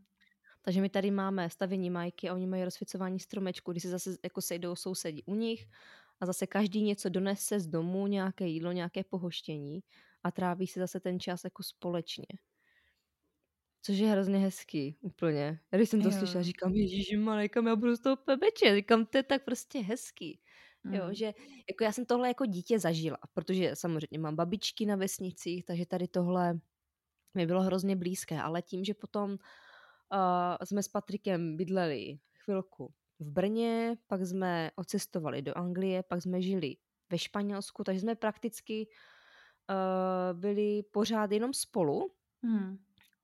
Takže 0.65 0.81
my 0.81 0.89
tady 0.89 1.11
máme 1.11 1.51
stavění 1.51 1.91
majky 1.91 2.29
a 2.29 2.35
oni 2.35 2.47
mají 2.47 2.65
rozsvěcování 2.65 3.21
stromečku, 3.21 3.73
kdy 3.73 3.81
se 3.81 3.89
zase 3.89 4.17
jako 4.25 4.41
sejdou 4.41 4.77
sousedí 4.77 5.23
u 5.27 5.35
nich 5.35 5.67
a 6.21 6.27
zase 6.27 6.47
každý 6.47 6.83
něco 6.83 7.09
donese 7.09 7.61
z 7.61 7.67
domu, 7.67 8.07
nějaké 8.07 8.47
jídlo, 8.47 8.73
nějaké 8.73 9.05
pohoštění 9.05 9.81
a 10.23 10.31
tráví 10.31 10.67
se 10.67 10.81
zase 10.81 11.01
ten 11.01 11.21
čas 11.21 11.45
jako 11.45 11.63
společně. 11.63 12.27
Což 13.83 13.99
je 13.99 14.09
hrozně 14.09 14.39
hezký, 14.39 14.97
úplně. 15.01 15.61
Já 15.73 15.79
když 15.79 15.91
jsem 15.91 16.03
to 16.03 16.09
jo. 16.09 16.19
slyšela, 16.19 16.43
říkám, 16.43 16.75
Ježíš 16.75 17.17
Malejka, 17.19 17.63
já 17.69 17.77
budu 17.77 17.97
z 17.97 18.01
toho 18.01 18.17
pebeče. 18.17 18.75
Říkám, 18.75 19.07
to 19.07 19.19
je 19.19 19.23
tak 19.23 19.45
prostě 19.45 19.79
hezký. 19.79 20.41
Mm. 20.85 20.95
Jo, 20.95 21.09
že 21.13 21.33
jako 21.69 21.85
já 21.85 21.93
jsem 21.93 22.07
tohle 22.07 22.29
jako 22.29 22.47
dítě 22.47 22.79
zažila, 22.79 23.19
protože 23.35 23.77
samozřejmě 23.77 24.19
mám 24.19 24.37
babičky 24.37 24.87
na 24.87 24.97
vesnicích, 24.97 25.65
takže 25.65 25.87
tady 25.87 26.09
tohle 26.09 26.61
mi 27.35 27.47
bylo 27.47 27.63
hrozně 27.63 27.97
blízké, 27.97 28.41
ale 28.41 28.63
tím, 28.63 28.85
že 28.85 28.95
potom 28.95 29.39
uh, 30.15 30.65
jsme 30.65 30.83
s 30.83 30.89
Patrikem 30.89 31.57
bydleli 31.57 32.19
chvilku 32.45 32.95
v 33.21 33.31
Brně, 33.31 33.97
pak 34.07 34.27
jsme 34.27 34.71
odcestovali 34.77 35.43
do 35.43 35.59
Anglie, 35.59 36.03
pak 36.03 36.23
jsme 36.23 36.43
žili 36.43 36.77
ve 37.11 37.19
Španělsku, 37.19 37.85
takže 37.85 38.01
jsme 38.01 38.15
prakticky 38.15 38.87
uh, 39.71 40.41
byli 40.41 40.83
pořád 40.83 41.33
jenom 41.33 41.55
spolu, 41.55 42.13
hmm. 42.43 42.79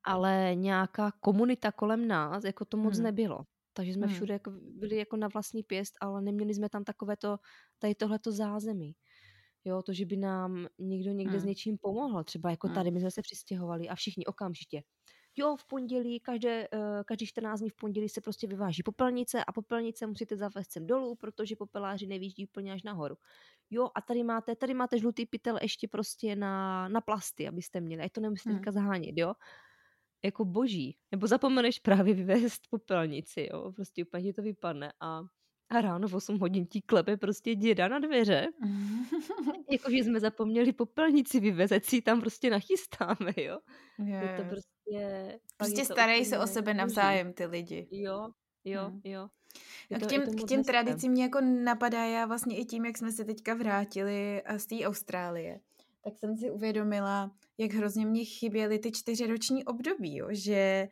ale 0.05 0.51
nějaká 0.55 1.13
komunita 1.21 1.73
kolem 1.73 2.09
nás, 2.09 2.45
jako 2.45 2.65
to 2.65 2.77
moc 2.77 2.95
hmm. 2.95 3.05
nebylo. 3.05 3.45
Takže 3.73 3.93
jsme 3.93 4.07
hmm. 4.07 4.15
všude 4.15 4.33
jako 4.33 4.51
byli 4.51 4.97
jako 4.97 5.17
na 5.17 5.29
vlastní 5.29 5.63
pěst, 5.63 5.95
ale 6.01 6.23
neměli 6.23 6.55
jsme 6.55 6.69
tam 6.69 6.85
takové 6.85 7.17
to, 7.17 7.39
tady 7.79 7.95
tohleto 7.95 8.33
zázemí. 8.33 8.95
Jo, 9.65 9.83
to, 9.83 9.93
že 9.93 10.07
by 10.07 10.17
nám 10.17 10.67
někdo 10.79 11.13
někde 11.13 11.33
hmm. 11.33 11.41
s 11.41 11.45
něčím 11.45 11.79
pomohl. 11.79 12.25
Třeba 12.25 12.51
jako 12.51 12.67
hmm. 12.67 12.75
tady, 12.75 12.91
my 12.91 13.01
jsme 13.01 13.11
se 13.11 13.23
přistěhovali 13.23 13.89
a 13.89 13.95
všichni 13.95 14.27
okamžitě 14.27 14.83
jo, 15.37 15.57
v 15.57 15.65
pondělí, 15.65 16.21
každé, 16.21 16.69
uh, 16.69 17.03
každý 17.05 17.27
14 17.27 17.61
dní 17.61 17.71
v 17.71 17.75
pondělí 17.75 18.09
se 18.09 18.21
prostě 18.21 18.47
vyváží 18.47 18.83
popelnice 18.83 19.45
a 19.45 19.53
popelnice 19.53 20.07
musíte 20.07 20.37
zavést 20.37 20.73
sem 20.73 20.87
dolů, 20.87 21.15
protože 21.15 21.57
popeláři 21.57 22.07
nevíždí 22.07 22.47
úplně 22.47 22.73
až 22.73 22.83
nahoru. 22.83 23.17
Jo, 23.71 23.91
a 23.95 24.01
tady 24.01 24.23
máte, 24.23 24.57
tady 24.57 24.75
máte 24.75 24.99
žlutý 24.99 25.27
pytel 25.27 25.59
ještě 25.63 25.89
prostě 25.89 26.37
na, 26.37 26.89
na 26.89 27.01
plasty, 27.01 27.49
abyste 27.49 27.81
měli, 27.81 28.03
ať 28.03 28.13
to 28.13 28.21
nemusíte 28.21 28.51
hmm. 28.51 28.59
teďka 28.59 28.73
zhánět, 28.73 29.15
jo. 29.19 29.35
Jako 30.25 30.45
boží. 30.45 30.97
Nebo 31.13 31.27
zapomeneš 31.27 31.79
právě 31.79 32.15
vyvést 32.15 32.63
popelnici, 32.71 33.49
jo, 33.53 33.73
prostě 33.73 34.05
úplně 34.05 34.23
ti 34.23 34.33
to 34.33 34.43
vypadne 34.43 34.93
a 35.01 35.23
a 35.71 35.81
ráno 35.81 36.09
v 36.09 36.15
8 36.15 36.39
hodin 36.39 36.67
ti 36.67 36.81
klepe 36.83 37.17
prostě 37.17 37.55
děda 37.55 37.89
na 37.89 37.99
dveře. 37.99 38.49
Jakože 39.71 39.97
jsme 39.97 40.21
zapomněli 40.21 40.73
popelnici 40.73 41.41
vyvezet 41.41 41.85
si 41.85 42.03
tam 42.03 42.21
prostě 42.21 42.51
nachystáme, 42.51 43.33
jo. 43.37 43.59
Yes. 43.99 44.23
Je 44.23 44.37
to 44.37 44.49
prostě... 44.49 44.71
Prostě 45.57 45.85
starají 45.85 46.25
se 46.25 46.39
o 46.39 46.47
sebe 46.47 46.75
navzájem 46.75 47.33
ty 47.33 47.47
lidi. 47.47 47.89
Jo, 47.91 48.29
jo, 48.65 48.85
hmm. 48.85 49.01
jo. 49.05 49.29
Je 49.91 49.97
a 49.97 50.01
k 50.01 50.07
těm, 50.07 50.37
k 50.37 50.49
těm 50.49 50.65
tradicím 50.65 51.13
mě 51.13 51.23
jako 51.23 51.41
napadá, 51.41 52.05
já 52.05 52.27
vlastně 52.27 52.59
i 52.59 52.65
tím, 52.65 52.85
jak 52.85 52.99
jsme 52.99 53.13
se 53.13 53.25
teďka 53.25 53.55
vrátili 53.55 54.43
z 54.57 54.67
té 54.67 54.77
Austrálie, 54.85 55.61
tak 56.05 56.19
jsem 56.19 56.37
si 56.37 56.51
uvědomila, 56.51 57.31
jak 57.59 57.73
hrozně 57.73 58.07
mě 58.07 58.25
chyběly 58.25 58.79
ty 58.79 58.93
čtyřiroční 58.93 59.65
období, 59.65 60.17
jo? 60.17 60.29
že 60.31 60.89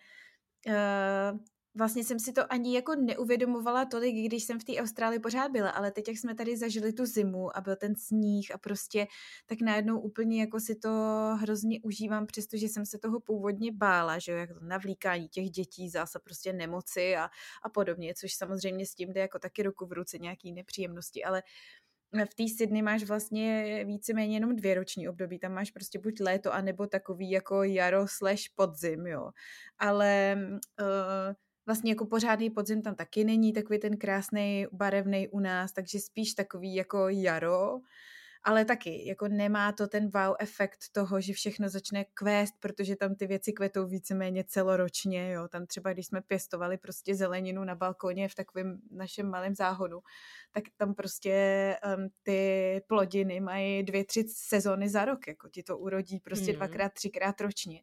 uh, 0.67 1.39
vlastně 1.79 2.05
jsem 2.05 2.19
si 2.19 2.33
to 2.33 2.53
ani 2.53 2.75
jako 2.75 2.95
neuvědomovala 2.95 3.85
tolik, 3.85 4.27
když 4.27 4.45
jsem 4.45 4.61
v 4.61 4.65
té 4.65 4.73
Austrálii 4.77 5.19
pořád 5.19 5.53
byla, 5.53 5.71
ale 5.71 5.91
teď, 5.91 6.09
jak 6.09 6.17
jsme 6.19 6.35
tady 6.35 6.57
zažili 6.57 6.93
tu 6.93 7.07
zimu 7.07 7.57
a 7.57 7.61
byl 7.61 7.77
ten 7.77 7.97
sníh 7.97 8.55
a 8.55 8.59
prostě 8.59 9.07
tak 9.47 9.61
najednou 9.61 10.01
úplně 10.01 10.41
jako 10.41 10.61
si 10.61 10.75
to 10.75 10.91
hrozně 11.41 11.81
užívám, 11.83 12.27
přestože 12.27 12.67
jsem 12.67 12.87
se 12.87 12.99
toho 12.99 13.21
původně 13.21 13.73
bála, 13.73 14.19
že 14.19 14.33
jo, 14.33 14.39
jak 14.39 14.51
to 14.51 14.61
navlíkání 14.61 15.29
těch 15.29 15.51
dětí, 15.51 15.91
zase 15.91 16.19
prostě 16.19 16.53
nemoci 16.53 17.17
a, 17.17 17.29
a 17.63 17.69
podobně, 17.69 18.15
což 18.15 18.35
samozřejmě 18.35 18.87
s 18.87 18.95
tím 18.95 19.13
jde 19.13 19.21
jako 19.21 19.39
taky 19.39 19.63
ruku 19.63 19.87
v 19.87 19.93
ruce 19.93 20.19
nějaký 20.19 20.53
nepříjemnosti, 20.53 21.25
ale 21.25 21.43
v 22.13 22.35
té 22.35 22.45
Sydney 22.57 22.83
máš 22.83 23.05
vlastně 23.05 23.85
víceméně 23.85 24.37
jenom 24.37 24.57
dvě 24.57 24.75
roční 24.75 25.09
období. 25.09 25.39
Tam 25.39 25.53
máš 25.53 25.71
prostě 25.71 25.99
buď 25.99 26.21
léto, 26.21 26.53
anebo 26.53 26.87
takový 26.87 27.31
jako 27.31 27.63
jaro 27.63 28.09
slash 28.09 28.43
podzim, 28.55 29.07
jo. 29.07 29.31
Ale 29.79 30.39
uh, 30.81 31.35
vlastně 31.69 31.91
jako 31.93 32.07
pořádný 32.07 32.51
podzim 32.51 32.83
tam 32.83 32.95
taky 32.95 33.25
není, 33.25 33.53
takový 33.53 33.79
ten 33.79 33.97
krásný 33.97 34.67
barevný 34.73 35.29
u 35.29 35.41
nás, 35.41 35.73
takže 35.73 36.01
spíš 36.01 36.35
takový 36.35 36.75
jako 36.75 37.09
jaro, 37.09 37.81
ale 38.43 38.65
taky 38.65 39.09
jako 39.09 39.29
nemá 39.29 39.73
to 39.73 39.87
ten 39.87 40.11
wow 40.11 40.37
efekt 40.39 40.79
toho, 40.93 41.21
že 41.21 41.33
všechno 41.33 41.69
začne 41.69 42.05
kvést, 42.15 42.55
protože 42.61 42.97
tam 42.97 43.15
ty 43.15 43.27
věci 43.27 43.53
kvetou 43.53 43.87
víceméně 43.87 44.45
celoročně, 44.45 45.33
jo. 45.33 45.49
Tam 45.49 45.67
třeba, 45.67 45.93
když 45.93 46.07
jsme 46.07 46.21
pěstovali 46.21 46.79
prostě 46.79 47.15
zeleninu 47.15 47.65
na 47.65 47.75
balkoně 47.75 48.29
v 48.29 48.35
takovém 48.35 48.81
našem 48.91 49.31
malém 49.31 49.55
záhodu, 49.55 50.01
tak 50.53 50.65
tam 50.77 50.95
prostě 50.95 51.77
um, 51.97 52.09
ty 52.23 52.81
plodiny 52.87 53.41
mají 53.41 53.83
dvě, 53.83 54.05
tři 54.05 54.25
sezóny 54.29 54.89
za 54.89 55.05
rok, 55.05 55.29
jako 55.29 55.49
ti 55.49 55.63
to 55.63 55.79
urodí 55.79 56.21
prostě 56.21 56.51
hmm. 56.53 56.57
dvakrát, 56.57 56.93
třikrát 56.93 57.41
ročně. 57.41 57.83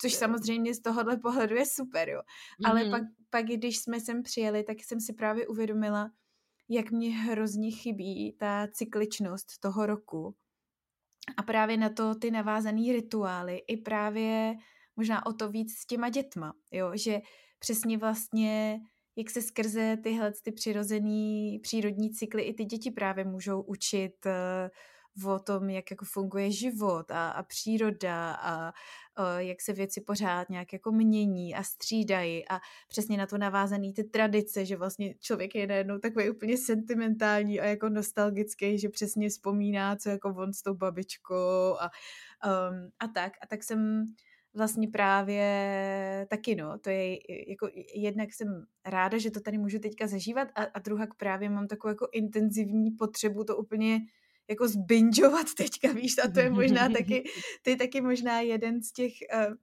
Což 0.00 0.12
jo. 0.12 0.18
samozřejmě 0.18 0.74
z 0.74 0.80
tohohle 0.80 1.16
pohledu 1.16 1.56
je 1.56 1.66
super, 1.66 2.08
jo. 2.08 2.20
Mm-hmm. 2.20 2.70
Ale 2.70 2.90
pak, 2.90 3.02
pak, 3.30 3.46
když 3.46 3.78
jsme 3.78 4.00
sem 4.00 4.22
přijeli, 4.22 4.64
tak 4.64 4.76
jsem 4.80 5.00
si 5.00 5.12
právě 5.12 5.46
uvědomila, 5.46 6.10
jak 6.68 6.90
mě 6.90 7.10
hrozně 7.10 7.70
chybí 7.70 8.36
ta 8.38 8.68
cykličnost 8.72 9.46
toho 9.60 9.86
roku. 9.86 10.34
A 11.36 11.42
právě 11.42 11.76
na 11.76 11.88
to 11.88 12.14
ty 12.14 12.30
navázané 12.30 12.92
rituály, 12.92 13.62
i 13.68 13.76
právě 13.76 14.54
možná 14.96 15.26
o 15.26 15.32
to 15.32 15.48
víc 15.48 15.72
s 15.72 15.86
těma 15.86 16.08
dětma, 16.08 16.52
jo, 16.72 16.92
že 16.94 17.20
přesně 17.58 17.98
vlastně 17.98 18.80
jak 19.16 19.30
se 19.30 19.42
skrze 19.42 19.96
tyhle 20.02 20.32
ty 20.42 20.52
přirozený 20.52 21.58
přírodní 21.62 22.10
cykly 22.10 22.42
i 22.42 22.54
ty 22.54 22.64
děti 22.64 22.90
právě 22.90 23.24
můžou 23.24 23.62
učit 23.62 24.26
uh, 24.26 24.32
o 25.26 25.38
tom, 25.38 25.70
jak 25.70 25.90
jako 25.90 26.04
funguje 26.04 26.50
život 26.50 27.10
a, 27.10 27.30
a 27.30 27.42
příroda 27.42 28.32
a, 28.32 28.72
a 29.16 29.40
jak 29.40 29.60
se 29.60 29.72
věci 29.72 30.00
pořád 30.00 30.50
nějak 30.50 30.72
jako 30.72 30.92
mění 30.92 31.54
a 31.54 31.62
střídají 31.62 32.48
a 32.48 32.60
přesně 32.88 33.16
na 33.18 33.26
to 33.26 33.38
navázaný 33.38 33.92
ty 33.92 34.04
tradice, 34.04 34.64
že 34.66 34.76
vlastně 34.76 35.14
člověk 35.20 35.54
je 35.54 35.66
najednou 35.66 35.98
takový 35.98 36.30
úplně 36.30 36.56
sentimentální 36.56 37.60
a 37.60 37.64
jako 37.64 37.88
nostalgický, 37.88 38.78
že 38.78 38.88
přesně 38.88 39.28
vzpomíná, 39.28 39.96
co 39.96 40.08
jako 40.08 40.34
on 40.38 40.52
s 40.52 40.62
tou 40.62 40.74
babičkou 40.74 41.76
a, 41.80 41.90
um, 42.70 42.90
a 42.98 43.08
tak. 43.08 43.32
A 43.42 43.46
tak 43.46 43.64
jsem 43.64 44.04
vlastně 44.54 44.88
právě 44.88 46.26
taky, 46.30 46.54
no, 46.54 46.78
to 46.78 46.90
je 46.90 47.18
jako 47.50 47.68
jednak 47.94 48.32
jsem 48.32 48.64
ráda, 48.86 49.18
že 49.18 49.30
to 49.30 49.40
tady 49.40 49.58
můžu 49.58 49.78
teďka 49.78 50.06
zažívat 50.06 50.48
a, 50.54 50.62
a 50.62 50.78
druhak 50.78 51.14
právě 51.14 51.50
mám 51.50 51.66
takovou 51.66 51.90
jako 51.90 52.08
intenzivní 52.12 52.90
potřebu 52.90 53.44
to 53.44 53.56
úplně 53.56 54.00
jako 54.48 54.68
zbinžovat 54.68 55.46
teďka, 55.56 55.92
víš, 55.92 56.14
a 56.24 56.30
to 56.30 56.40
je 56.40 56.50
možná 56.50 56.88
taky, 56.88 57.24
to 57.62 57.70
je 57.70 57.76
taky 57.76 58.00
možná 58.00 58.40
jeden 58.40 58.82
z 58.82 58.92
těch, 58.92 59.12
uh, 59.34 59.54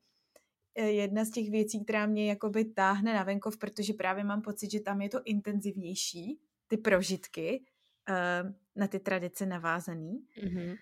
jedna 0.86 1.26
z 1.26 1.32
těch 1.32 1.50
věcí, 1.50 1.84
která 1.84 2.06
mě 2.06 2.30
jakoby 2.30 2.66
táhne 2.66 3.14
na 3.14 3.24
venkov, 3.24 3.58
protože 3.58 3.94
právě 3.94 4.24
mám 4.24 4.42
pocit, 4.42 4.72
že 4.72 4.80
tam 4.80 5.02
je 5.02 5.10
to 5.10 5.22
intenzivnější, 5.26 6.40
ty 6.68 6.78
prožitky 6.78 7.64
uh, 8.10 8.52
na 8.76 8.88
ty 8.88 9.00
tradice 9.00 9.46
navázaný. 9.46 10.26
Mm-hmm. 10.44 10.78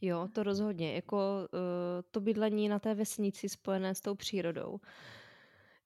Jo, 0.00 0.28
to 0.32 0.42
rozhodně. 0.42 0.94
Jako 0.94 1.16
uh, 1.16 1.58
to 2.10 2.20
bydlení 2.20 2.68
na 2.68 2.78
té 2.78 2.94
vesnici 2.94 3.48
spojené 3.48 3.94
s 3.94 4.00
tou 4.00 4.14
přírodou 4.14 4.80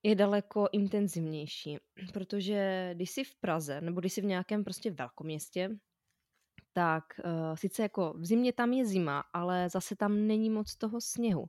je 0.03 0.15
daleko 0.15 0.67
intenzivnější, 0.71 1.77
protože 2.13 2.91
když 2.93 3.09
jsi 3.09 3.23
v 3.23 3.35
Praze 3.35 3.81
nebo 3.81 3.99
když 3.99 4.13
jsi 4.13 4.21
v 4.21 4.25
nějakém 4.25 4.63
prostě 4.63 4.91
velkoměstě, 4.91 5.69
tak 6.73 7.03
uh, 7.25 7.55
sice 7.55 7.81
jako 7.81 8.13
v 8.17 8.25
zimě 8.25 8.53
tam 8.53 8.73
je 8.73 8.85
zima, 8.85 9.23
ale 9.33 9.69
zase 9.69 9.95
tam 9.95 10.27
není 10.27 10.49
moc 10.49 10.75
toho 10.75 11.01
sněhu. 11.01 11.45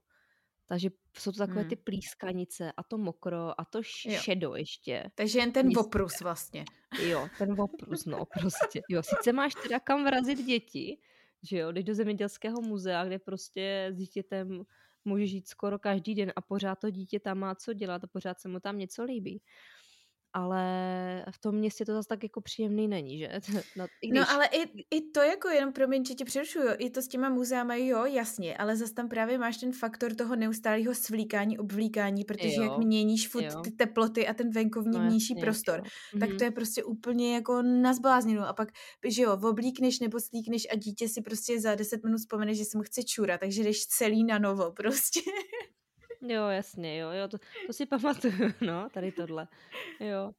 Takže 0.67 0.91
jsou 1.19 1.33
to 1.33 1.39
takové 1.39 1.61
hmm. 1.61 1.69
ty 1.69 1.77
plískanice 1.77 2.73
a 2.77 2.83
to 2.83 2.99
mokro 2.99 3.61
a 3.61 3.65
to 3.65 3.83
šedo 3.83 4.49
jo. 4.49 4.55
ještě. 4.55 5.11
Takže 5.15 5.39
jen 5.39 5.53
ten 5.53 5.79
oprus 5.79 6.21
vlastně. 6.21 6.65
Jo, 7.03 7.29
ten 7.39 7.61
oprus, 7.61 8.05
no 8.05 8.25
prostě. 8.41 8.81
Jo, 8.89 9.03
sice 9.03 9.33
máš 9.33 9.55
teda 9.63 9.81
kam 9.81 10.05
vrazit 10.05 10.45
děti, 10.45 10.99
že 11.43 11.59
jo, 11.59 11.73
jdeš 11.73 11.85
do 11.85 11.95
zemědělského 11.95 12.61
muzea, 12.61 13.05
kde 13.05 13.19
prostě 13.19 13.89
s 13.93 13.97
dítětem 13.97 14.65
může 15.05 15.27
žít 15.27 15.49
skoro 15.49 15.79
každý 15.79 16.15
den 16.15 16.33
a 16.37 16.41
pořád 16.41 16.79
to 16.79 16.91
dítě 16.91 17.21
tam 17.21 17.39
má 17.39 17.55
co 17.55 17.73
dělat 17.73 18.05
a 18.05 18.07
pořád 18.07 18.41
se 18.41 18.49
mu 18.49 18.61
tam 18.61 18.79
něco 18.79 19.05
líbí 19.05 19.43
ale 20.35 20.65
v 21.31 21.39
tom 21.39 21.55
městě 21.55 21.85
to 21.85 21.93
zase 21.93 22.09
tak 22.09 22.23
jako 22.23 22.41
příjemný 22.41 22.89
není, 22.89 23.19
že? 23.19 23.29
No, 23.77 23.87
i 24.03 24.09
no, 24.09 24.11
když... 24.11 24.21
no 24.21 24.31
ale 24.31 24.47
i, 24.47 24.85
i 24.91 25.11
to 25.11 25.21
jako 25.21 25.49
jenom, 25.49 25.73
promiň, 25.73 26.05
že 26.05 26.15
tě 26.15 26.25
přerušuju, 26.25 26.69
i 26.79 26.91
to 26.91 27.03
s 27.03 27.09
těma 27.09 27.29
muzeama, 27.29 27.75
jo, 27.75 28.05
jasně, 28.05 28.57
ale 28.57 28.77
zase 28.77 28.95
tam 28.95 29.09
právě 29.09 29.39
máš 29.39 29.57
ten 29.57 29.73
faktor 29.73 30.15
toho 30.15 30.37
neustálého 30.37 30.95
svlíkání, 30.95 31.59
obvlíkání, 31.59 32.25
protože 32.25 32.55
jo, 32.55 32.63
jak 32.63 32.79
měníš 32.79 33.29
furt 33.29 33.45
jo. 33.45 33.61
ty 33.61 33.71
teploty 33.71 34.29
a 34.29 34.35
ten 34.35 34.51
venkovní 34.51 34.99
no, 34.99 35.07
vnější 35.07 35.35
prostor, 35.35 35.83
jo. 35.85 36.21
tak 36.21 36.31
mm-hmm. 36.31 36.39
to 36.39 36.45
je 36.45 36.51
prostě 36.51 36.85
úplně 36.85 37.35
jako 37.35 37.63
na 37.63 37.95
zblázninu 37.95 38.43
a 38.43 38.53
pak, 38.53 38.69
že 39.09 39.23
jo, 39.23 39.39
oblíkneš 39.43 40.01
nebo 40.01 40.21
slíkneš 40.21 40.67
a 40.73 40.77
dítě 40.77 41.09
si 41.09 41.23
prostě 41.23 41.61
za 41.61 41.75
10 41.75 42.05
minut 42.05 42.19
vzpomene, 42.19 42.55
že 42.55 42.65
se 42.65 42.79
mu 42.79 42.85
chce 42.85 43.03
čura, 43.03 43.39
takže 43.39 43.63
jdeš 43.63 43.87
celý 43.87 44.25
na 44.25 44.39
novo 44.39 44.73
prostě. 44.77 45.21
Jo, 46.29 46.49
jasně, 46.49 46.99
jo, 46.99 47.11
jo, 47.11 47.29
to, 47.29 47.39
to 47.67 47.73
si 47.73 47.87
pamatuju, 47.87 48.53
no, 48.61 48.91
tady 48.91 49.13
tohle. 49.13 49.49
Jo, 50.01 50.35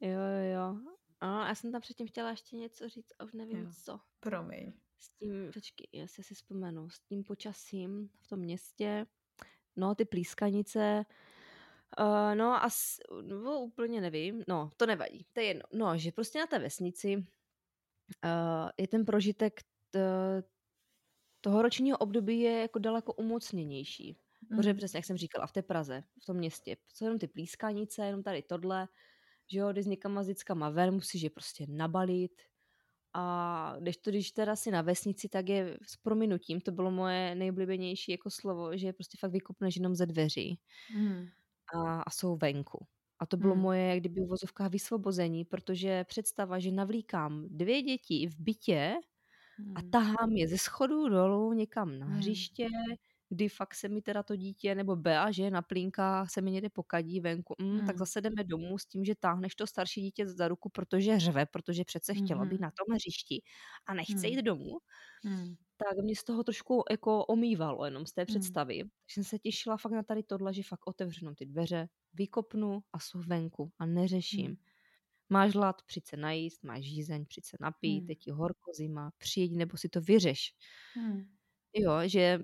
jo, 0.00 0.20
jo. 0.54 0.76
A 1.20 1.48
já 1.48 1.54
jsem 1.54 1.72
tam 1.72 1.80
předtím 1.80 2.06
chtěla 2.06 2.30
ještě 2.30 2.56
něco 2.56 2.88
říct 2.88 3.12
a 3.18 3.24
už 3.24 3.32
nevím 3.32 3.64
jo. 3.64 3.70
co. 3.84 4.00
Promiň. 4.20 4.72
S 4.98 5.08
tím, 5.08 5.50
počkej, 5.54 5.86
jestli 5.92 6.22
si 6.22 6.34
vzpomenu, 6.34 6.90
s 6.90 7.00
tím 7.00 7.24
počasím 7.24 8.10
v 8.20 8.28
tom 8.28 8.38
městě, 8.38 9.06
no, 9.76 9.94
ty 9.94 10.04
plískanice, 10.04 11.04
uh, 12.00 12.34
no, 12.34 12.64
as, 12.64 12.98
no, 13.22 13.60
úplně 13.60 14.00
nevím, 14.00 14.44
no, 14.48 14.70
to 14.76 14.86
nevadí, 14.86 15.26
to 15.32 15.40
je 15.40 15.46
jedno. 15.46 15.62
No, 15.72 15.98
že 15.98 16.12
prostě 16.12 16.38
na 16.38 16.46
té 16.46 16.58
vesnici 16.58 17.16
uh, 17.16 17.24
je 18.78 18.88
ten 18.88 19.04
prožitek 19.04 19.60
t, 19.90 20.00
toho 21.40 21.62
ročního 21.62 21.98
období 21.98 22.40
je 22.40 22.60
jako 22.60 22.78
daleko 22.78 23.12
umocněnější. 23.12 24.16
Mm. 24.52 24.58
Protože 24.58 24.74
přesně, 24.74 24.98
jak 24.98 25.04
jsem 25.04 25.16
říkala, 25.16 25.46
v 25.46 25.52
té 25.52 25.62
Praze, 25.62 26.04
v 26.22 26.26
tom 26.26 26.36
městě, 26.36 26.76
co 26.94 27.04
jenom 27.04 27.18
ty 27.18 27.26
plískanice, 27.26 28.06
jenom 28.06 28.22
tady 28.22 28.42
tohle, 28.42 28.88
že 29.52 29.58
jo, 29.58 29.72
když 29.72 29.84
s 29.84 29.88
někama 29.88 30.22
s 30.22 30.26
dětskama 30.26 30.70
ven, 30.70 30.94
musíš 30.94 31.22
je 31.22 31.30
prostě 31.30 31.66
nabalit, 31.68 32.32
a 33.14 33.76
když 33.80 33.96
to, 33.96 34.10
když 34.10 34.30
teda 34.30 34.56
si 34.56 34.70
na 34.70 34.82
vesnici, 34.82 35.28
tak 35.28 35.48
je 35.48 35.78
s 35.86 35.96
prominutím, 35.96 36.60
to 36.60 36.72
bylo 36.72 36.90
moje 36.90 37.34
nejoblíbenější 37.34 38.12
jako 38.12 38.30
slovo, 38.30 38.76
že 38.76 38.86
je 38.86 38.92
prostě 38.92 39.18
fakt 39.20 39.30
vykopneš 39.30 39.76
jenom 39.76 39.94
ze 39.94 40.06
dveří 40.06 40.60
mm. 40.96 41.26
a, 41.74 42.02
a 42.02 42.10
jsou 42.10 42.36
venku. 42.36 42.86
A 43.18 43.26
to 43.26 43.36
bylo 43.36 43.54
mm. 43.54 43.60
moje, 43.60 43.86
jak 43.86 44.00
kdyby 44.00 44.20
uvozovká 44.20 44.68
vysvobození, 44.68 45.44
protože 45.44 46.04
představa, 46.04 46.58
že 46.58 46.72
navlíkám 46.72 47.46
dvě 47.50 47.82
děti 47.82 48.26
v 48.26 48.38
bytě 48.38 48.94
mm. 49.58 49.72
a 49.76 49.80
hmm. 49.80 49.90
tahám 49.90 50.32
je 50.32 50.48
ze 50.48 50.58
schodu 50.58 51.08
dolů 51.08 51.52
někam 51.52 51.98
na 51.98 52.06
hmm. 52.06 52.16
hřiště, 52.16 52.68
kdy 53.32 53.48
fakt 53.48 53.74
se 53.74 53.88
mi 53.88 54.02
teda 54.02 54.22
to 54.22 54.36
dítě, 54.36 54.74
nebo 54.74 54.96
Bea, 54.96 55.30
že 55.30 55.42
je 55.42 55.50
na 55.50 55.62
plínkách, 55.62 56.30
se 56.30 56.40
mi 56.40 56.50
někde 56.50 56.68
pokadí 56.68 57.20
venku, 57.20 57.54
mm, 57.58 57.78
hmm. 57.78 57.86
tak 57.86 57.98
zase 57.98 58.20
jdeme 58.20 58.44
domů 58.44 58.78
s 58.78 58.86
tím, 58.86 59.04
že 59.04 59.14
táhneš 59.14 59.54
to 59.54 59.66
starší 59.66 60.00
dítě 60.00 60.28
za 60.28 60.48
ruku, 60.48 60.68
protože 60.68 61.20
řve, 61.20 61.46
protože 61.46 61.84
přece 61.84 62.14
chtěla 62.14 62.40
hmm. 62.40 62.48
být 62.48 62.60
na 62.60 62.70
tom 62.70 62.94
hřišti 62.94 63.42
a 63.86 63.94
nechce 63.94 64.14
hmm. 64.14 64.24
jít 64.24 64.42
domů, 64.42 64.78
hmm. 65.24 65.54
tak 65.76 66.04
mě 66.04 66.16
z 66.16 66.24
toho 66.24 66.44
trošku 66.44 66.84
jako 66.90 67.24
omývalo 67.24 67.84
jenom 67.84 68.06
z 68.06 68.12
té 68.12 68.20
hmm. 68.20 68.26
představy. 68.26 68.74
Hmm. 68.74 68.88
Takže 68.88 69.14
jsem 69.14 69.24
se 69.24 69.38
těšila 69.38 69.76
fakt 69.76 69.92
na 69.92 70.02
tady 70.02 70.22
tohle, 70.22 70.54
že 70.54 70.62
fakt 70.62 70.86
otevřenu 70.86 71.34
ty 71.34 71.46
dveře, 71.46 71.88
vykopnu 72.14 72.80
a 72.92 72.98
jsou 72.98 73.20
venku 73.26 73.72
a 73.78 73.86
neřeším. 73.86 74.46
Hmm. 74.46 74.56
Máš 75.28 75.54
hlad, 75.54 75.82
přijď 75.82 76.06
se 76.06 76.16
najíst, 76.16 76.64
máš 76.64 76.84
žízeň, 76.84 77.26
přijď 77.26 77.44
se 77.44 77.56
napít, 77.60 77.98
hmm. 77.98 78.06
teď 78.06 78.18
ti 78.18 78.30
horko 78.30 78.72
zima, 78.76 79.10
přijď 79.18 79.56
nebo 79.56 79.76
si 79.76 79.88
to 79.88 80.00
vyřeš. 80.00 80.54
Hmm. 80.94 81.24
Jo, 81.74 81.92
že 82.06 82.38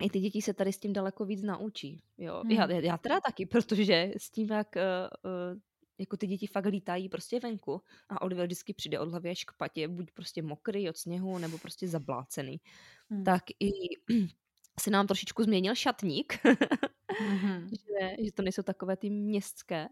i 0.00 0.10
ty 0.10 0.20
děti 0.20 0.42
se 0.42 0.54
tady 0.54 0.72
s 0.72 0.78
tím 0.78 0.92
daleko 0.92 1.24
víc 1.24 1.42
naučí. 1.42 2.02
Jo. 2.18 2.40
Hmm. 2.40 2.50
Já, 2.50 2.70
já 2.70 2.98
teda 2.98 3.20
taky, 3.20 3.46
protože 3.46 4.12
s 4.16 4.30
tím, 4.30 4.52
jak 4.52 4.76
uh, 4.76 5.60
jako 5.98 6.16
ty 6.16 6.26
děti 6.26 6.46
fakt 6.46 6.66
lítají 6.66 7.08
prostě 7.08 7.40
venku 7.40 7.82
a 8.08 8.22
Oliver 8.22 8.46
vždycky 8.46 8.74
přijde 8.74 8.98
od 8.98 9.08
hlavy 9.08 9.30
až 9.30 9.44
k 9.44 9.52
patě, 9.52 9.88
buď 9.88 10.10
prostě 10.10 10.42
mokrý 10.42 10.88
od 10.88 10.96
sněhu, 10.96 11.38
nebo 11.38 11.58
prostě 11.58 11.88
zablácený, 11.88 12.60
hmm. 13.10 13.24
tak 13.24 13.42
i 13.60 13.70
se 14.80 14.90
nám 14.90 15.06
trošičku 15.06 15.42
změnil 15.42 15.74
šatník, 15.74 16.40
mm-hmm. 16.44 17.68
že, 17.70 18.24
že 18.24 18.32
to 18.32 18.42
nejsou 18.42 18.62
takové 18.62 18.96
ty 18.96 19.10
městské. 19.10 19.88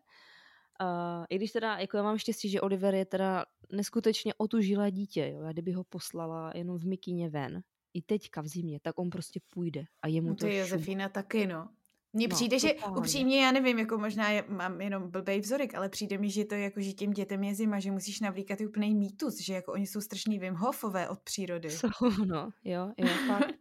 Uh, 0.82 1.24
I 1.30 1.36
když 1.36 1.52
teda, 1.52 1.78
jako 1.78 1.96
já 1.96 2.02
mám 2.02 2.18
štěstí, 2.18 2.48
že 2.48 2.60
Oliver 2.60 2.94
je 2.94 3.04
teda 3.04 3.46
neskutečně 3.72 4.34
otužilé 4.34 4.90
dítě, 4.90 5.30
jo. 5.34 5.42
Já 5.42 5.52
kdyby 5.52 5.72
ho 5.72 5.84
poslala 5.84 6.52
jenom 6.54 6.78
v 6.78 6.84
mikině 6.84 7.28
ven, 7.28 7.62
i 7.94 8.02
teďka 8.02 8.40
v 8.40 8.46
zimě, 8.48 8.80
tak 8.82 8.98
on 8.98 9.10
prostě 9.10 9.40
půjde 9.54 9.84
a 10.02 10.08
jemu 10.08 10.28
no 10.28 10.34
to 10.36 10.46
je 10.46 10.58
Josefína 10.58 11.08
taky, 11.08 11.46
no. 11.46 11.68
Mně 12.12 12.28
No, 12.28 12.36
přijde, 12.36 12.58
že 12.58 12.68
totálně. 12.74 12.96
upřímně, 13.00 13.44
já 13.44 13.52
nevím, 13.52 13.78
jako 13.78 13.98
možná 13.98 14.30
je, 14.30 14.44
mám 14.48 14.80
jenom 14.80 15.10
blbej 15.10 15.40
vzorek, 15.40 15.74
ale 15.74 15.88
přijde 15.88 16.18
mi, 16.18 16.30
že 16.30 16.44
to 16.44 16.54
je 16.54 16.60
jako, 16.60 16.80
že 16.80 16.92
těm 16.92 17.10
dětem 17.10 17.44
je 17.44 17.54
zima, 17.54 17.80
že 17.80 17.90
musíš 17.90 18.20
navlíkat 18.20 18.60
úplný 18.60 18.94
mýtus, 18.94 19.40
že 19.40 19.54
jako 19.54 19.72
oni 19.72 19.86
jsou 19.86 20.00
strašný 20.00 20.38
Wim 20.38 20.54
Hofové 20.54 21.08
od 21.08 21.20
přírody. 21.20 21.70
Jsou, 21.70 21.88
no, 22.26 22.50
jo, 22.64 22.92
jo, 22.98 23.08
fakt. 23.26 23.54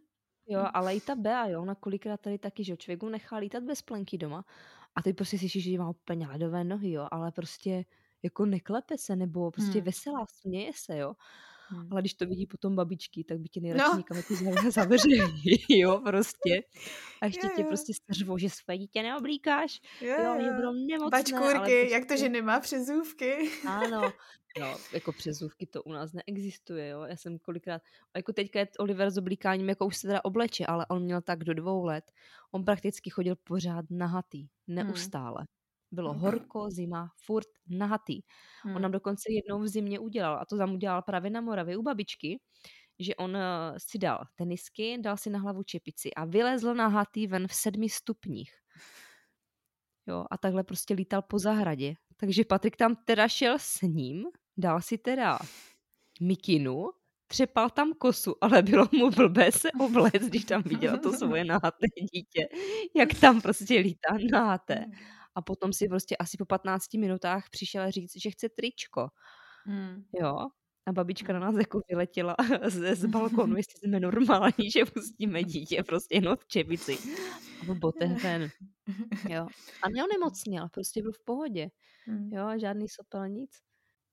Jo, 0.50 0.64
ale 0.74 0.96
i 0.96 1.00
ta 1.00 1.14
Bea, 1.14 1.46
jo, 1.48 1.62
ona 1.62 1.74
kolikrát 1.74 2.20
tady 2.20 2.38
taky, 2.38 2.64
že 2.64 2.72
jo, 2.72 2.76
člověk 2.76 3.02
ho 3.02 3.10
nechá 3.10 3.36
lítat 3.36 3.62
bez 3.64 3.82
plenky 3.82 4.18
doma 4.18 4.44
a 4.94 5.02
ty 5.02 5.12
prostě 5.12 5.38
slyšíš, 5.38 5.64
že 5.64 5.78
má 5.78 5.90
úplně 5.90 6.26
ledové 6.28 6.64
nohy, 6.64 6.90
jo, 6.92 7.08
ale 7.10 7.32
prostě 7.32 7.84
jako 8.22 8.46
neklepe 8.46 8.98
se, 8.98 9.16
nebo 9.16 9.50
prostě 9.50 9.78
Hmm. 9.78 9.84
veselá, 9.84 10.26
směje 10.26 10.72
se, 10.74 10.98
jo. 10.98 11.14
Hmm. 11.70 11.88
Ale 11.92 12.02
když 12.02 12.14
to 12.14 12.26
vidí 12.26 12.46
potom 12.46 12.76
babičky, 12.76 13.24
tak 13.24 13.38
by 13.38 13.48
tě 13.48 13.60
nejradši 13.60 13.90
No. 13.92 13.96
někam 13.98 14.16
jako 14.16 14.34
za- 14.34 14.70
zavřeli, 14.70 15.18
jo, 15.68 16.00
prostě. 16.06 16.60
A 17.20 17.26
ještě 17.26 17.48
tě 17.56 17.64
prostě 17.64 17.92
seřvou, 18.10 18.38
že 18.38 18.50
své 18.50 18.78
dítě 18.78 19.02
neoblíkáš, 19.02 19.80
Jo, 20.00 20.14
jo, 20.22 20.34
jo. 20.40 20.54
budou 20.56 20.72
nemocné, 20.72 21.18
Bačkůrky, 21.18 21.90
jak 21.90 22.02
to, 22.02 22.06
prostě- 22.06 22.24
že 22.24 22.28
nemá 22.28 22.60
přezůvky. 22.60 23.50
ano, 23.68 24.12
jo, 24.58 24.76
jako 24.92 25.12
přezůvky 25.12 25.66
to 25.66 25.82
u 25.82 25.92
nás 25.92 26.12
neexistuje, 26.12 26.88
jo. 26.88 27.02
Já 27.02 27.16
jsem 27.16 27.38
kolikrát, 27.38 27.82
a 28.14 28.18
jako 28.18 28.32
teďka 28.32 28.58
je 28.58 28.68
Oliver 28.78 29.10
s 29.10 29.18
oblíkáním, 29.18 29.68
jako 29.68 29.86
už 29.86 29.96
se 29.96 30.06
teda 30.06 30.24
obleče, 30.24 30.66
ale 30.66 30.86
on 30.90 31.02
měl 31.02 31.20
tak 31.22 31.44
do 31.44 31.54
dvou 31.54 31.84
let. 31.84 32.04
On 32.50 32.64
prakticky 32.64 33.10
chodil 33.10 33.36
pořád 33.44 33.84
nahatý, 33.90 34.48
neustále. 34.66 35.46
Bylo 35.92 36.12
Hmm. 36.12 36.20
horko, 36.22 36.70
zima, 36.70 37.10
furt 37.26 37.46
nahatý. 37.68 38.22
On 38.66 38.72
Hmm. 38.72 38.82
nám 38.82 38.92
dokonce 38.92 39.22
jednou 39.32 39.60
v 39.62 39.68
zimě 39.68 39.98
udělal, 39.98 40.38
a 40.40 40.44
to 40.46 40.58
tam 40.58 40.74
udělal 40.74 41.02
právě 41.02 41.30
na 41.30 41.40
Moravě 41.40 41.76
u 41.76 41.82
babičky, 41.82 42.40
že 43.00 43.16
on 43.16 43.36
eh, 43.36 43.42
si 43.78 43.98
dal 43.98 44.24
tenisky, 44.36 44.98
dal 45.00 45.16
si 45.16 45.30
na 45.30 45.38
hlavu 45.38 45.62
čepici 45.62 46.14
a 46.14 46.24
vylezl 46.24 46.74
nahatý 46.74 47.26
ven 47.26 47.48
v 47.48 47.54
sedmi 47.54 47.88
stupních. 47.88 48.50
Jo, 50.06 50.24
a 50.30 50.38
takhle 50.38 50.64
prostě 50.64 50.94
lítal 50.94 51.22
po 51.22 51.38
zahradě. 51.38 51.94
Takže 52.16 52.44
Patrik 52.44 52.76
tam 52.76 52.96
teda 53.04 53.28
šel 53.28 53.56
s 53.58 53.80
ním, 53.82 54.24
dal 54.56 54.80
si 54.82 54.98
teda 54.98 55.38
mikinu, 56.20 56.90
třepal 57.26 57.70
tam 57.70 57.92
kosu, 57.94 58.34
ale 58.44 58.62
bylo 58.62 58.88
mu 58.92 59.10
blbé 59.10 59.52
se 59.52 59.72
obléct, 59.80 60.24
když 60.28 60.44
tam 60.44 60.62
viděl 60.62 60.98
to 60.98 61.12
svoje 61.12 61.44
nahaté 61.44 61.86
dítě, 62.12 62.48
jak 62.96 63.08
tam 63.20 63.40
prostě 63.40 63.74
lítá 63.80 64.16
nahaté. 64.32 64.84
A 65.38 65.42
potom 65.42 65.72
si 65.72 65.88
prostě 65.88 66.16
asi 66.16 66.36
po 66.36 66.44
15 66.44 66.94
minutách 66.94 67.50
přišel 67.50 67.90
říct, 67.90 68.12
že 68.22 68.30
chce 68.30 68.48
tričko. 68.48 69.08
Hmm. 69.64 70.04
Jo. 70.20 70.36
A 70.86 70.92
babička 70.92 71.32
na 71.32 71.38
nás 71.38 71.54
jako 71.58 71.80
vyletěla 71.88 72.36
z, 72.68 72.96
z 72.96 73.06
balkonu, 73.06 73.56
jestli 73.56 73.78
jsme 73.78 74.00
normální, 74.00 74.70
že 74.74 74.84
pustíme 74.84 75.44
dítě 75.44 75.82
prostě 75.82 76.14
jenom 76.14 76.36
v 76.36 76.46
čepici. 76.46 76.98
A 77.60 77.72
v 77.72 77.78
botech 77.78 78.22
ven. 78.22 78.48
Jo. 79.28 79.46
A 79.82 79.88
neonemocněl, 79.88 80.68
prostě 80.68 81.02
byl 81.02 81.12
v 81.12 81.24
pohodě. 81.24 81.68
Hmm. 82.06 82.30
Jo, 82.32 82.58
žádný 82.60 82.88
sopel, 82.88 83.28
nic. 83.28 83.50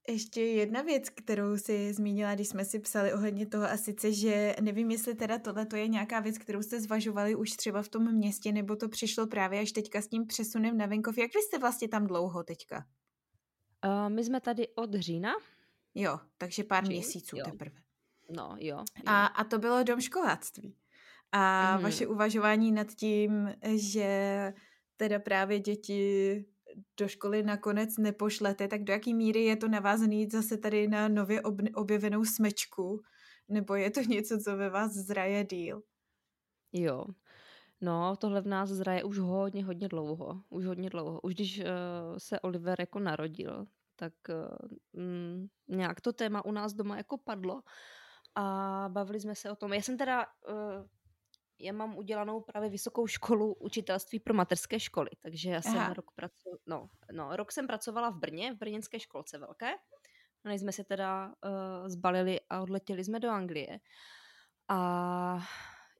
Ještě 0.07 0.41
jedna 0.41 0.81
věc, 0.81 1.09
kterou 1.09 1.57
si 1.57 1.93
zmínila, 1.93 2.35
když 2.35 2.47
jsme 2.47 2.65
si 2.65 2.79
psali 2.79 3.13
ohledně 3.13 3.45
toho, 3.45 3.65
a 3.65 3.77
sice, 3.77 4.13
že 4.13 4.55
nevím, 4.61 4.91
jestli 4.91 5.15
teda 5.15 5.39
tohle 5.39 5.65
to 5.65 5.75
je 5.75 5.87
nějaká 5.87 6.19
věc, 6.19 6.37
kterou 6.37 6.61
jste 6.61 6.81
zvažovali 6.81 7.35
už 7.35 7.51
třeba 7.51 7.81
v 7.81 7.89
tom 7.89 8.13
městě, 8.13 8.51
nebo 8.51 8.75
to 8.75 8.89
přišlo 8.89 9.27
právě 9.27 9.59
až 9.59 9.71
teďka 9.71 10.01
s 10.01 10.07
tím 10.07 10.27
přesunem 10.27 10.77
na 10.77 10.85
venkov. 10.85 11.17
Jak 11.17 11.33
vy 11.33 11.41
jste 11.41 11.57
vlastně 11.57 11.87
tam 11.87 12.07
dlouho 12.07 12.43
teďka? 12.43 12.85
Uh, 13.85 14.09
my 14.09 14.23
jsme 14.23 14.41
tady 14.41 14.67
od 14.75 14.93
října. 14.93 15.33
Jo, 15.95 16.19
takže 16.37 16.63
pár 16.63 16.85
Říjn, 16.85 16.97
měsíců 16.97 17.37
jo. 17.37 17.45
teprve. 17.45 17.81
No, 18.29 18.55
jo. 18.59 18.77
jo. 18.77 18.83
A, 19.05 19.25
a 19.25 19.43
to 19.43 19.59
bylo 19.59 19.83
dom 19.83 20.01
školáctví. 20.01 20.75
A 21.31 21.73
Mhm. 21.73 21.83
vaše 21.83 22.07
uvažování 22.07 22.71
nad 22.71 22.87
tím, 22.87 23.53
že 23.75 24.53
teda 24.97 25.19
právě 25.19 25.59
děti 25.59 26.45
do 26.97 27.07
školy 27.07 27.43
nakonec 27.43 27.97
nepošlete, 27.97 28.67
tak 28.67 28.83
do 28.83 28.93
jaký 28.93 29.13
míry 29.13 29.43
je 29.43 29.55
to 29.55 29.67
navázaný 29.67 30.29
zase 30.29 30.57
tady 30.57 30.87
na 30.87 31.07
nově 31.07 31.41
ob- 31.41 31.75
objevenou 31.75 32.25
smečku? 32.25 33.01
Nebo 33.49 33.75
je 33.75 33.91
to 33.91 33.99
něco, 34.07 34.37
co 34.37 34.57
ve 34.57 34.69
vás 34.69 34.91
zraje 34.91 35.43
díl? 35.43 35.81
Jo. 36.73 37.05
No, 37.81 38.15
tohle 38.15 38.41
v 38.41 38.47
nás 38.47 38.69
zraje 38.69 39.03
už 39.03 39.17
hodně, 39.17 39.65
hodně 39.65 39.87
dlouho. 39.87 40.41
Už 40.49 40.65
hodně 40.65 40.89
dlouho. 40.89 41.21
Už 41.21 41.33
když 41.33 41.59
uh, 41.59 41.65
se 42.17 42.39
Oliver 42.39 42.79
jako 42.79 42.99
narodil, 42.99 43.65
tak 43.95 44.13
uh, 44.29 45.01
mm, 45.03 45.47
nějak 45.67 46.01
to 46.01 46.13
téma 46.13 46.45
u 46.45 46.51
nás 46.51 46.73
doma 46.73 46.97
jako 46.97 47.17
padlo 47.17 47.61
a 48.35 48.85
bavili 48.91 49.19
jsme 49.19 49.35
se 49.35 49.51
o 49.51 49.55
tom. 49.55 49.73
Já 49.73 49.81
jsem 49.81 49.97
teda, 49.97 50.25
uh, 50.49 50.55
já 51.59 51.73
mám 51.73 51.97
udělanou 51.97 52.41
právě 52.41 52.69
vysokou 52.69 53.07
školu 53.07 53.53
učitelství 53.53 54.19
pro 54.19 54.33
materské 54.33 54.79
školy, 54.79 55.09
takže 55.21 55.49
já 55.49 55.61
jsem 55.61 55.77
Aha. 55.77 55.93
rok 55.93 56.11
pracovala, 56.11 56.59
no, 56.65 56.89
no, 57.11 57.35
rok 57.35 57.51
jsem 57.51 57.67
pracovala 57.67 58.09
v 58.09 58.15
Brně, 58.15 58.53
v 58.53 58.57
brněnské 58.57 58.99
školce 58.99 59.37
velké. 59.37 59.73
A 60.43 60.49
než 60.49 60.61
jsme 60.61 60.71
se 60.71 60.83
teda 60.83 61.27
uh, 61.27 61.89
zbalili 61.89 62.39
a 62.49 62.61
odletěli 62.61 63.03
jsme 63.03 63.19
do 63.19 63.29
Anglie. 63.29 63.79
A 64.67 65.39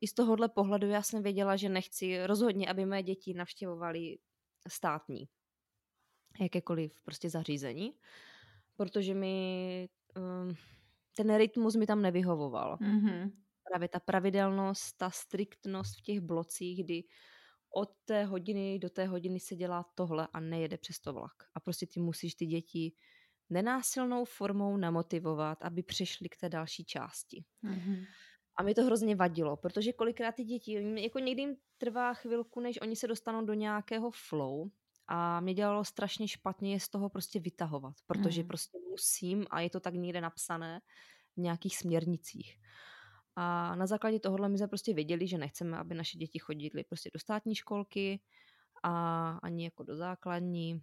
i 0.01 0.07
z 0.07 0.13
tohohle 0.13 0.49
pohledu 0.49 0.87
já 0.87 1.01
jsem 1.01 1.23
věděla, 1.23 1.55
že 1.55 1.69
nechci 1.69 2.27
rozhodně, 2.27 2.69
aby 2.69 2.85
mé 2.85 3.03
děti 3.03 3.33
navštěvovaly 3.33 4.17
státní 4.67 5.27
jakékoliv 6.41 7.01
prostě 7.01 7.29
zařízení, 7.29 7.93
protože 8.75 9.13
mi 9.13 9.89
um, 10.17 10.55
ten 11.15 11.35
rytmus 11.35 11.75
mi 11.75 11.87
tam 11.87 12.01
nevyhovoval. 12.01 12.77
Mm-hmm. 12.77 13.31
Právě 13.71 13.87
ta 13.87 13.99
pravidelnost, 13.99 14.97
ta 14.97 15.09
striktnost 15.09 15.99
v 15.99 16.01
těch 16.01 16.19
blocích, 16.21 16.83
kdy 16.83 17.03
od 17.75 17.89
té 18.05 18.25
hodiny 18.25 18.79
do 18.79 18.89
té 18.89 19.05
hodiny 19.05 19.39
se 19.39 19.55
dělá 19.55 19.85
tohle 19.95 20.27
a 20.33 20.39
nejede 20.39 20.77
přes 20.77 20.99
to 20.99 21.13
vlak. 21.13 21.33
A 21.55 21.59
prostě 21.59 21.87
ty 21.87 21.99
musíš 21.99 22.35
ty 22.35 22.45
děti 22.45 22.93
nenásilnou 23.49 24.25
formou 24.25 24.77
namotivovat, 24.77 25.63
aby 25.63 25.83
přešli 25.83 26.29
k 26.29 26.37
té 26.37 26.49
další 26.49 26.85
části. 26.85 27.45
Mm-hmm. 27.63 28.05
A 28.57 28.63
mi 28.63 28.73
to 28.75 28.83
hrozně 28.83 29.15
vadilo, 29.15 29.57
protože 29.57 29.93
kolikrát 29.93 30.35
ty 30.35 30.43
děti, 30.43 31.01
jako 31.03 31.19
někdy 31.19 31.41
jim 31.41 31.55
trvá 31.77 32.13
chvilku, 32.13 32.59
než 32.59 32.81
oni 32.81 32.95
se 32.95 33.07
dostanou 33.07 33.45
do 33.45 33.53
nějakého 33.53 34.11
flow 34.11 34.69
a 35.07 35.39
mě 35.39 35.53
dělalo 35.53 35.85
strašně 35.85 36.27
špatně 36.27 36.73
je 36.73 36.79
z 36.79 36.89
toho 36.89 37.09
prostě 37.09 37.39
vytahovat, 37.39 37.95
protože 38.07 38.41
Mhm. 38.41 38.47
prostě 38.47 38.77
musím 38.91 39.45
a 39.49 39.59
je 39.61 39.69
to 39.69 39.79
tak 39.79 39.93
někde 39.93 40.21
napsané 40.21 40.81
v 41.37 41.41
nějakých 41.41 41.77
směrnicích. 41.77 42.57
A 43.35 43.75
na 43.75 43.87
základě 43.87 44.19
tohohle 44.19 44.49
my 44.49 44.57
jsme 44.57 44.67
prostě 44.67 44.93
věděli, 44.93 45.27
že 45.27 45.37
nechceme, 45.37 45.77
aby 45.77 45.95
naše 45.95 46.17
děti 46.17 46.39
chodily 46.39 46.83
prostě 46.83 47.09
do 47.13 47.19
státní 47.19 47.55
školky 47.55 48.19
a 48.83 49.29
ani 49.43 49.63
jako 49.63 49.83
do 49.83 49.95
základní 49.95 50.81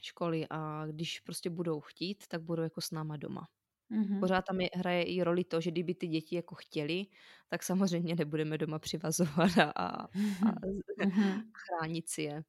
školy 0.00 0.46
a 0.50 0.86
když 0.86 1.20
prostě 1.20 1.50
budou 1.50 1.80
chtít, 1.80 2.26
tak 2.28 2.42
budou 2.42 2.62
jako 2.62 2.80
s 2.80 2.90
náma 2.90 3.16
doma. 3.16 3.48
Mm-hmm. 3.90 4.20
Pořád 4.20 4.44
tam 4.44 4.60
je, 4.60 4.70
hraje 4.74 5.02
i 5.02 5.22
roli 5.22 5.44
to, 5.44 5.60
že 5.60 5.70
kdyby 5.70 5.94
ty 5.94 6.06
děti 6.06 6.36
jako 6.36 6.54
chtěli, 6.54 7.06
tak 7.48 7.62
samozřejmě 7.62 8.14
nebudeme 8.14 8.58
doma 8.58 8.78
přivazovat 8.78 9.58
a, 9.58 9.70
a, 9.70 9.86
a 9.96 10.08
Mm-hmm. 10.98 11.42
chránit 11.54 12.08
si 12.08 12.22
je. 12.22 12.44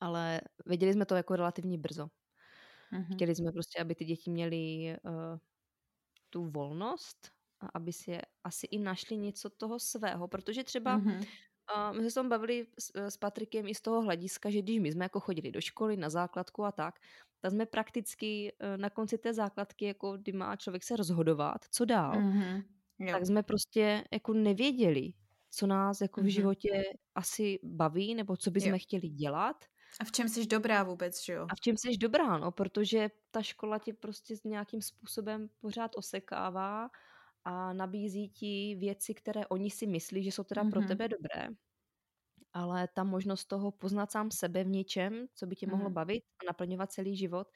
Ale 0.00 0.40
věděli 0.66 0.92
jsme 0.92 1.06
to 1.06 1.14
jako 1.14 1.36
relativně 1.36 1.78
brzo. 1.78 2.06
Mm-hmm. 2.92 3.14
Chtěli 3.14 3.34
jsme 3.34 3.52
prostě, 3.52 3.80
aby 3.80 3.94
ty 3.94 4.04
děti 4.04 4.30
měly 4.30 4.96
uh, 5.04 5.38
tu 6.30 6.50
volnost 6.50 7.32
a 7.60 7.66
aby 7.74 7.92
si 7.92 8.10
je 8.10 8.22
asi 8.44 8.66
i 8.66 8.78
našli 8.78 9.16
něco 9.16 9.50
toho 9.50 9.78
svého, 9.78 10.28
protože 10.28 10.64
třeba 10.64 10.98
Mm-hmm. 10.98 11.26
uh, 11.76 11.96
my 11.96 12.00
jsme 12.02 12.10
se 12.10 12.14
tam 12.14 12.28
bavili 12.28 12.66
s, 12.78 12.90
s 12.96 13.16
Patrikem 13.16 13.68
i 13.68 13.74
z 13.74 13.80
toho 13.80 14.02
hlediska, 14.02 14.50
že 14.50 14.62
když 14.62 14.80
my 14.80 14.92
jsme 14.92 15.04
jako 15.04 15.20
chodili 15.20 15.50
do 15.52 15.60
školy, 15.60 15.96
na 15.96 16.10
základku 16.10 16.64
a 16.64 16.72
tak, 16.72 17.00
tak 17.40 17.52
jsme 17.52 17.66
prakticky 17.66 18.52
uh, 18.62 18.76
na 18.80 18.90
konci 18.90 19.18
té 19.18 19.34
základky, 19.34 19.84
jako 19.84 20.16
kdy 20.18 20.32
má 20.32 20.56
člověk 20.56 20.82
se 20.84 20.96
rozhodovat, 20.96 21.64
co 21.70 21.84
dál, 21.84 22.22
Mm-hmm. 22.22 22.64
Jo. 22.98 23.12
tak 23.12 23.26
jsme 23.26 23.42
prostě 23.42 24.04
jako 24.12 24.32
nevěděli, 24.34 25.12
co 25.50 25.66
nás 25.66 26.00
jako 26.00 26.20
v 26.20 26.24
Mhm. 26.24 26.30
životě 26.30 26.68
asi 27.14 27.58
baví, 27.62 28.14
nebo 28.14 28.36
co 28.36 28.50
bychom 28.50 28.78
chtěli 28.78 29.08
dělat 29.08 29.64
A 30.00 30.04
v 30.04 30.12
čem 30.12 30.28
jsi 30.28 30.46
dobrá 30.46 30.82
vůbec, 30.82 31.24
že 31.24 31.32
jo? 31.32 31.48
a 31.48 31.54
v 31.54 31.60
čem 31.60 31.76
jsi 31.76 31.96
dobrá, 31.96 32.38
no, 32.38 32.52
protože 32.52 33.10
ta 33.30 33.42
škola 33.42 33.78
tě 33.78 33.92
prostě 33.94 34.36
s 34.36 34.44
nějakým 34.44 34.82
způsobem 34.82 35.48
pořád 35.60 35.90
osekává 35.96 36.90
a 37.44 37.72
nabízí 37.72 38.28
ti 38.30 38.76
věci, 38.80 39.14
které 39.14 39.46
oni 39.46 39.70
si 39.70 39.86
myslí, 39.86 40.24
že 40.24 40.32
jsou 40.32 40.44
teda 40.44 40.64
pro 40.64 40.80
Mhm. 40.80 40.88
tebe 40.88 41.08
dobré, 41.08 41.48
ale 42.52 42.88
ta 42.94 43.04
možnost 43.04 43.44
toho 43.44 43.70
poznat 43.72 44.10
sám 44.10 44.30
sebe 44.30 44.64
v 44.64 44.68
něčem, 44.68 45.26
co 45.34 45.46
by 45.46 45.56
tě 45.56 45.66
mohlo 45.66 45.84
Mhm. 45.86 45.94
bavit 45.94 46.24
a 46.42 46.44
naplňovat 46.46 46.92
celý 46.92 47.16
život, 47.16 47.48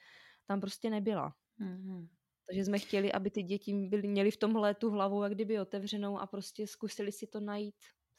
tam 0.45 0.61
prostě 0.61 0.89
nebyla. 0.89 1.35
Mm-hmm. 1.59 2.07
Takže 2.47 2.65
jsme 2.65 2.79
chtěli, 2.79 3.11
aby 3.13 3.31
ty 3.31 3.43
děti 3.43 3.73
byly, 3.73 4.07
měly 4.07 4.31
v 4.31 4.37
tomhle 4.37 4.75
tu 4.75 4.89
hlavu 4.91 5.23
jak 5.23 5.33
kdyby 5.33 5.59
otevřenou 5.59 6.19
a 6.19 6.27
prostě 6.27 6.67
zkusili 6.67 7.11
si 7.11 7.27
to 7.27 7.39
najít, 7.39 7.75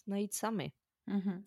najít 0.07 0.35
sami. 0.35 0.73
Mm-hmm. 1.09 1.43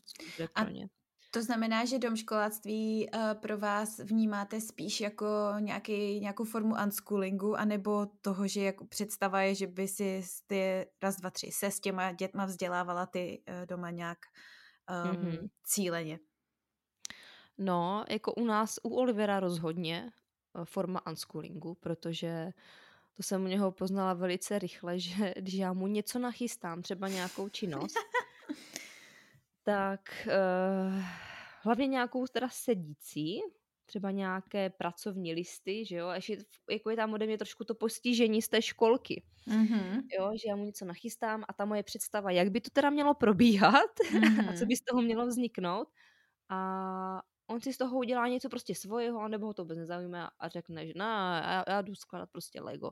A 0.56 0.66
pro. 0.66 0.90
To 1.32 1.44
znamená, 1.44 1.86
že 1.86 2.00
domškoláctví 2.00 3.10
uh, 3.14 3.22
pro 3.34 3.58
vás 3.58 4.00
vnímáte 4.00 4.62
spíš 4.62 5.02
jako 5.02 5.26
nějaký, 5.60 6.20
nějakou 6.20 6.44
formu 6.44 6.76
unschoolingu, 6.84 7.56
anebo 7.56 8.08
toho, 8.22 8.48
že 8.48 8.62
jako 8.62 8.86
představa 8.86 9.42
je, 9.42 9.56
že 9.56 9.68
by 9.68 9.88
si 9.88 10.24
ty 10.48 10.86
raz, 11.02 11.16
dva, 11.16 11.30
tři 11.30 11.52
se 11.52 11.72
s 11.72 11.80
těma 11.80 12.12
dětma 12.12 12.46
vzdělávala 12.46 13.06
ty 13.06 13.44
uh, 13.48 13.66
doma 13.66 13.90
nějak 13.90 14.18
um, 14.90 15.12
mm-hmm. 15.12 15.50
cíleně. 15.64 16.20
No, 17.58 18.06
jako 18.10 18.34
u 18.34 18.46
nás, 18.46 18.80
u 18.84 18.96
Olivera 18.96 19.40
rozhodně 19.40 20.12
uh, 20.54 20.66
forma 20.66 21.08
unschoolingu, 21.08 21.76
protože 21.76 22.52
to 23.14 23.24
jsem 23.24 23.44
u 23.44 23.48
něho 23.48 23.72
poznala 23.72 24.14
velice 24.14 24.60
rychle, 24.60 25.00
že 25.00 25.34
když 25.38 25.54
já 25.54 25.74
mu 25.74 25.88
něco 25.88 26.20
nachystám, 26.20 26.82
třeba 26.82 27.08
nějakou 27.08 27.50
činnost, 27.50 27.96
tak 29.70 30.28
uh, 30.28 31.04
hlavně 31.62 31.88
nějakou 31.88 32.28
teda 32.28 32.50
sedící, 32.50 33.40
třeba 33.86 34.12
nějaké 34.12 34.70
pracovní 34.70 35.34
listy, 35.34 35.86
že 35.86 35.96
jo, 35.96 36.08
a 36.08 36.16
ještě 36.16 36.38
jako 36.72 36.90
je 36.90 36.96
tam 36.96 37.14
ode 37.14 37.26
mě 37.26 37.38
trošku 37.38 37.64
to 37.64 37.76
postižení 37.76 38.42
z 38.42 38.50
té 38.50 38.62
školky, 38.62 39.24
mm-hmm. 39.48 40.04
jo, 40.20 40.32
že 40.42 40.50
já 40.50 40.56
mu 40.56 40.64
něco 40.64 40.86
nachystám 40.86 41.44
a 41.48 41.54
ta 41.54 41.66
moje 41.66 41.84
představa, 41.84 42.32
jak 42.32 42.50
by 42.50 42.62
to 42.62 42.70
teda 42.74 42.90
mělo 42.90 43.14
probíhat 43.14 43.92
mm-hmm. 44.12 44.50
a 44.50 44.54
co 44.58 44.66
by 44.66 44.76
z 44.76 44.82
toho 44.82 45.02
mělo 45.02 45.28
vzniknout 45.28 45.88
a 46.50 47.22
on 47.48 47.62
si 47.62 47.74
z 47.74 47.78
toho 47.78 47.98
udělá 47.98 48.28
něco 48.28 48.50
prostě 48.50 48.76
svojho, 48.76 49.28
nebo 49.28 49.46
ho 49.46 49.54
to 49.54 49.64
vůbec 49.64 49.78
nezajímá 49.78 50.32
a 50.40 50.48
řekne, 50.48 50.88
že 50.88 50.94
na, 50.96 51.38
já, 51.38 51.64
já 51.68 51.82
jdu 51.82 51.96
skládat 51.96 52.30
prostě 52.32 52.62
Lego. 52.62 52.92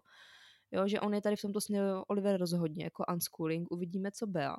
Jo, 0.71 0.87
že 0.87 0.99
on 0.99 1.13
je 1.13 1.21
tady 1.21 1.35
v 1.35 1.41
tomto 1.41 1.61
směru 1.61 2.03
Oliver 2.07 2.39
rozhodně 2.39 2.83
jako 2.83 3.05
unschooling, 3.13 3.71
uvidíme, 3.71 4.11
co 4.11 4.27
Bea, 4.27 4.55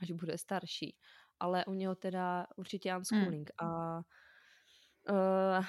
až 0.00 0.10
bude 0.10 0.38
starší. 0.38 0.96
Ale 1.40 1.64
u 1.64 1.74
něho 1.74 1.94
teda 1.94 2.46
určitě 2.56 2.96
unschooling. 2.96 3.50
Hmm. 3.60 3.70
A 3.70 4.02
uh, 5.10 5.64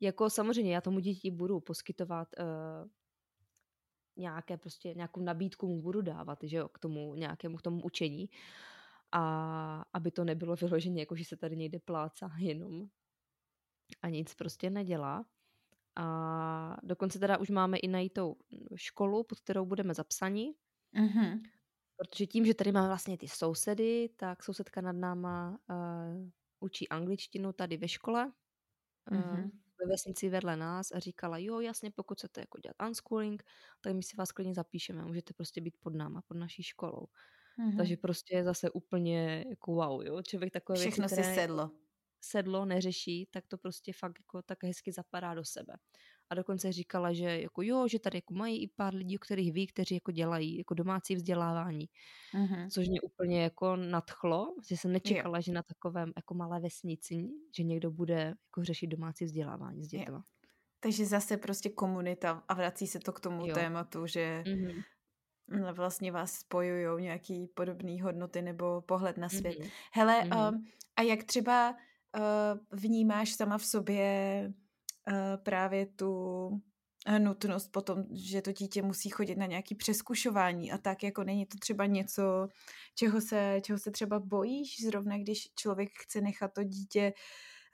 jako 0.00 0.30
samozřejmě 0.30 0.74
já 0.74 0.80
tomu 0.80 0.98
děti 0.98 1.30
budu 1.30 1.60
poskytovat 1.60 2.28
uh, 2.38 2.90
nějaké 4.16 4.56
prostě 4.56 4.94
nějakou 4.94 5.20
nabídku 5.20 5.66
mu 5.66 5.82
budu 5.82 6.02
dávat, 6.02 6.38
že 6.42 6.56
jo, 6.56 6.68
k 6.68 6.78
tomu 6.78 7.14
nějakému 7.14 7.56
k 7.56 7.62
tomu 7.62 7.82
učení. 7.82 8.28
A 9.12 9.84
aby 9.92 10.10
to 10.10 10.24
nebylo 10.24 10.56
vyloženě 10.56 11.02
jako, 11.02 11.16
že 11.16 11.24
se 11.24 11.36
tady 11.36 11.56
někde 11.56 11.78
plácá 11.78 12.30
jenom 12.38 12.86
a 14.02 14.08
nic 14.08 14.34
prostě 14.34 14.70
nedělá. 14.70 15.24
A 15.96 16.76
dokonce 16.82 17.18
teda 17.18 17.38
už 17.38 17.50
máme 17.50 17.78
i 17.78 17.88
najitou 17.88 18.36
školu, 18.74 19.24
pod 19.24 19.40
kterou 19.40 19.66
budeme 19.66 19.94
zapsaní. 19.94 20.52
Mm-hmm. 20.94 21.40
Protože 22.08 22.26
tím, 22.26 22.46
že 22.46 22.54
tady 22.54 22.72
máme 22.72 22.86
vlastně 22.86 23.18
ty 23.18 23.28
sousedy, 23.28 24.08
tak 24.16 24.42
sousedka 24.42 24.80
nad 24.80 24.92
náma 24.92 25.58
uh, 25.70 26.30
učí 26.60 26.88
angličtinu 26.88 27.52
tady 27.52 27.76
ve 27.76 27.88
škole. 27.88 28.32
Mm-hmm. 29.10 29.44
Uh, 29.44 29.50
ve 29.80 29.88
vesnici 29.88 30.28
vedle 30.28 30.56
nás 30.56 30.92
a 30.92 30.98
říkala, 30.98 31.38
jo, 31.38 31.60
jasně, 31.60 31.90
pokud 31.90 32.18
chcete 32.18 32.40
jako 32.40 32.58
dělat 32.58 32.88
unschooling, 32.88 33.42
tak 33.80 33.94
my 33.94 34.02
si 34.02 34.16
vás 34.16 34.32
klidně 34.32 34.54
zapíšeme, 34.54 35.04
můžete 35.04 35.34
prostě 35.34 35.60
být 35.60 35.76
pod 35.80 35.94
náma, 35.94 36.22
pod 36.22 36.34
naší 36.34 36.62
školou. 36.62 37.06
Mm-hmm. 37.58 37.76
Takže 37.76 37.96
prostě 37.96 38.36
je 38.36 38.44
zase 38.44 38.70
úplně 38.70 39.44
jako 39.48 39.72
wow, 39.72 40.02
jo, 40.06 40.22
člověk 40.22 40.52
takové 40.52 40.78
Všechno 40.78 41.02
věci, 41.02 41.14
které... 41.14 41.34
si 41.34 41.40
sedlo 41.40 41.70
sedlo, 42.24 42.64
neřeší, 42.64 43.26
tak 43.30 43.46
to 43.46 43.58
prostě 43.58 43.92
fakt 43.92 44.18
jako 44.18 44.42
tak 44.42 44.64
hezky 44.64 44.92
zapadá 44.92 45.34
do 45.34 45.44
sebe. 45.44 45.74
A 46.32 46.34
dokonce 46.34 46.72
říkala, 46.72 47.12
že 47.12 47.40
jako 47.40 47.62
jo, 47.62 47.88
že 47.88 47.98
tady 47.98 48.18
jako 48.18 48.34
mají 48.34 48.62
i 48.62 48.68
pár 48.68 48.94
lidí, 48.94 49.16
o 49.16 49.18
kterých 49.18 49.52
ví, 49.52 49.66
kteří 49.66 49.94
jako 49.94 50.12
dělají 50.12 50.58
jako 50.58 50.74
domácí 50.74 51.14
vzdělávání. 51.14 51.88
Mm-hmm. 52.34 52.70
Což 52.70 52.88
mě 52.88 53.00
úplně 53.00 53.42
jako 53.42 53.76
nadchlo, 53.76 54.54
že 54.68 54.76
jsem 54.76 54.92
nečekala, 54.92 55.38
jo. 55.38 55.42
že 55.42 55.52
na 55.52 55.62
takovém 55.62 56.12
jako 56.16 56.34
malé 56.34 56.60
vesnici, 56.60 57.28
že 57.56 57.62
někdo 57.62 57.90
bude 57.90 58.14
jako 58.14 58.64
řešit 58.64 58.86
domácí 58.86 59.24
vzdělávání 59.24 59.84
s 59.84 59.88
dětma. 59.88 60.24
Takže 60.80 61.06
zase 61.06 61.36
prostě 61.36 61.70
komunita 61.70 62.42
a 62.48 62.54
vrací 62.54 62.86
se 62.86 62.98
to 62.98 63.12
k 63.12 63.20
tomu 63.20 63.46
jo. 63.46 63.54
tématu, 63.54 64.06
že 64.06 64.42
mm-hmm 64.46 64.82
vlastně 65.72 66.12
vás 66.12 66.32
spojují 66.32 67.02
nějaký 67.02 67.46
podobné 67.46 68.02
hodnoty 68.02 68.42
nebo 68.42 68.80
pohled 68.80 69.16
na 69.16 69.28
svět. 69.28 69.58
Mm-hmm. 69.58 69.70
Hele, 69.92 70.20
mm-hmm. 70.22 70.48
Um, 70.48 70.64
a 70.96 71.02
jak 71.02 71.24
třeba 71.24 71.70
uh, 71.70 72.80
vnímáš 72.80 73.32
sama 73.32 73.58
v 73.58 73.64
sobě 73.64 74.52
právě 75.42 75.86
tu 75.86 76.50
eh, 77.06 77.18
nutnost 77.18 77.72
potom, 77.72 78.04
že 78.12 78.42
to 78.42 78.52
dítě 78.52 78.82
musí 78.82 79.08
chodit 79.08 79.38
na 79.38 79.46
nějaký 79.46 79.74
přeskušování 79.74 80.72
a 80.72 80.78
tak, 80.78 81.02
jako 81.02 81.24
není 81.24 81.46
to 81.46 81.58
třeba 81.58 81.86
něco, 81.86 82.48
čeho 82.94 83.20
se, 83.20 83.60
čeho 83.62 83.78
se 83.78 83.90
třeba 83.90 84.20
bojíš, 84.20 84.84
zrovna 84.84 85.18
když 85.18 85.48
člověk 85.54 85.90
chce 85.98 86.20
nechat 86.20 86.52
to 86.52 86.64
dítě 86.64 87.12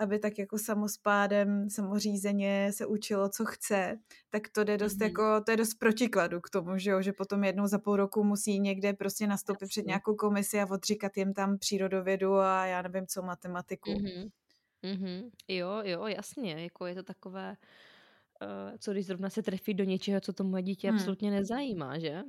aby 0.01 0.19
tak 0.19 0.39
jako 0.39 0.59
samospádem, 0.59 1.71
samořízeně 1.71 2.71
se 2.73 2.87
učilo, 2.87 3.29
co 3.29 3.45
chce, 3.45 3.99
tak 4.31 4.49
to 4.49 4.65
jde 4.65 4.79
dost 4.79 4.99
mm-hmm. 4.99 5.05
jako, 5.05 5.41
to 5.45 5.51
je 5.51 5.57
dost 5.57 5.75
protikladu 5.75 6.41
k 6.41 6.51
tomu, 6.51 6.79
že 6.79 6.91
jo, 6.91 7.03
že 7.03 7.13
potom 7.13 7.45
jednou 7.45 7.67
za 7.67 7.79
půl 7.79 7.97
roku 7.97 8.25
musí 8.25 8.61
někde 8.61 8.93
prostě 8.93 9.27
nastoupit 9.27 9.63
Jasně. 9.63 9.69
před 9.69 9.87
nějakou 9.87 10.15
komisi 10.15 10.61
a 10.61 10.71
odříkat 10.71 11.17
jim 11.17 11.35
tam 11.35 11.59
přírodovědu 11.59 12.35
a 12.35 12.67
já 12.67 12.83
nevím 12.83 13.07
co, 13.07 13.23
matematiku. 13.23 13.91
Mm-hmm. 13.91 14.29
Mm-hmm. 14.83 15.31
Jo, 15.49 15.83
jo, 15.85 16.07
jasně, 16.07 16.53
jako 16.53 16.87
je 16.87 16.95
to 16.95 17.03
takové, 17.03 17.57
uh, 18.43 18.77
co 18.79 18.93
když 18.93 19.07
zrovna 19.07 19.31
se 19.31 19.43
trefí 19.43 19.75
do 19.75 19.85
něčeho, 19.85 20.21
co 20.21 20.33
to 20.33 20.45
moje 20.45 20.63
dítě 20.63 20.89
hmm. 20.89 20.99
absolutně 20.99 21.31
nezajímá, 21.31 21.99
že? 21.99 22.23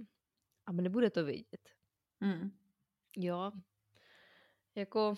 A 0.66 0.72
nebude 0.72 1.10
to 1.10 1.26
vidět. 1.26 1.70
Hmm. 2.22 2.52
Jo, 3.18 3.52
jako 4.76 5.16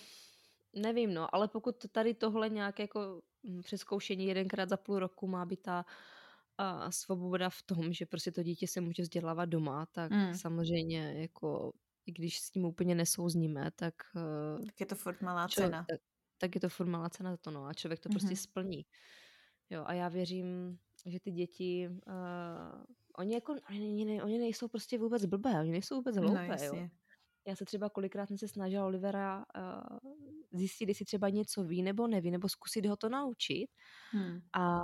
Nevím, 0.73 1.13
no, 1.13 1.35
ale 1.35 1.47
pokud 1.47 1.85
tady 1.91 2.13
tohle 2.13 2.49
nějak 2.49 2.79
jako 2.79 3.21
mm, 3.43 3.61
přeskoušení 3.61 4.25
jedenkrát 4.25 4.69
za 4.69 4.77
půl 4.77 4.99
roku 4.99 5.27
má 5.27 5.45
být 5.45 5.61
ta 5.61 5.85
a 6.57 6.91
svoboda 6.91 7.49
v 7.49 7.61
tom, 7.63 7.93
že 7.93 8.05
prostě 8.05 8.31
to 8.31 8.43
dítě 8.43 8.67
se 8.67 8.81
může 8.81 9.03
vzdělávat 9.03 9.45
doma, 9.45 9.85
tak 9.85 10.11
mm. 10.11 10.33
samozřejmě 10.33 11.21
jako 11.21 11.73
i 12.05 12.11
když 12.11 12.39
s 12.39 12.51
tím 12.51 12.65
úplně 12.65 12.95
nesouzníme, 12.95 13.71
tak... 13.75 13.93
Eh, 14.15 14.65
tak 14.65 14.79
je 14.79 14.85
to 14.85 14.95
furt 14.95 15.21
malá 15.21 15.47
člověk, 15.47 15.71
cena. 15.71 15.85
Tak, 15.89 15.99
tak 16.41 16.55
je 16.55 16.61
to 16.61 16.69
furt 16.69 16.87
malá 16.87 17.09
cena 17.09 17.31
za 17.31 17.37
to, 17.37 17.51
no 17.51 17.65
a 17.65 17.73
člověk 17.73 17.99
to 17.99 18.09
mm-hmm. 18.09 18.13
prostě 18.13 18.35
splní. 18.35 18.85
Jo, 19.69 19.83
a 19.85 19.93
já 19.93 20.09
věřím, 20.09 20.77
že 21.05 21.19
ty 21.19 21.31
děti, 21.31 21.89
uh, 21.89 22.83
oni 23.17 23.33
jako, 23.33 23.55
oni, 23.69 24.21
oni 24.21 24.39
nejsou 24.39 24.67
prostě 24.67 24.97
vůbec 24.97 25.25
blbé, 25.25 25.59
oni 25.59 25.71
nejsou 25.71 25.95
vůbec 25.95 26.15
no, 26.15 26.21
hloupé, 26.21 26.57
no, 26.59 26.65
jo. 26.65 26.89
Já 27.47 27.55
se 27.55 27.65
třeba 27.65 27.89
kolikrát 27.89 28.25
jsem 28.25 28.37
se 28.37 28.47
snažila 28.47 28.85
Olivera 28.85 29.37
uh, 29.37 29.97
zjistit, 30.51 30.89
jestli 30.89 31.05
třeba 31.05 31.29
něco 31.29 31.63
ví 31.63 31.83
nebo 31.83 32.07
neví, 32.07 32.31
nebo 32.31 32.49
zkusit 32.49 32.85
ho 32.85 32.95
to 32.95 33.09
naučit. 33.09 33.67
Hmm. 34.11 34.39
A, 34.53 34.81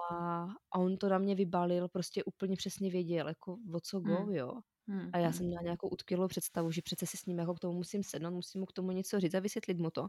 a 0.71 0.79
on 0.79 0.97
to 0.97 1.09
na 1.09 1.17
mě 1.17 1.35
vybalil, 1.35 1.87
prostě 1.87 2.23
úplně 2.23 2.55
přesně 2.55 2.91
věděl, 2.91 3.27
jako 3.27 3.57
o 3.73 3.79
co 3.79 3.99
go, 3.99 4.15
hmm. 4.15 4.33
jo. 4.33 4.53
Hmm. 4.87 5.09
A 5.13 5.17
já 5.17 5.31
jsem 5.31 5.39
hmm. 5.39 5.47
měla 5.47 5.61
nějakou 5.61 5.89
utkvělou 5.89 6.27
představu, 6.27 6.71
že 6.71 6.81
přece 6.81 7.05
si 7.05 7.17
s 7.17 7.25
ním 7.25 7.39
jako 7.39 7.53
k 7.53 7.59
tomu 7.59 7.73
musím 7.73 8.03
sednout, 8.03 8.31
musím 8.31 8.61
mu 8.61 8.65
k 8.65 8.73
tomu 8.73 8.91
něco 8.91 9.19
říct 9.19 9.33
a 9.33 9.39
vysvětlit 9.39 9.77
mu 9.79 9.91
to. 9.91 10.07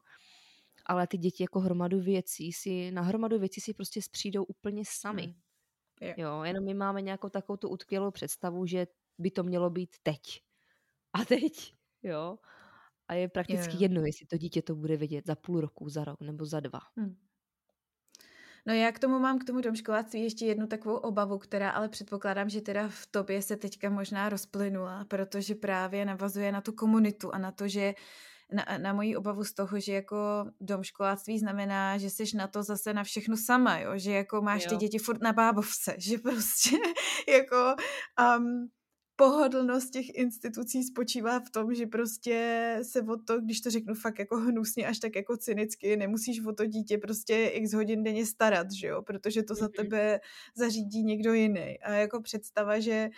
Ale 0.89 1.07
ty 1.07 1.19
děti 1.19 1.43
jako 1.43 1.61
hromadu 1.61 2.01
věcí 2.01 2.53
si, 2.53 2.91
na 2.91 3.03
hromadu 3.03 3.39
věcí 3.39 3.61
si 3.61 3.75
prostě 3.75 4.01
přijdou 4.11 4.45
úplně 4.45 4.83
sami. 4.87 5.23
Hmm. 5.23 5.35
Yeah. 6.01 6.19
Jo, 6.19 6.43
jenom 6.43 6.65
my 6.65 6.75
máme 6.75 7.03
nějakou 7.03 7.29
takovou 7.29 7.57
tu 7.57 7.69
utkvělou 7.69 8.11
představu, 8.11 8.67
že 8.67 8.87
by 9.19 9.31
to 9.31 9.43
mělo 9.43 9.71
být 9.71 9.97
teď. 10.03 10.21
A 11.13 11.25
teď 11.25 11.75
jo. 12.03 12.39
A 13.09 13.15
je 13.15 13.29
prakticky 13.29 13.75
jo. 13.75 13.81
jedno, 13.81 14.03
jestli 14.05 14.27
to 14.27 14.37
dítě 14.37 14.63
to 14.63 14.75
bude 14.75 14.97
vidět 14.97 15.27
za 15.27 15.35
půl 15.35 15.61
roku, 15.61 15.89
za 15.89 16.05
rok 16.05 16.21
nebo 16.21 16.45
za 16.45 16.61
dva. 16.61 16.81
Hmm. 16.97 17.17
No 18.67 18.75
já 18.75 18.93
k 18.93 18.99
tomu 18.99 19.19
mám 19.19 19.39
k 19.39 19.45
tomu 19.45 19.61
domškoláctví 19.61 20.23
ještě 20.23 20.47
jednu 20.47 20.67
takovou 20.67 20.97
obavu, 20.97 21.39
která 21.39 21.71
ale 21.71 21.89
předpokládám, 21.89 22.49
že 22.49 22.61
teda 22.61 22.89
v 22.89 23.07
tobě 23.07 23.43
se 23.43 23.57
teďka 23.57 23.91
možná 23.91 24.29
rozplynula, 24.29 25.05
protože 25.05 25.55
právě 25.55 26.05
navazuje 26.05 26.53
na 26.53 26.61
tu 26.61 26.73
komunitu 26.73 27.35
a 27.35 27.39
na 27.39 27.53
to, 27.53 27.69
že 27.69 27.95
na, 28.53 28.79
na 28.79 28.93
moji 28.93 29.17
obavu 29.17 29.45
z 29.45 29.53
toho, 29.53 29.81
že 29.81 29.93
jako 29.93 30.17
domškoláctví 30.61 31.39
znamená, 31.39 31.99
že 31.99 32.11
jsi 32.11 32.37
na 32.37 32.47
to 32.47 32.63
zase 32.63 32.95
na 32.95 33.05
všechno 33.05 33.37
sama, 33.37 33.79
jo? 33.79 33.91
že 33.95 34.13
jako 34.13 34.43
máš 34.43 34.65
jo. 34.65 34.71
ty 34.71 34.77
děti 34.77 34.99
furt 34.99 35.23
na 35.23 35.33
bábovce, 35.33 35.95
že 35.99 36.19
prostě 36.19 36.77
jako 37.29 37.75
um, 38.39 38.69
pohodlnost 39.17 39.91
těch 39.91 40.07
institucí 40.15 40.85
spočívá 40.85 41.41
v 41.41 41.51
tom, 41.51 41.75
že 41.75 41.87
prostě 41.87 42.79
se 42.83 43.03
o 43.03 43.17
to, 43.17 43.41
když 43.41 43.61
to 43.61 43.71
řeknu 43.71 43.95
fakt 43.95 44.19
jako 44.19 44.37
hnusně, 44.37 44.87
až 44.87 44.99
tak 44.99 45.17
jako 45.17 45.37
cynicky, 45.37 45.97
nemusíš 45.97 46.47
o 46.47 46.53
to 46.53 46.67
dítě 46.67 46.99
prostě 46.99 47.47
x 47.47 47.73
hodin 47.73 48.03
denně 48.03 48.27
starat, 48.27 48.73
že 48.73 48.87
jo, 48.87 49.03
protože 49.03 49.43
to 49.43 49.55
za 49.55 49.65
mhm. 49.65 49.73
tebe 49.73 50.21
zařídí 50.57 51.03
někdo 51.03 51.33
jiný. 51.33 51.79
A 51.83 51.93
jako 51.93 52.23
představa, 52.23 52.81
že 52.81 53.11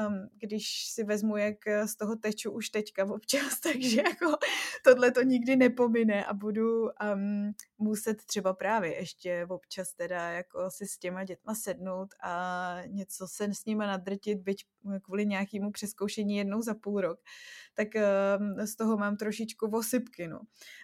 um, 0.00 0.28
když 0.38 0.86
si 0.86 1.04
vezmu, 1.04 1.36
jak 1.36 1.56
z 1.86 1.96
toho 1.96 2.16
teču 2.16 2.50
už 2.50 2.68
teďka 2.68 3.04
občas, 3.04 3.60
takže 3.62 3.96
jako 3.96 4.36
tohle 4.84 5.10
to 5.10 5.22
nikdy 5.22 5.56
nepomine 5.56 6.24
a 6.24 6.34
budu 6.34 6.82
um, 6.82 7.52
muset 7.78 8.24
třeba 8.24 8.54
právě 8.54 8.96
ještě 8.96 9.46
občas 9.50 9.92
teda 9.92 10.30
jako 10.30 10.70
si 10.70 10.86
s 10.86 10.98
těma 10.98 11.24
dětma 11.24 11.54
sednout 11.54 12.08
a 12.22 12.76
něco 12.86 13.28
se 13.28 13.44
s 13.54 13.64
nima 13.64 13.86
nadrtit, 13.86 14.38
byť 14.38 14.64
kvůli 15.02 15.26
nějakému 15.26 15.70
přeskoušení 15.70 16.36
jednou 16.36 16.62
za 16.62 16.74
půl 16.74 17.00
rok, 17.00 17.20
tak 17.76 17.88
um, 17.94 18.66
z 18.66 18.76
toho 18.76 18.96
mám 18.96 19.16
trošičku 19.16 19.68
vosypky, 19.68 20.28
no. 20.28 20.40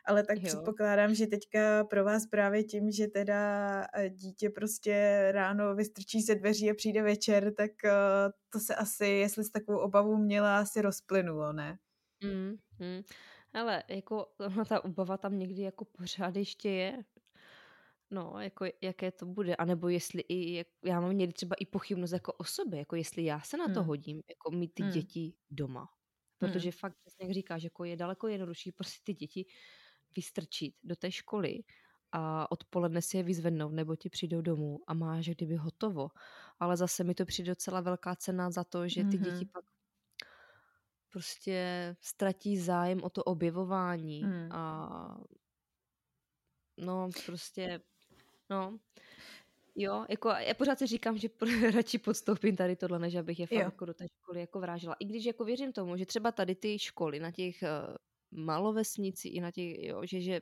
Ale 0.06 0.22
tak 0.24 0.38
jo. 0.38 0.44
předpokládám, 0.44 1.14
že 1.14 1.26
teďka 1.26 1.84
pro 1.84 2.04
vás 2.04 2.26
právě 2.26 2.64
tím, 2.64 2.90
že 2.90 3.06
teda 3.08 3.40
e, 3.94 4.10
dítě 4.10 4.50
prostě 4.50 5.28
ráno 5.32 5.74
vystrčí 5.74 6.22
se 6.22 6.34
dveří 6.34 6.70
a 6.70 6.74
přijde 6.74 7.02
večer, 7.02 7.54
tak 7.54 7.70
uh, 7.84 7.90
to 8.50 8.58
se 8.60 8.74
asi, 8.74 9.06
jestli 9.06 9.44
jsi 9.44 9.50
takovou 9.50 9.78
obavu 9.78 10.16
měla, 10.16 10.58
asi 10.58 10.82
rozplynulo, 10.82 11.52
ne? 11.52 11.78
Mm, 12.24 12.54
mm. 12.78 13.02
Ale 13.54 13.82
jako 13.88 14.26
ta 14.68 14.84
obava 14.84 15.16
tam 15.18 15.38
někdy 15.38 15.62
jako 15.62 15.84
pořád 15.84 16.36
ještě 16.36 16.70
je. 16.70 17.04
No, 18.10 18.34
jako 18.40 18.64
jaké 18.82 19.12
to 19.12 19.26
bude, 19.26 19.56
anebo 19.56 19.88
jestli 19.88 20.22
i, 20.28 20.54
jak, 20.54 20.66
já 20.84 21.00
mám 21.00 21.16
někdy 21.18 21.32
třeba 21.32 21.56
i 21.58 21.66
pochybnost 21.66 22.12
jako 22.12 22.32
o 22.32 22.44
sobě, 22.44 22.78
jako 22.78 22.96
jestli 22.96 23.24
já 23.24 23.40
se 23.40 23.56
na 23.56 23.68
to 23.68 23.80
Hmm. 23.80 23.88
hodím, 23.88 24.22
jako 24.28 24.50
mít 24.50 24.74
ty 24.74 24.82
Hmm. 24.82 24.92
děti 24.92 25.34
doma. 25.50 25.88
Hmm. 26.46 26.52
Protože 26.52 26.72
fakt, 26.72 26.96
přesně 27.00 27.26
jak 27.26 27.34
říkáš, 27.34 27.62
jako 27.62 27.84
je 27.84 27.96
daleko 27.96 28.28
jednodušší 28.28 28.72
prostě 28.72 29.00
ty 29.04 29.14
děti 29.14 29.46
vystrčit 30.16 30.74
do 30.82 30.96
té 30.96 31.12
školy 31.12 31.58
a 32.12 32.52
odpoledne 32.52 33.02
si 33.02 33.16
je 33.16 33.22
vyzvednout, 33.22 33.72
nebo 33.72 33.96
ti 33.96 34.10
přijdou 34.10 34.40
domů 34.40 34.78
a 34.86 34.94
máš 34.94 35.26
kdyby 35.28 35.56
hotovo. 35.56 36.08
Ale 36.60 36.76
zase 36.76 37.04
mi 37.04 37.14
to 37.14 37.26
přijde 37.26 37.50
docela 37.52 37.80
velká 37.80 38.16
cena 38.16 38.50
za 38.50 38.64
to, 38.64 38.88
že 38.88 39.04
ty 39.04 39.18
děti 39.18 39.44
Mhm. 39.44 39.48
pak 39.52 39.64
prostě 41.08 41.96
ztratí 42.00 42.58
zájem 42.58 43.02
o 43.02 43.10
to 43.10 43.24
objevování 43.24 44.22
Hmm. 44.22 44.52
a 44.52 45.18
no 46.76 47.08
prostě, 47.26 47.80
no, 48.50 48.78
jo, 49.74 50.06
jako 50.08 50.28
já 50.28 50.54
pořád 50.54 50.78
si 50.78 50.86
říkám, 50.86 51.18
že 51.18 51.28
radši 51.74 51.98
podstoupím 51.98 52.56
tady 52.56 52.76
tohle, 52.76 52.98
než 52.98 53.14
abych 53.14 53.40
je 53.40 53.46
fakt 53.46 53.58
Jo. 53.58 53.64
jako 53.64 53.84
do 53.84 53.94
té 53.94 54.04
školy 54.08 54.40
jako 54.40 54.60
vrážela. 54.60 54.96
I 55.00 55.04
když 55.04 55.24
jako 55.24 55.44
věřím 55.44 55.72
tomu, 55.72 55.96
že 55.96 56.06
třeba 56.06 56.32
tady 56.32 56.54
ty 56.54 56.78
školy 56.78 57.20
na 57.20 57.30
těch 57.30 57.56
uh, 57.62 57.96
malovesnici 58.44 59.28
i 59.28 59.40
na 59.40 59.50
těch, 59.50 59.78
jo, 59.82 60.00
že, 60.04 60.20
že, 60.20 60.40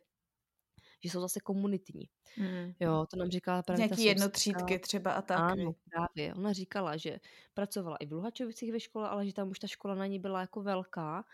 že 1.04 1.10
jsou 1.10 1.20
zase 1.20 1.40
komunitní. 1.40 2.08
Hmm. 2.36 2.72
Jo, 2.80 3.06
to 3.10 3.16
nám 3.16 3.28
říkala 3.30 3.62
právě 3.62 3.78
ta 3.88 3.94
Nějaký 3.94 3.94
sousedka. 3.94 4.08
jednotřídky 4.08 4.78
třeba 4.78 5.12
a 5.12 5.22
tak. 5.22 5.38
Ano, 5.40 5.72
právě. 5.90 6.34
Ona 6.34 6.52
říkala, 6.52 6.96
že 6.96 7.20
pracovala 7.54 7.96
i 7.96 8.06
v 8.06 8.12
Luhačovicích 8.12 8.72
ve 8.72 8.80
škole, 8.80 9.08
ale 9.08 9.26
že 9.26 9.32
tam 9.34 9.50
už 9.50 9.58
ta 9.58 9.66
škola 9.66 9.94
na 9.94 10.06
ní 10.06 10.18
byla 10.18 10.40
jako 10.40 10.62
velká 10.62 11.24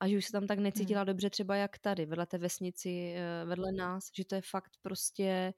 a 0.00 0.08
že 0.08 0.16
už 0.18 0.24
se 0.26 0.32
tam 0.32 0.46
tak 0.46 0.58
necítila 0.58 1.00
Hmm. 1.00 1.06
dobře 1.06 1.30
třeba 1.30 1.56
jak 1.56 1.78
tady, 1.78 2.06
vedle 2.06 2.26
té 2.26 2.38
vesnici, 2.38 3.14
eh, 3.16 3.44
vedle 3.44 3.72
nás, 3.72 4.10
že 4.16 4.24
to 4.24 4.34
je 4.34 4.40
fakt 4.50 4.70
prostě 4.82 5.54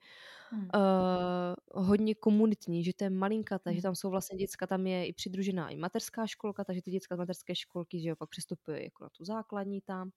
Hmm. 0.51 0.69
uh, 0.75 1.83
hodně 1.85 2.15
komunitní, 2.15 2.83
že 2.83 2.93
to 2.93 3.03
je 3.03 3.09
malinkaté, 3.09 3.69
že 3.73 3.73
Hmm. 3.75 3.81
tam 3.81 3.95
jsou 3.95 4.09
vlastně 4.09 4.37
děcka, 4.37 4.67
tam 4.67 4.87
je 4.87 5.05
i 5.07 5.13
přidružená 5.13 5.69
i 5.69 5.75
mateřská 5.77 6.27
školka, 6.27 6.63
takže 6.63 6.81
ty 6.81 6.91
děcka 6.91 7.15
z 7.15 7.19
mateřské 7.19 7.55
školky, 7.55 8.01
že 8.01 8.09
jo, 8.09 8.15
pak 8.15 8.29
přistupují 8.29 8.83
jako 8.83 9.03
na 9.03 9.09
tu 9.09 9.25
základní 9.25 9.81
tam 9.81 10.11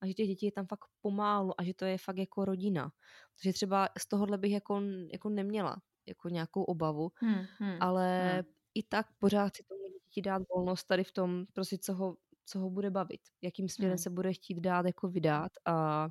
a 0.00 0.06
že 0.06 0.14
těch 0.14 0.28
dětí 0.28 0.46
je 0.46 0.52
tam 0.52 0.66
fakt 0.66 0.84
pomálu 1.00 1.60
a 1.60 1.64
že 1.64 1.74
to 1.74 1.84
je 1.84 1.98
fakt 1.98 2.18
jako 2.18 2.44
rodina. 2.44 2.92
Takže 3.38 3.52
třeba 3.52 3.88
z 3.98 4.06
tohohle 4.08 4.38
bych 4.38 4.52
jako, 4.52 4.82
jako 5.12 5.28
neměla 5.28 5.76
jako 6.06 6.28
nějakou 6.28 6.62
obavu, 6.64 7.12
Hmm. 7.14 7.44
Hmm. 7.58 7.76
ale 7.80 8.32
Hmm. 8.32 8.42
i 8.74 8.82
tak 8.82 9.06
pořád 9.18 9.56
si 9.56 9.62
tomu 9.64 9.80
dítě 10.04 10.22
dát 10.22 10.42
volnost 10.56 10.84
tady 10.84 11.04
v 11.04 11.12
tom, 11.12 11.44
prostě 11.52 11.78
co 11.78 11.94
ho, 11.94 12.16
co 12.46 12.58
ho 12.58 12.70
bude 12.70 12.90
bavit, 12.90 13.20
jakým 13.42 13.68
směrem 13.68 13.92
Hmm. 13.92 13.98
se 13.98 14.10
bude 14.10 14.32
chtít 14.32 14.60
dát 14.60 14.86
jako 14.86 15.08
vydat 15.08 15.52
a, 15.64 16.08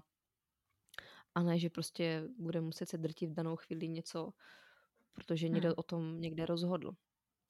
a 1.35 1.43
ne, 1.43 1.59
že 1.59 1.69
prostě 1.69 2.23
bude 2.37 2.61
muset 2.61 2.89
se 2.89 2.97
drtit 2.97 3.29
v 3.29 3.33
danou 3.33 3.55
chvíli 3.55 3.87
něco, 3.89 4.31
protože 5.13 5.49
někdo 5.49 5.67
Hmm. 5.67 5.75
o 5.77 5.83
tom 5.83 6.21
někde 6.21 6.45
rozhodl. 6.45 6.91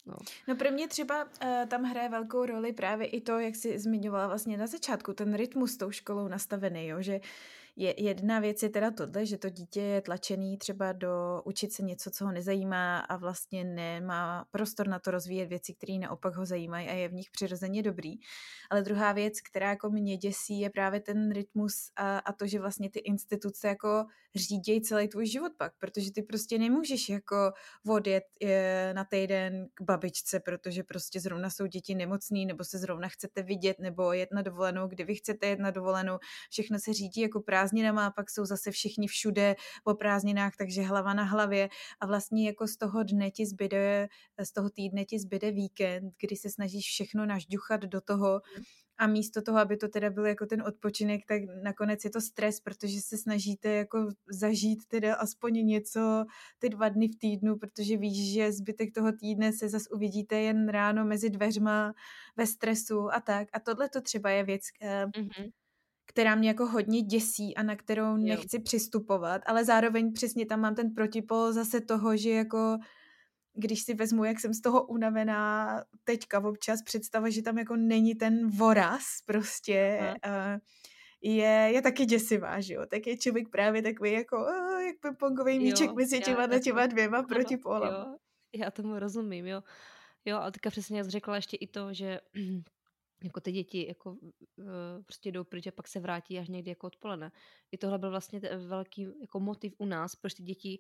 No. 0.06 0.16
No 0.48 0.56
pro 0.56 0.72
mě 0.72 0.88
třeba 0.88 1.24
uh, 1.24 1.30
tam 1.68 1.84
hraje 1.84 2.10
velkou 2.10 2.46
roli 2.46 2.74
právě 2.74 3.08
i 3.08 3.22
to, 3.22 3.40
jak 3.40 3.56
jsi 3.56 3.80
zmiňovala 3.80 4.28
vlastně 4.28 4.58
na 4.58 4.68
začátku, 4.68 5.14
ten 5.14 5.34
rytmus 5.34 5.72
s 5.72 5.78
tou 5.78 5.92
školou 5.92 6.28
nastavený, 6.28 6.88
jo, 6.88 7.02
že 7.02 7.20
je, 7.76 8.04
jedna 8.04 8.40
věc 8.40 8.64
je 8.64 8.70
teda 8.70 8.92
tohle, 8.92 9.26
že 9.26 9.38
to 9.38 9.50
dítě 9.50 9.82
je 9.82 10.02
tlačený 10.02 10.58
třeba 10.58 10.92
do 10.92 11.42
učit 11.46 11.74
se 11.74 11.84
něco, 11.84 12.12
co 12.12 12.26
ho 12.26 12.32
nezajímá 12.32 13.00
a 13.00 13.18
vlastně 13.18 13.64
nemá 13.64 14.46
prostor 14.52 14.88
na 14.88 15.00
to 15.00 15.12
rozvíjet 15.12 15.46
věci, 15.46 15.74
které 15.74 15.94
naopak 15.94 16.36
ho 16.36 16.46
zajímají 16.46 16.88
a 16.88 16.94
je 16.94 17.10
v 17.10 17.14
nich 17.14 17.32
přirozeně 17.32 17.84
dobrý. 17.84 18.14
Ale 18.70 18.82
druhá 18.82 19.12
věc, 19.12 19.42
která 19.42 19.70
jako 19.70 19.90
mě 19.90 20.18
děsí, 20.18 20.60
je 20.60 20.70
právě 20.70 21.00
ten 21.00 21.32
rytmus 21.32 21.92
a, 21.96 22.18
a 22.18 22.34
to, 22.34 22.48
že 22.48 22.60
vlastně 22.60 22.90
ty 22.90 23.00
instituce 23.00 23.68
jako 23.68 24.06
řídějí 24.36 24.82
celý 24.82 25.08
tvůj 25.08 25.28
život 25.28 25.52
pak, 25.58 25.74
protože 25.78 26.12
ty 26.12 26.22
prostě 26.22 26.58
nemůžeš 26.58 27.10
jako 27.10 27.52
odjet 27.88 28.24
je, 28.42 28.94
na 28.96 29.04
týden 29.04 29.68
k 29.74 29.82
babičce, 29.82 30.40
protože 30.40 30.84
prostě 30.84 31.20
zrovna 31.20 31.50
jsou 31.50 31.66
děti 31.66 31.96
nemocný, 31.96 32.46
nebo 32.46 32.64
se 32.64 32.78
zrovna 32.78 33.08
chcete 33.08 33.44
vidět, 33.44 33.80
nebo 33.80 34.14
jet 34.14 34.30
na 34.32 34.42
dovolenou, 34.42 34.88
kdy 34.88 35.04
vy 35.04 35.16
chcete 35.16 35.48
jet 35.48 35.60
na 35.60 35.72
dovolenou. 35.72 36.18
Všechno 36.50 36.80
se 36.80 36.94
řídí 36.94 37.22
jako 37.22 37.42
prázdninama 37.66 38.06
a 38.06 38.12
pak 38.12 38.30
jsou 38.30 38.46
zase 38.46 38.72
všichni 38.72 39.08
všude 39.08 39.56
po 39.84 39.96
prázdninách, 39.96 40.56
takže 40.58 40.82
hlava 40.82 41.14
na 41.14 41.24
hlavě 41.24 41.70
a 42.00 42.06
vlastně 42.06 42.48
jako 42.48 42.68
z 42.68 42.78
toho 42.78 43.04
dne 43.04 43.32
ti 43.32 43.46
zbyde, 43.46 44.08
z 44.44 44.52
toho 44.52 44.70
týdne 44.70 45.06
ti 45.06 45.20
zbyde 45.20 45.52
víkend, 45.52 46.14
kdy 46.22 46.36
se 46.36 46.50
snažíš 46.50 46.86
všechno 46.86 47.26
nažďuchat 47.26 47.82
do 47.82 48.02
toho 48.02 48.42
a 48.98 49.08
místo 49.08 49.42
toho, 49.42 49.58
aby 49.58 49.78
to 49.78 49.88
teda 49.88 50.10
byl 50.10 50.26
jako 50.26 50.46
ten 50.46 50.62
odpočinek, 50.62 51.22
tak 51.28 51.42
nakonec 51.64 52.06
je 52.06 52.10
to 52.10 52.22
stres, 52.22 52.60
protože 52.60 53.02
se 53.02 53.18
snažíte 53.18 53.70
jako 53.70 54.08
zažít 54.32 54.80
teda 54.88 55.16
aspoň 55.16 55.54
něco 55.66 56.26
ty 56.60 56.70
dva 56.70 56.90
dny 56.90 57.08
v 57.08 57.18
týdnu, 57.18 57.58
protože 57.58 57.98
víš, 57.98 58.34
že 58.34 58.52
zbytek 58.52 58.94
toho 58.96 59.12
týdne 59.12 59.54
se 59.54 59.70
zase 59.70 59.90
uvidíte 59.90 60.36
jen 60.36 60.70
ráno 60.70 61.06
mezi 61.06 61.30
dveřma 61.30 61.94
ve 62.38 62.48
stresu 62.48 63.14
a 63.14 63.20
tak. 63.20 63.48
A 63.54 63.60
tohle 63.60 63.90
to 63.90 64.02
třeba 64.02 64.30
je 64.30 64.44
věc, 64.44 64.62
Mm-hmm. 64.82 65.65
Která 66.16 66.36
mě 66.36 66.48
jako 66.48 66.66
hodně 66.66 67.02
děsí 67.02 67.56
a 67.56 67.64
na 67.64 67.76
kterou 67.76 68.04
Jo. 68.06 68.18
nechci 68.18 68.60
přistupovat, 68.60 69.42
ale 69.46 69.66
zároveň 69.66 70.14
přesně 70.14 70.46
tam 70.46 70.60
mám 70.62 70.76
ten 70.76 70.94
protipol 70.94 71.54
zase 71.54 71.82
toho, 71.82 72.18
že 72.18 72.30
jako 72.30 72.78
když 73.54 73.82
si 73.84 73.94
vezmu, 73.94 74.24
jak 74.24 74.40
jsem 74.40 74.54
z 74.54 74.62
toho 74.62 74.86
unavená 74.86 75.70
teďka 76.04 76.40
občas, 76.40 76.82
představa, 76.82 77.30
že 77.30 77.42
tam 77.42 77.58
jako 77.58 77.76
není 77.76 78.16
ten 78.16 78.50
voraz 78.50 79.04
prostě, 79.26 80.00
Aha. 80.24 80.54
uh, 80.56 80.60
je, 81.22 81.70
je 81.74 81.82
taky 81.82 82.06
děsivá, 82.06 82.62
že 82.62 82.74
jo? 82.74 82.86
Tak 82.86 83.08
je 83.08 83.18
člověk 83.18 83.50
právě 83.50 83.82
takový 83.82 84.12
jako, 84.12 84.46
jak 84.88 84.96
pingpongový 85.02 85.60
míček 85.60 85.88
Jo, 85.88 85.94
mezi 85.96 86.20
těma, 86.20 86.48
já 86.52 86.60
těma 86.60 86.86
dvěma 86.88 87.18
ano, 87.18 87.28
protipolama. 87.28 87.98
jo, 87.98 88.16
já 88.56 88.72
tomu 88.72 89.00
rozumím, 89.00 89.48
jo. 89.48 89.62
Jo, 90.26 90.38
a 90.38 90.52
teďka 90.52 90.70
přesně 90.70 91.04
jsi 91.04 91.10
řekla 91.10 91.36
ještě 91.36 91.58
i 91.58 91.68
to, 91.68 91.94
že 91.94 92.20
jako 93.24 93.42
ty 93.42 93.52
děti 93.52 93.88
jako 93.88 94.12
uh, 94.12 94.66
prostě 95.06 95.32
jdou 95.32 95.44
pryč 95.44 95.68
a 95.68 95.72
pak 95.72 95.88
se 95.88 96.00
vrátí 96.00 96.40
až 96.40 96.48
někdy 96.50 96.70
jako 96.72 96.88
odpoledne. 96.88 97.32
I 97.72 97.78
tohle 97.78 98.00
byl 98.00 98.10
vlastně 98.10 98.40
velký 98.68 99.08
jako 99.22 99.40
motiv 99.40 99.74
u 99.78 99.86
nás, 99.86 100.16
proč 100.16 100.34
ty 100.34 100.44
děti 100.44 100.80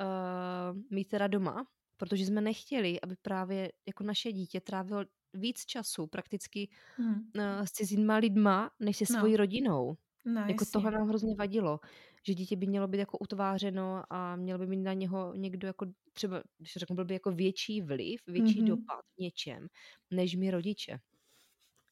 uh, 0.00 0.78
mít 0.90 1.04
teda 1.08 1.26
doma, 1.26 1.66
protože 1.96 2.26
jsme 2.26 2.40
nechtěli, 2.40 3.00
aby 3.00 3.16
právě 3.22 3.72
jako 3.88 4.04
naše 4.04 4.32
dítě 4.32 4.60
trávilo 4.60 5.04
víc 5.34 5.64
času 5.64 6.06
prakticky 6.06 6.68
Hmm. 6.96 7.14
uh, 7.14 7.64
s 7.64 7.72
cizíma 7.72 8.16
lidma, 8.16 8.70
než 8.80 8.96
se 8.96 9.04
No. 9.12 9.18
svojí 9.18 9.36
rodinou. 9.36 9.96
No, 10.24 10.40
Jako 10.40 10.52
jasně. 10.52 10.66
tohle 10.72 10.90
nám 10.90 11.08
hrozně 11.08 11.34
vadilo, 11.36 11.80
že 12.26 12.34
dítě 12.34 12.56
by 12.56 12.66
mělo 12.66 12.88
být 12.88 12.98
jako 12.98 13.18
utvářeno 13.18 14.02
a 14.10 14.36
měl 14.36 14.58
by 14.58 14.66
mít 14.66 14.82
na 14.82 14.92
něho 14.92 15.34
někdo 15.34 15.66
jako 15.66 15.86
třeba, 16.12 16.42
když 16.58 16.72
řeknu, 16.76 16.96
byl 16.96 17.04
by 17.04 17.14
jako 17.14 17.30
větší 17.32 17.80
vliv, 17.82 18.20
větší 18.26 18.58
Mhm. 18.58 18.68
dopad 18.68 19.00
v 19.16 19.20
něčem, 19.20 19.66
než 20.10 20.36
my 20.36 20.50
rodiče. 20.50 20.98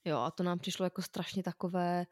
Jo, 0.09 0.17
a 0.19 0.31
to 0.31 0.43
nám 0.43 0.59
přišlo 0.59 0.85
jako 0.87 1.03
strašně 1.03 1.43
takové 1.43 2.07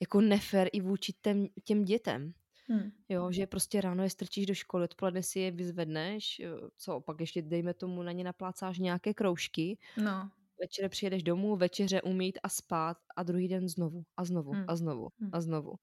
jako 0.00 0.20
nefér 0.20 0.68
i 0.72 0.80
vůči 0.80 1.12
těm, 1.12 1.46
těm 1.64 1.84
dětem. 1.84 2.34
Hmm. 2.68 2.92
Jo, 3.08 3.32
že 3.32 3.46
prostě 3.46 3.80
ráno 3.80 4.02
je 4.02 4.10
strčíš 4.10 4.46
do 4.46 4.54
školy, 4.54 4.84
odpoledne 4.84 5.22
si 5.22 5.40
je 5.40 5.50
vyzvedneš, 5.50 6.38
jo, 6.38 6.70
co 6.76 7.00
pak 7.00 7.20
ještě 7.20 7.42
dejme 7.42 7.74
tomu 7.74 8.02
na 8.02 8.12
ně 8.12 8.24
naplácáš 8.24 8.78
nějaké 8.78 9.14
kroužky, 9.14 9.78
No. 9.96 10.30
večer 10.60 10.88
přijedeš 10.90 11.22
domů, 11.22 11.56
večeře 11.56 12.02
umít 12.02 12.38
a 12.42 12.48
spát 12.48 12.96
a 13.16 13.22
druhý 13.22 13.48
den 13.48 13.68
znovu 13.68 14.02
a 14.16 14.24
znovu 14.24 14.52
Hmm. 14.52 14.64
a 14.68 14.76
znovu 14.76 15.08
Hmm. 15.20 15.30
a 15.32 15.40
znovu. 15.40 15.74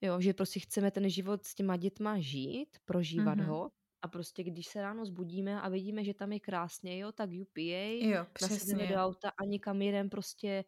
Jo, 0.00 0.20
že 0.20 0.34
prostě 0.34 0.60
chceme 0.60 0.90
ten 0.90 1.10
život 1.10 1.44
s 1.44 1.54
těma 1.54 1.76
dětma 1.76 2.20
žít, 2.20 2.68
prožívat 2.84 3.38
Mhm. 3.38 3.46
ho 3.48 3.70
a 4.02 4.08
prostě 4.08 4.42
když 4.44 4.66
se 4.66 4.82
ráno 4.82 5.04
zbudíme 5.06 5.60
a 5.60 5.68
vidíme, 5.68 6.04
že 6.04 6.14
tam 6.14 6.32
je 6.32 6.40
krásně, 6.40 6.98
jo, 6.98 7.12
tak 7.12 7.30
jupijej, 7.32 8.08
Jo, 8.10 8.26
nasedeme 8.42 8.82
do 8.82 8.96
přesně. 8.96 8.96
auta 8.96 9.28
a 9.28 9.44
nikam 9.44 9.82
jedem 9.82 10.10
prostě 10.10 10.64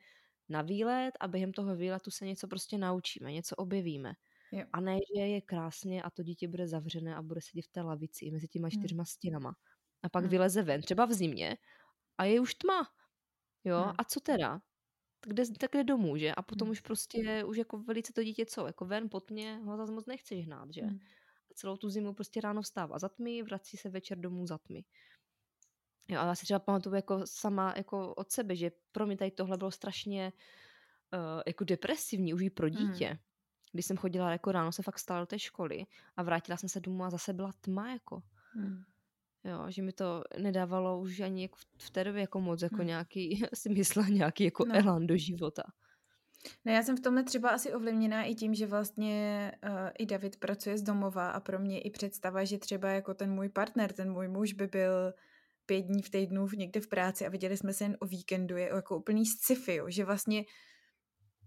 na 0.49 0.63
výlet 0.63 1.13
a 1.21 1.29
během 1.29 1.53
toho 1.53 1.77
výletu 1.77 2.11
se 2.11 2.27
něco 2.27 2.49
prostě 2.49 2.79
naučíme, 2.79 3.33
něco 3.33 3.57
objevíme. 3.57 4.13
Jo. 4.53 4.65
A 4.73 4.81
ne, 4.81 4.99
že 5.17 5.21
je 5.23 5.41
krásně 5.41 6.03
a 6.03 6.11
to 6.11 6.23
dítě 6.23 6.49
bude 6.49 6.69
zavřené 6.69 7.17
a 7.17 7.23
bude 7.23 7.41
sedět 7.41 7.63
v 7.67 7.69
té 7.73 7.83
lavici 7.83 8.31
mezi 8.31 8.49
těma 8.49 8.69
Hmm. 8.69 8.81
čtyřma 8.81 9.05
stěnama. 9.05 9.55
A 10.03 10.09
pak 10.09 10.23
Hmm. 10.25 10.31
vyleze 10.31 10.63
ven, 10.63 10.83
třeba 10.83 11.05
v 11.07 11.13
zimě, 11.13 11.57
a 12.19 12.25
je 12.25 12.41
už 12.41 12.55
tma. 12.55 12.89
Jo, 13.65 13.77
hmm. 13.83 13.93
a 13.99 14.05
co 14.05 14.21
teda? 14.21 14.61
Kde, 15.27 15.43
tak 15.61 15.71
kde 15.71 15.85
domů, 15.85 16.17
že? 16.17 16.35
A 16.35 16.43
potom 16.43 16.67
hmm. 16.67 16.73
už 16.73 16.81
prostě, 16.81 17.45
už 17.45 17.57
jako 17.57 17.79
velice 17.79 18.13
to 18.13 18.23
dítě 18.25 18.47
co? 18.47 18.67
Jako 18.67 18.85
ven 18.85 19.09
pod 19.11 19.31
mě 19.31 19.57
ho 19.65 19.77
zase 19.77 19.93
moc 19.93 20.07
nechceš 20.07 20.47
hnát, 20.47 20.69
že? 20.75 20.83
Hmm. 20.83 20.99
Celou 21.59 21.77
tu 21.77 21.91
zimu 21.91 22.15
prostě 22.15 22.41
ráno 22.41 22.63
vstává 22.63 22.99
za 22.99 23.09
tmy, 23.09 23.43
vrací 23.43 23.77
se 23.77 23.89
večer 23.89 24.19
domů 24.19 24.47
za 24.47 24.59
tmy. 24.59 24.85
Jo, 26.09 26.21
a 26.21 26.27
já 26.27 26.35
si 26.35 26.45
třeba 26.45 26.59
pamatuju 26.59 26.95
jako 26.95 27.21
sama 27.25 27.75
jako 27.77 28.15
od 28.15 28.31
sebe, 28.31 28.57
že 28.57 28.71
pro 28.93 29.07
mě 29.07 29.17
tady 29.17 29.31
tohle 29.31 29.57
bylo 29.57 29.71
strašně 29.71 30.33
uh, 31.13 31.43
jako 31.47 31.65
depresivní 31.65 32.35
už 32.35 32.43
i 32.43 32.51
pro 32.51 32.67
hmm. 32.67 32.77
dítě. 32.77 33.07
Hmm. 33.07 33.19
Když 33.73 33.87
jsem 33.87 33.97
chodila 33.97 34.33
jako 34.33 34.53
ráno, 34.53 34.73
se 34.73 34.83
fakt 34.83 34.99
stala 34.99 35.21
do 35.21 35.27
té 35.27 35.39
školy 35.39 35.87
a 36.17 36.23
vrátila 36.23 36.57
jsem 36.57 36.69
se 36.69 36.81
domů 36.81 37.05
a 37.05 37.11
zase 37.11 37.33
byla 37.33 37.53
tma 37.61 37.91
jako. 37.91 38.23
Hmm. 38.53 38.83
Jo, 39.45 39.65
že 39.69 39.83
mi 39.83 39.93
to 39.93 40.25
nedávalo 40.39 41.01
už 41.01 41.21
ani 41.21 41.43
jako 41.43 41.57
v 41.79 41.91
té 41.91 42.05
době 42.05 42.21
jako 42.21 42.41
moc, 42.41 42.63
jako 42.63 42.77
hmm. 42.77 42.87
nějaký, 42.87 43.43
si 43.55 43.69
myslela 43.69 44.09
nějaký 44.09 44.45
jako 44.45 44.65
no. 44.65 44.75
elán 44.75 45.07
do 45.07 45.17
života. 45.17 45.63
No 46.65 46.73
já 46.73 46.83
jsem 46.83 46.97
v 46.97 47.01
tomhle 47.01 47.25
třeba 47.25 47.51
asi 47.51 47.75
ovlivněná 47.75 48.25
i 48.25 48.35
tím, 48.35 48.55
že 48.55 48.67
vlastně 48.67 49.53
uh, 49.65 49.89
i 49.99 50.07
David 50.07 50.37
pracuje 50.37 50.79
z 50.79 50.83
domova 50.83 51.31
a 51.31 51.41
pro 51.41 51.59
mě 51.59 51.81
i 51.81 51.91
představa, 51.91 52.45
že 52.45 52.59
třeba 52.59 52.91
jako 52.91 53.15
ten 53.15 53.33
můj 53.33 53.49
partner, 53.49 53.93
ten 53.93 54.13
můj 54.13 54.29
muž 54.29 54.53
by 54.53 54.67
byl 54.67 55.15
pět 55.67 55.83
dní 55.83 56.03
v 56.03 56.11
týdnu 56.11 56.49
někde 56.57 56.81
v 56.81 56.89
práci 56.89 57.27
a 57.27 57.29
viděli 57.29 57.57
jsme 57.57 57.73
se 57.73 57.85
jen 57.85 57.97
o 58.01 58.07
víkendu, 58.07 58.57
je 58.57 58.71
jako 58.75 58.97
úplný 58.97 59.27
sci-fi, 59.27 59.75
jo, 59.75 59.91
že 59.91 60.05
vlastně 60.05 60.45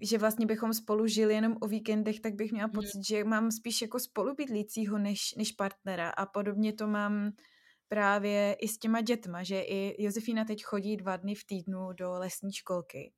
že 0.04 0.18
vlastně 0.18 0.46
bychom 0.46 0.74
spolu 0.74 1.08
žili 1.08 1.34
jenom 1.34 1.58
o 1.62 1.68
víkendech, 1.68 2.20
tak 2.20 2.34
bych 2.34 2.52
měla 2.52 2.68
mhm. 2.68 2.74
pocit, 2.74 3.08
že 3.08 3.24
mám 3.24 3.52
spíš 3.52 3.82
jako 3.82 4.00
spolubydlícího 4.00 4.98
než, 4.98 5.36
než 5.38 5.52
partnera 5.52 6.10
a 6.10 6.26
podobně 6.26 6.74
to 6.74 6.88
mám 6.88 7.32
právě 7.88 8.54
i 8.54 8.68
s 8.68 8.78
těma 8.78 9.02
dětma, 9.02 9.44
že 9.44 9.62
i 9.62 10.04
Josefína 10.04 10.46
teď 10.46 10.64
chodí 10.64 10.98
dva 10.98 11.18
dny 11.18 11.36
v 11.36 11.46
týdnu 11.46 11.94
do 11.94 12.12
lesní 12.12 12.54
školky. 12.54 13.14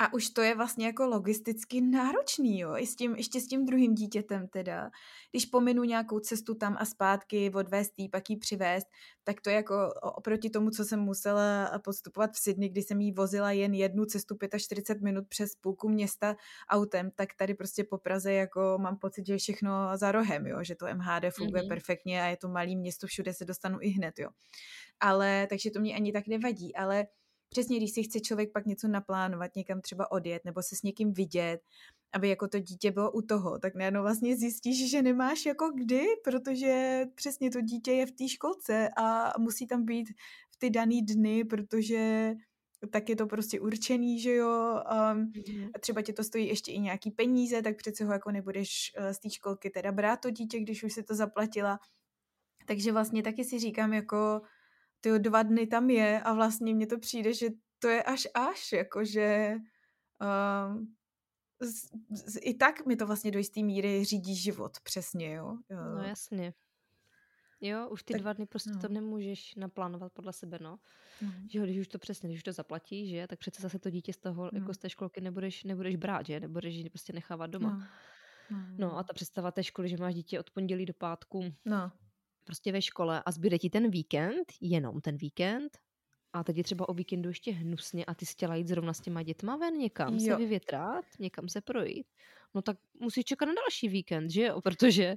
A 0.00 0.12
už 0.12 0.30
to 0.30 0.42
je 0.42 0.54
vlastně 0.54 0.86
jako 0.86 1.06
logisticky 1.06 1.80
náročný, 1.80 2.58
jo, 2.58 2.76
i 2.76 2.86
s 2.86 2.96
tím, 2.96 3.14
ještě 3.16 3.40
s 3.40 3.46
tím 3.46 3.66
druhým 3.66 3.94
dítětem 3.94 4.48
teda. 4.48 4.90
Když 5.30 5.46
pominu 5.46 5.84
nějakou 5.84 6.20
cestu 6.20 6.54
tam 6.54 6.76
a 6.78 6.84
zpátky, 6.84 7.50
odvést 7.54 7.92
jí, 7.96 8.08
pak 8.08 8.30
jí 8.30 8.36
přivést, 8.36 8.86
tak 9.24 9.40
to 9.40 9.50
je 9.50 9.56
jako 9.56 9.88
oproti 10.02 10.50
tomu, 10.50 10.70
co 10.70 10.84
jsem 10.84 11.00
musela 11.00 11.78
podstupovat 11.84 12.30
v 12.32 12.38
Sydney, 12.38 12.68
kdy 12.68 12.82
jsem 12.82 13.00
jí 13.00 13.12
vozila 13.12 13.50
jen 13.50 13.74
jednu 13.74 14.04
cestu 14.04 14.36
45 14.58 15.04
minut 15.04 15.24
přes 15.28 15.50
půlku 15.54 15.88
města 15.88 16.36
autem, 16.68 17.10
tak 17.14 17.28
tady 17.34 17.54
prostě 17.54 17.84
po 17.84 17.98
Praze 17.98 18.32
jako 18.32 18.78
mám 18.80 18.98
pocit, 18.98 19.26
že 19.26 19.32
je 19.32 19.38
všechno 19.38 19.72
za 19.94 20.12
rohem, 20.12 20.46
jo, 20.46 20.58
že 20.62 20.74
to 20.74 20.86
MHD 20.94 21.24
funguje 21.30 21.62
mm-hmm. 21.62 21.68
perfektně 21.68 22.22
a 22.22 22.26
je 22.26 22.36
to 22.36 22.48
malý 22.48 22.76
město, 22.76 23.06
všude 23.06 23.34
se 23.34 23.44
dostanu 23.44 23.78
i 23.80 23.88
hned, 23.88 24.18
jo. 24.18 24.28
Ale, 25.00 25.46
takže 25.50 25.70
to 25.70 25.80
mě 25.80 25.94
ani 25.94 26.12
tak 26.12 26.26
nevadí, 26.26 26.76
ale 26.76 27.06
přesně, 27.50 27.76
když 27.76 27.92
si 27.92 28.02
chce 28.02 28.20
člověk 28.20 28.52
pak 28.52 28.66
něco 28.66 28.88
naplánovat, 28.88 29.56
někam 29.56 29.80
třeba 29.80 30.10
odjet 30.10 30.44
nebo 30.44 30.62
se 30.62 30.76
s 30.76 30.82
někým 30.82 31.12
vidět, 31.12 31.60
aby 32.12 32.28
jako 32.28 32.48
to 32.48 32.58
dítě 32.58 32.90
bylo 32.90 33.12
u 33.12 33.22
toho, 33.22 33.58
tak 33.58 33.74
najednou 33.74 34.02
vlastně 34.02 34.36
zjistíš, 34.36 34.90
že 34.90 35.02
nemáš 35.02 35.46
jako 35.46 35.70
kdy, 35.76 36.06
protože 36.24 37.04
přesně 37.14 37.50
to 37.50 37.60
dítě 37.60 37.92
je 37.92 38.06
v 38.06 38.12
té 38.12 38.28
školce 38.28 38.88
a 38.96 39.32
musí 39.38 39.66
tam 39.66 39.84
být 39.84 40.08
v 40.50 40.56
ty 40.58 40.70
daný 40.70 41.02
dny, 41.02 41.44
protože 41.44 42.34
tak 42.92 43.08
je 43.08 43.16
to 43.16 43.26
prostě 43.26 43.60
určený, 43.60 44.20
že 44.20 44.34
jo, 44.34 44.82
um, 45.12 45.32
a 45.74 45.78
třeba 45.78 46.02
tě 46.02 46.12
to 46.12 46.24
stojí 46.24 46.48
ještě 46.48 46.72
i 46.72 46.78
nějaký 46.80 47.10
peníze, 47.10 47.62
tak 47.62 47.76
přece 47.76 48.04
ho 48.04 48.12
jako 48.12 48.30
nebudeš 48.30 48.92
uh, 48.98 49.10
z 49.10 49.18
té 49.18 49.30
školky 49.30 49.70
teda 49.70 49.92
brát 49.92 50.20
to 50.20 50.30
dítě, 50.30 50.60
když 50.60 50.82
už 50.82 50.92
si 50.92 51.02
to 51.02 51.14
zaplatila. 51.14 51.78
Takže 52.66 52.92
vlastně 52.92 53.22
taky 53.22 53.44
si 53.44 53.58
říkám 53.58 53.92
jako, 53.92 54.40
ty 55.00 55.18
dva 55.18 55.42
dny 55.42 55.66
tam 55.66 55.90
je 55.90 56.20
a 56.20 56.32
vlastně 56.32 56.74
mně 56.74 56.86
to 56.86 56.98
přijde, 56.98 57.34
že 57.34 57.48
to 57.78 57.88
je 57.88 58.02
až 58.02 58.28
až, 58.34 58.72
jakože 58.72 59.56
um, 60.20 60.96
z, 61.60 61.90
z, 62.10 62.38
i 62.40 62.54
tak 62.54 62.86
mi 62.86 62.96
to 62.96 63.06
vlastně 63.06 63.30
do 63.30 63.38
jisté 63.38 63.62
míry 63.62 64.04
řídí 64.04 64.36
život, 64.36 64.72
přesně, 64.82 65.34
jo. 65.34 65.58
No 65.70 66.02
jasně. 66.02 66.54
Jo, 67.60 67.88
už 67.88 68.02
ty 68.02 68.12
tak, 68.12 68.22
dva 68.22 68.32
dny 68.32 68.46
prostě 68.46 68.70
no. 68.70 68.80
to 68.80 68.88
nemůžeš 68.88 69.54
naplánovat 69.54 70.12
podle 70.12 70.32
sebe, 70.32 70.58
no. 70.60 70.78
no. 71.22 71.32
Že 71.50 71.60
když 71.60 71.78
už 71.78 71.88
to 71.88 71.98
přesně, 71.98 72.28
když 72.28 72.38
už 72.38 72.42
to 72.42 72.52
zaplatíš, 72.52 73.10
že, 73.10 73.26
tak 73.26 73.38
přece 73.38 73.62
zase 73.62 73.78
to 73.78 73.90
dítě 73.90 74.12
z 74.12 74.16
toho, 74.16 74.50
no. 74.52 74.58
jako 74.58 74.74
z 74.74 74.78
té 74.78 74.90
školky 74.90 75.20
nebudeš, 75.20 75.64
nebudeš 75.64 75.96
brát, 75.96 76.26
že, 76.26 76.40
nebudeš 76.40 76.74
ji 76.74 76.90
prostě 76.90 77.12
nechávat 77.12 77.50
doma. 77.50 77.70
No. 77.70 77.86
No. 78.50 78.66
no 78.78 78.98
a 78.98 79.02
ta 79.02 79.12
představa 79.12 79.50
té 79.50 79.64
školy, 79.64 79.88
že 79.88 79.96
máš 79.96 80.14
dítě 80.14 80.40
od 80.40 80.50
pondělí 80.50 80.86
do 80.86 80.94
pátku, 80.94 81.44
no 81.64 81.92
prostě 82.50 82.72
ve 82.72 82.82
škole 82.82 83.22
a 83.26 83.32
zbyde 83.32 83.58
ti 83.58 83.70
ten 83.70 83.90
víkend, 83.90 84.52
jenom 84.60 85.00
ten 85.00 85.16
víkend, 85.16 85.78
a 86.32 86.44
teď 86.44 86.56
je 86.56 86.64
třeba 86.64 86.88
o 86.88 86.94
víkendu 86.94 87.28
ještě 87.28 87.52
hnusně 87.52 88.04
a 88.04 88.14
ty 88.14 88.26
jsi 88.26 88.32
chtěla 88.32 88.54
jít 88.54 88.68
zrovna 88.68 88.92
s 88.92 89.00
těma 89.00 89.22
dětma 89.22 89.56
ven 89.56 89.74
někam, 89.74 90.14
jo. 90.14 90.20
se 90.20 90.36
vyvětrat, 90.36 91.04
někam 91.18 91.48
se 91.48 91.60
projít, 91.60 92.06
no 92.54 92.62
tak 92.62 92.76
musíš 93.00 93.24
čekat 93.24 93.46
na 93.46 93.52
další 93.52 93.88
víkend, 93.88 94.30
že 94.30 94.42
jo, 94.42 94.60
protože 94.60 95.16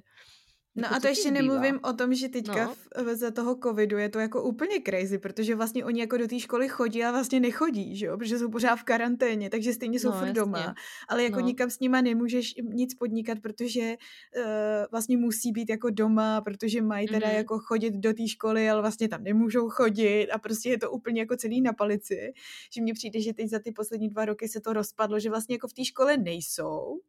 No 0.76 0.82
jako 0.82 0.94
a 0.94 1.00
to 1.00 1.06
ještě 1.06 1.30
nemluvím 1.30 1.80
o 1.82 1.92
tom, 1.92 2.14
že 2.14 2.28
teďka 2.28 2.64
no. 2.64 3.04
v, 3.04 3.16
za 3.16 3.30
toho 3.30 3.58
covidu 3.62 3.98
je 3.98 4.08
to 4.08 4.18
jako 4.18 4.42
úplně 4.42 4.80
crazy, 4.86 5.18
protože 5.18 5.54
vlastně 5.54 5.84
oni 5.84 6.00
jako 6.00 6.16
do 6.16 6.28
té 6.28 6.40
školy 6.40 6.68
chodí 6.68 7.04
a 7.04 7.10
vlastně 7.10 7.40
nechodí, 7.40 7.96
že 7.96 8.06
jo, 8.06 8.18
protože 8.18 8.38
jsou 8.38 8.50
pořád 8.50 8.76
v 8.76 8.82
karanténě, 8.82 9.50
takže 9.50 9.72
stejně 9.72 10.00
jsou 10.00 10.10
no, 10.10 10.18
furt 10.18 10.32
doma. 10.32 10.74
Ale 11.08 11.24
jako 11.24 11.40
no. 11.40 11.46
nikam 11.46 11.70
s 11.70 11.80
nima 11.80 12.00
nemůžeš 12.00 12.54
nic 12.62 12.94
podnikat, 12.94 13.38
protože 13.40 13.96
uh, 14.36 14.44
vlastně 14.90 15.16
musí 15.16 15.52
být 15.52 15.70
jako 15.70 15.90
doma, 15.90 16.40
protože 16.40 16.82
mají 16.82 17.06
teda 17.06 17.28
mm-hmm. 17.28 17.36
jako 17.36 17.58
chodit 17.58 17.94
do 17.94 18.14
té 18.14 18.28
školy, 18.28 18.70
ale 18.70 18.80
vlastně 18.80 19.08
tam 19.08 19.24
nemůžou 19.24 19.68
chodit 19.68 20.28
a 20.30 20.38
prostě 20.38 20.70
je 20.70 20.78
to 20.78 20.90
úplně 20.90 21.20
jako 21.20 21.36
celý 21.36 21.60
na 21.60 21.72
palici. 21.72 22.32
Že 22.74 22.82
mně 22.82 22.94
přijde, 22.94 23.20
že 23.20 23.32
teď 23.34 23.50
za 23.50 23.58
ty 23.58 23.72
poslední 23.72 24.08
dva 24.08 24.24
roky 24.24 24.48
se 24.48 24.60
to 24.60 24.72
rozpadlo, 24.72 25.18
že 25.18 25.30
vlastně 25.30 25.54
jako 25.54 25.68
v 25.68 25.72
té 25.72 25.84
škole 25.84 26.16
nejsou 26.16 27.00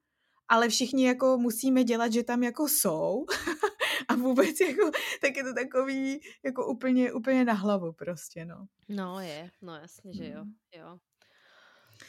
ale 0.50 0.70
všichni 0.70 1.08
jako 1.08 1.38
musíme 1.38 1.84
dělat, 1.84 2.14
že 2.14 2.24
tam 2.24 2.44
jako 2.44 2.68
jsou 2.68 3.26
a 4.08 4.16
vůbec 4.16 4.60
jako, 4.60 4.92
tak 5.22 5.38
je 5.38 5.44
to 5.44 5.54
takový 5.54 6.20
jako 6.46 6.68
úplně, 6.68 7.14
úplně 7.14 7.46
na 7.46 7.54
hlavu 7.54 7.94
prostě, 7.94 8.46
no. 8.46 8.66
No 8.90 9.20
je, 9.20 9.52
no 9.62 9.76
jasně, 9.76 10.14
že 10.14 10.30
jo, 10.30 10.44
mm. 10.44 10.54
jo. 10.76 11.00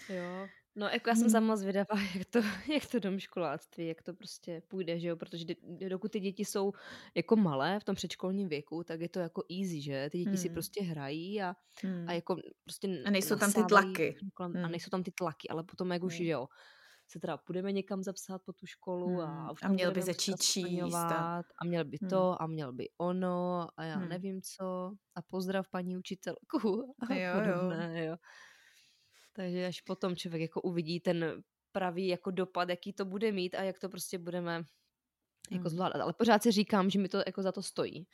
Jo, 0.08 0.48
No, 0.78 0.88
jako 0.88 1.08
já 1.10 1.14
jsem 1.14 1.22
hmm. 1.22 1.30
sama 1.30 1.56
zvědavá, 1.56 1.94
jak 2.14 2.26
to, 2.30 2.38
jak 2.72 2.86
to 2.90 2.98
domškoláctví, 2.98 3.86
jak 3.86 4.02
to 4.02 4.14
prostě 4.14 4.62
půjde, 4.68 4.98
že 4.98 5.08
jo, 5.08 5.16
protože 5.16 5.44
dokud 5.88 6.12
ty 6.12 6.20
děti 6.20 6.44
jsou 6.44 6.72
jako 7.14 7.36
malé 7.36 7.80
v 7.80 7.84
tom 7.84 7.94
předškolním 7.94 8.48
věku, 8.48 8.84
tak 8.84 9.00
je 9.00 9.08
to 9.08 9.18
jako 9.18 9.42
easy, 9.60 9.80
že? 9.80 10.08
Ty 10.12 10.18
děti 10.18 10.28
hmm. 10.28 10.36
si 10.36 10.48
prostě 10.48 10.82
hrají 10.82 11.42
a, 11.42 11.54
hmm. 11.82 12.08
a 12.08 12.12
jako 12.12 12.36
prostě 12.64 13.02
A 13.04 13.10
nejsou 13.10 13.36
tam 13.36 13.52
ty 13.52 13.64
tlaky. 13.64 14.16
A 14.36 14.44
hmm. 14.44 14.70
nejsou 14.70 14.90
tam 14.90 15.02
ty 15.02 15.10
tlaky, 15.10 15.48
ale 15.48 15.64
potom 15.64 15.90
jak 15.90 16.02
už, 16.02 16.18
hmm. 16.18 16.28
jo, 16.28 16.46
se 17.08 17.20
teda 17.20 17.38
budeme 17.46 17.72
někam 17.72 18.02
zapsat 18.02 18.42
po 18.44 18.52
tu 18.52 18.66
školu 18.66 19.06
hmm. 19.06 19.20
a, 19.20 19.52
a 19.62 19.68
měl 19.68 19.92
by 19.92 20.02
začít 20.02 20.42
číst 20.42 20.94
a... 20.94 21.38
a 21.38 21.64
měl 21.64 21.84
by 21.84 21.98
hmm. 22.00 22.10
to 22.10 22.42
a 22.42 22.46
měl 22.46 22.72
by 22.72 22.88
ono 22.98 23.68
a 23.76 23.84
já 23.84 23.96
hmm. 23.96 24.08
nevím 24.08 24.40
co 24.42 24.92
a 25.14 25.22
pozdrav 25.22 25.68
paní 25.70 25.96
učitelku 25.96 26.94
a 27.10 27.14
jo, 27.14 27.34
podobné, 27.34 28.04
jo. 28.04 28.10
jo. 28.10 28.16
Takže 29.32 29.66
až 29.66 29.80
potom 29.80 30.16
člověk 30.16 30.42
jako 30.42 30.60
uvidí 30.60 31.00
ten 31.00 31.42
pravý 31.72 32.08
jako 32.08 32.30
dopad, 32.30 32.68
jaký 32.68 32.92
to 32.92 33.04
bude 33.04 33.32
mít 33.32 33.54
a 33.54 33.62
jak 33.62 33.78
to 33.78 33.88
prostě 33.88 34.18
budeme 34.18 34.62
jako 35.50 35.62
hmm. 35.62 35.68
zvládat. 35.68 36.00
Ale 36.00 36.12
pořád 36.12 36.42
si 36.42 36.50
říkám, 36.52 36.90
že 36.90 36.98
mi 36.98 37.08
to 37.08 37.22
jako 37.26 37.42
za 37.42 37.52
to 37.52 37.62
stojí 37.62 38.06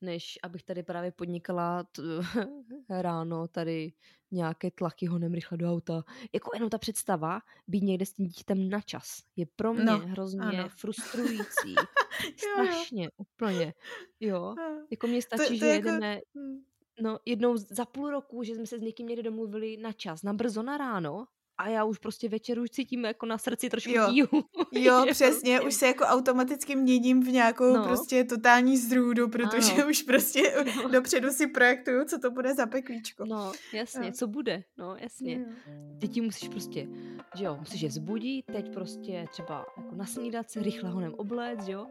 než 0.00 0.38
abych 0.42 0.62
tady 0.62 0.82
právě 0.82 1.12
podnikala 1.12 1.84
t- 1.84 2.02
ráno 3.02 3.48
tady 3.48 3.92
nějaké 4.30 4.70
tlaky 4.70 5.06
honem 5.06 5.34
rychle 5.34 5.58
do 5.58 5.70
auta. 5.72 6.04
Jako 6.32 6.50
jenom 6.54 6.70
ta 6.70 6.78
představa 6.78 7.40
být 7.66 7.82
někde 7.82 8.06
s 8.06 8.12
tím 8.12 8.26
dítětem 8.26 8.70
na 8.70 8.80
čas 8.80 9.22
je 9.36 9.46
pro 9.56 9.74
mě 9.74 9.84
no, 9.84 9.98
hrozně 9.98 10.40
ano. 10.40 10.68
frustrující. 10.68 11.74
Strašně, 12.36 13.04
jo. 13.04 13.10
úplně. 13.16 13.74
Jo, 14.20 14.54
jako 14.90 15.06
mě 15.06 15.22
stačí, 15.22 15.42
to, 15.42 15.48
to 15.48 15.54
že 15.54 15.66
jako... 15.66 15.88
jedeme 15.88 16.20
hm. 16.38 16.62
no, 17.02 17.18
jednou 17.24 17.56
za 17.56 17.84
půl 17.84 18.10
roku, 18.10 18.42
že 18.42 18.54
jsme 18.54 18.66
se 18.66 18.78
s 18.78 18.82
někým 18.82 19.06
někde 19.06 19.22
domluvili 19.22 19.76
na 19.76 19.92
čas, 19.92 20.22
na 20.22 20.32
brzo 20.32 20.62
na 20.62 20.78
ráno 20.78 21.26
a 21.60 21.68
já 21.68 21.84
už 21.84 21.98
prostě 21.98 22.28
večer 22.28 22.58
už 22.58 22.70
cítím 22.70 23.04
jako 23.04 23.26
na 23.26 23.38
srdci 23.38 23.70
trošku 23.70 23.90
jo. 23.90 24.08
tíhu. 24.12 24.44
Jo, 24.72 25.04
přesně, 25.10 25.56
prostě... 25.56 25.68
už 25.68 25.74
se 25.74 25.86
jako 25.86 26.04
automaticky 26.04 26.76
měním 26.76 27.22
v 27.22 27.28
nějakou 27.28 27.76
no. 27.76 27.84
prostě 27.84 28.24
totální 28.24 28.76
zrůdu, 28.76 29.28
protože 29.28 29.72
ano. 29.72 29.86
už 29.90 30.02
prostě 30.02 30.64
no. 30.82 30.88
dopředu 30.88 31.30
si 31.30 31.46
projektuju, 31.46 32.04
co 32.04 32.18
to 32.18 32.30
bude 32.30 32.54
za 32.54 32.66
peklíčko. 32.66 33.24
No, 33.24 33.52
jasně, 33.72 34.06
no. 34.06 34.12
co 34.12 34.26
bude, 34.26 34.62
no, 34.78 34.96
jasně. 34.96 35.38
No. 35.38 35.54
Děti 35.98 36.20
musíš 36.20 36.48
prostě, 36.48 36.88
že 37.34 37.44
jo, 37.44 37.56
musíš 37.60 37.80
je 37.80 37.90
zbudit, 37.90 38.46
teď 38.46 38.72
prostě 38.74 39.26
třeba 39.30 39.66
jako 39.76 39.94
nasnídat 39.94 40.50
se, 40.50 40.62
rychle 40.62 40.90
honem 40.90 41.14
obléct, 41.14 41.68
jo, 41.68 41.86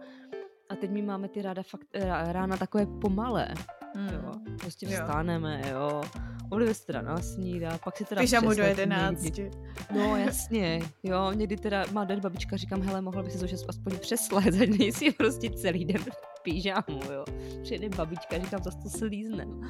a 0.69 0.75
teď 0.75 0.91
my 0.91 1.01
máme 1.01 1.27
ty 1.27 1.41
ráda 1.41 1.63
fakt, 1.63 1.87
rána 2.31 2.57
takové 2.57 2.85
pomalé, 2.85 3.53
mm. 3.95 4.07
jo, 4.07 4.31
prostě 4.59 4.87
vstáneme, 4.87 5.61
jo, 5.71 5.79
jo 5.79 6.01
Olive 6.49 6.73
se 6.73 6.85
teda 6.85 7.01
nasnídá, 7.01 7.77
pak 7.83 7.97
si 7.97 8.05
teda 8.05 8.21
Pyžamu 8.21 8.53
do 8.53 8.63
jedenácti. 8.63 9.51
No 9.95 10.15
jasně, 10.15 10.81
jo, 11.03 11.31
někdy 11.31 11.57
teda 11.57 11.85
má 11.91 12.05
dať 12.05 12.19
babička, 12.19 12.57
říkám, 12.57 12.81
hele, 12.81 13.01
mohla 13.01 13.23
by 13.23 13.31
se 13.31 13.47
to 13.47 13.65
aspoň 13.69 13.99
přeslet, 13.99 14.61
ať 14.61 14.69
nejsi 14.79 15.11
prostě 15.11 15.49
celý 15.49 15.85
den 15.85 16.01
v 16.01 16.43
pyžamu, 16.43 17.11
jo. 17.13 17.25
Přijde 17.63 17.89
babička, 17.89 18.39
říkám, 18.39 18.63
zase 18.63 18.77
to 18.83 18.89
slíznem. 18.89 19.61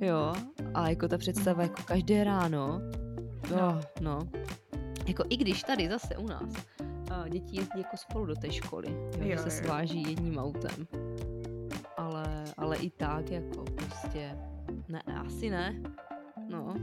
Jo, 0.00 0.32
a 0.74 0.88
jako 0.88 1.08
ta 1.08 1.18
představa 1.18 1.62
jako 1.62 1.82
každé 1.82 2.24
ráno, 2.24 2.80
no, 3.50 3.56
No. 3.56 3.80
no. 4.00 4.18
Jako 5.06 5.24
i 5.28 5.36
když 5.36 5.62
tady 5.62 5.88
zase 5.88 6.16
u 6.16 6.26
nás 6.26 6.52
děti 7.28 7.56
jezdí 7.56 7.78
jako 7.78 7.96
spolu 7.96 8.26
do 8.26 8.34
té 8.34 8.52
školy, 8.52 8.88
jo, 8.90 9.22
Jo, 9.22 9.36
že 9.36 9.38
se 9.38 9.50
sváží 9.50 10.02
jedním 10.02 10.38
autem. 10.38 10.86
Ale, 12.58 12.76
i 12.76 12.90
tak 12.90 13.30
jako 13.30 13.64
prostě, 13.64 14.38
ne, 14.88 15.02
asi 15.02 15.50
ne. 15.50 15.82
No, 16.48 16.74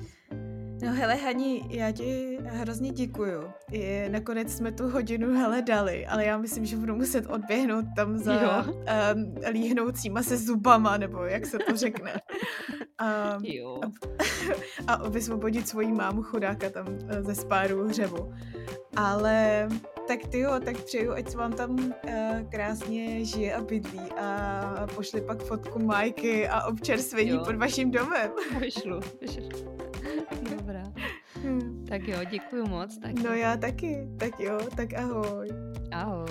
No 0.83 0.93
hele 0.93 1.15
Hani, 1.15 1.65
já 1.69 1.91
ti 1.91 2.39
hrozně 2.43 2.91
děkuju. 2.91 3.43
I 3.71 4.09
nakonec 4.09 4.51
jsme 4.53 4.71
tu 4.71 4.89
hodinu 4.89 5.33
hele 5.33 5.61
dali, 5.61 6.05
ale 6.07 6.25
já 6.25 6.37
myslím, 6.37 6.65
že 6.65 6.75
budu 6.77 6.95
muset 6.95 7.25
odběhnout 7.25 7.85
tam 7.95 8.17
za 8.17 8.33
Jo. 8.33 8.73
um, 8.73 9.35
líhnoucíma 9.51 10.23
se 10.23 10.37
zubama, 10.37 10.97
nebo 10.97 11.23
jak 11.23 11.45
se 11.45 11.57
to 11.57 11.77
řekne. 11.77 12.21
Um, 13.01 13.45
jo. 13.45 13.79
a 14.87 15.09
vysvobodit 15.09 15.67
svoji 15.67 15.91
mámu 15.91 16.23
chudáka 16.23 16.69
tam 16.69 16.85
eh, 17.07 17.23
ze 17.23 17.35
spáru 17.35 17.87
hřebu. 17.87 18.33
Ale 18.95 19.67
tak 20.07 20.27
ty 20.27 20.39
jo, 20.39 20.51
tak 20.65 20.83
přeju, 20.83 21.11
ať 21.11 21.29
se 21.29 21.37
vám 21.37 21.53
tam 21.53 21.71
uh, 21.71 21.91
krásně 22.49 23.25
žije 23.25 23.55
a 23.55 23.61
bydlí 23.61 24.11
a 24.21 24.87
pošli 24.95 25.21
pak 25.21 25.43
fotku 25.43 25.79
Majky 25.79 26.47
a 26.47 26.67
občerstvení 26.67 27.29
Jo. 27.29 27.43
pod 27.45 27.55
vaším 27.55 27.91
domem. 27.91 28.31
Vyšlu, 28.59 28.99
vyšlu. 29.21 29.49
Dobrá. 30.57 30.83
Hm. 31.43 31.85
Tak 31.89 32.07
jo, 32.07 32.17
děkuju 32.29 32.67
moc. 32.67 32.97
Tak 32.97 33.13
No 33.23 33.33
já 33.33 33.57
taky, 33.57 34.07
tak 34.17 34.39
jo, 34.39 34.59
tak 34.75 34.93
ahoj. 34.93 35.49
Ahoj. 35.91 36.27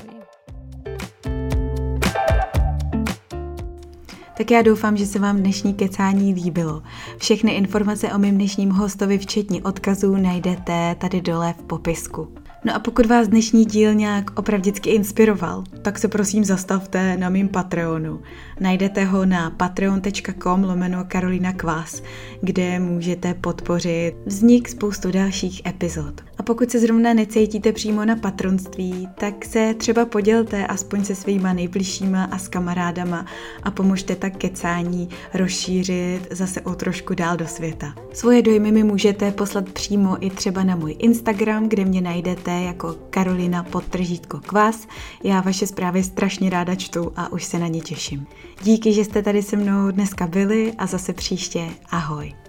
Tak 4.37 4.51
já 4.51 4.63
doufám, 4.63 4.97
že 4.97 5.07
se 5.07 5.19
vám 5.19 5.37
dnešní 5.37 5.75
kecání 5.75 6.35
líbilo. 6.35 6.83
Všechny 7.19 7.53
informace 7.53 8.13
o 8.13 8.19
mém 8.19 8.35
dnešním 8.35 8.71
hostovi, 8.71 9.19
včetně 9.19 9.63
odkazů, 9.63 10.17
najdete 10.17 10.95
tady 10.95 11.21
dole 11.21 11.55
v 11.59 11.63
popisku. 11.63 12.35
No 12.67 12.75
a 12.75 12.79
pokud 12.79 13.07
vás 13.07 13.29
dnešní 13.29 13.65
díl 13.65 13.95
nějak 13.95 14.39
opravdicky 14.39 14.91
inspiroval, 14.91 15.65
tak 15.83 15.99
se 15.99 16.09
prosím 16.09 16.45
zastavte 16.45 17.17
na 17.17 17.29
mým 17.29 17.49
Patreonu. 17.49 18.21
Najdete 18.61 19.05
ho 19.05 19.27
na 19.27 19.51
patreon.com 19.51 20.65
lomeno 20.65 21.05
Karolina 21.09 21.53
Kvás, 21.53 22.03
kde 22.41 22.81
můžete 22.81 23.35
podpořit 23.35 24.15
vznik 24.27 24.69
spoustu 24.69 25.11
dalších 25.11 25.67
epizod. 25.67 26.21
A 26.39 26.43
pokud 26.43 26.71
se 26.71 26.79
zrovna 26.79 27.15
necítíte 27.15 27.73
přímo 27.73 28.05
na 28.05 28.17
patronství, 28.17 29.09
tak 29.19 29.45
se 29.45 29.75
třeba 29.75 30.05
podělte 30.05 30.67
aspoň 30.67 31.05
se 31.05 31.15
svýma 31.15 31.53
nejbližšíma 31.53 32.25
a 32.25 32.39
s 32.39 32.49
kamarádama 32.49 33.27
a 33.63 33.71
pomožte 33.71 34.17
tak 34.17 34.37
kecání 34.37 35.09
rozšířit 35.35 36.29
zase 36.31 36.61
o 36.61 36.75
trošku 36.75 37.15
dál 37.15 37.37
do 37.37 37.47
světa. 37.47 37.95
Svoje 38.13 38.43
dojmy 38.43 38.73
mi 38.73 38.85
můžete 38.85 39.33
poslat 39.33 39.69
přímo 39.69 40.27
i 40.27 40.31
třeba 40.31 40.65
na 40.65 40.77
můj 40.77 40.97
Instagram, 40.99 41.69
kde 41.69 41.85
mě 41.85 42.01
najdete 42.01 42.51
jako 42.51 42.97
Karolina 43.11 43.63
podtržítko 43.63 44.41
kvás. 44.41 44.89
Já 45.25 45.41
vaše 45.41 45.67
zprávy 45.67 46.03
strašně 46.03 46.51
ráda 46.51 46.75
čtu 46.75 47.13
a 47.17 47.33
už 47.33 47.45
se 47.45 47.59
na 47.59 47.67
ně 47.67 47.81
těším. 47.81 48.27
Díky, 48.63 48.93
že 48.93 49.05
jste 49.05 49.23
tady 49.23 49.43
se 49.43 49.57
mnou 49.57 49.91
dneska 49.91 50.27
byli 50.27 50.73
a 50.79 50.87
zase 50.87 51.13
příště 51.13 51.69
ahoj. 51.91 52.44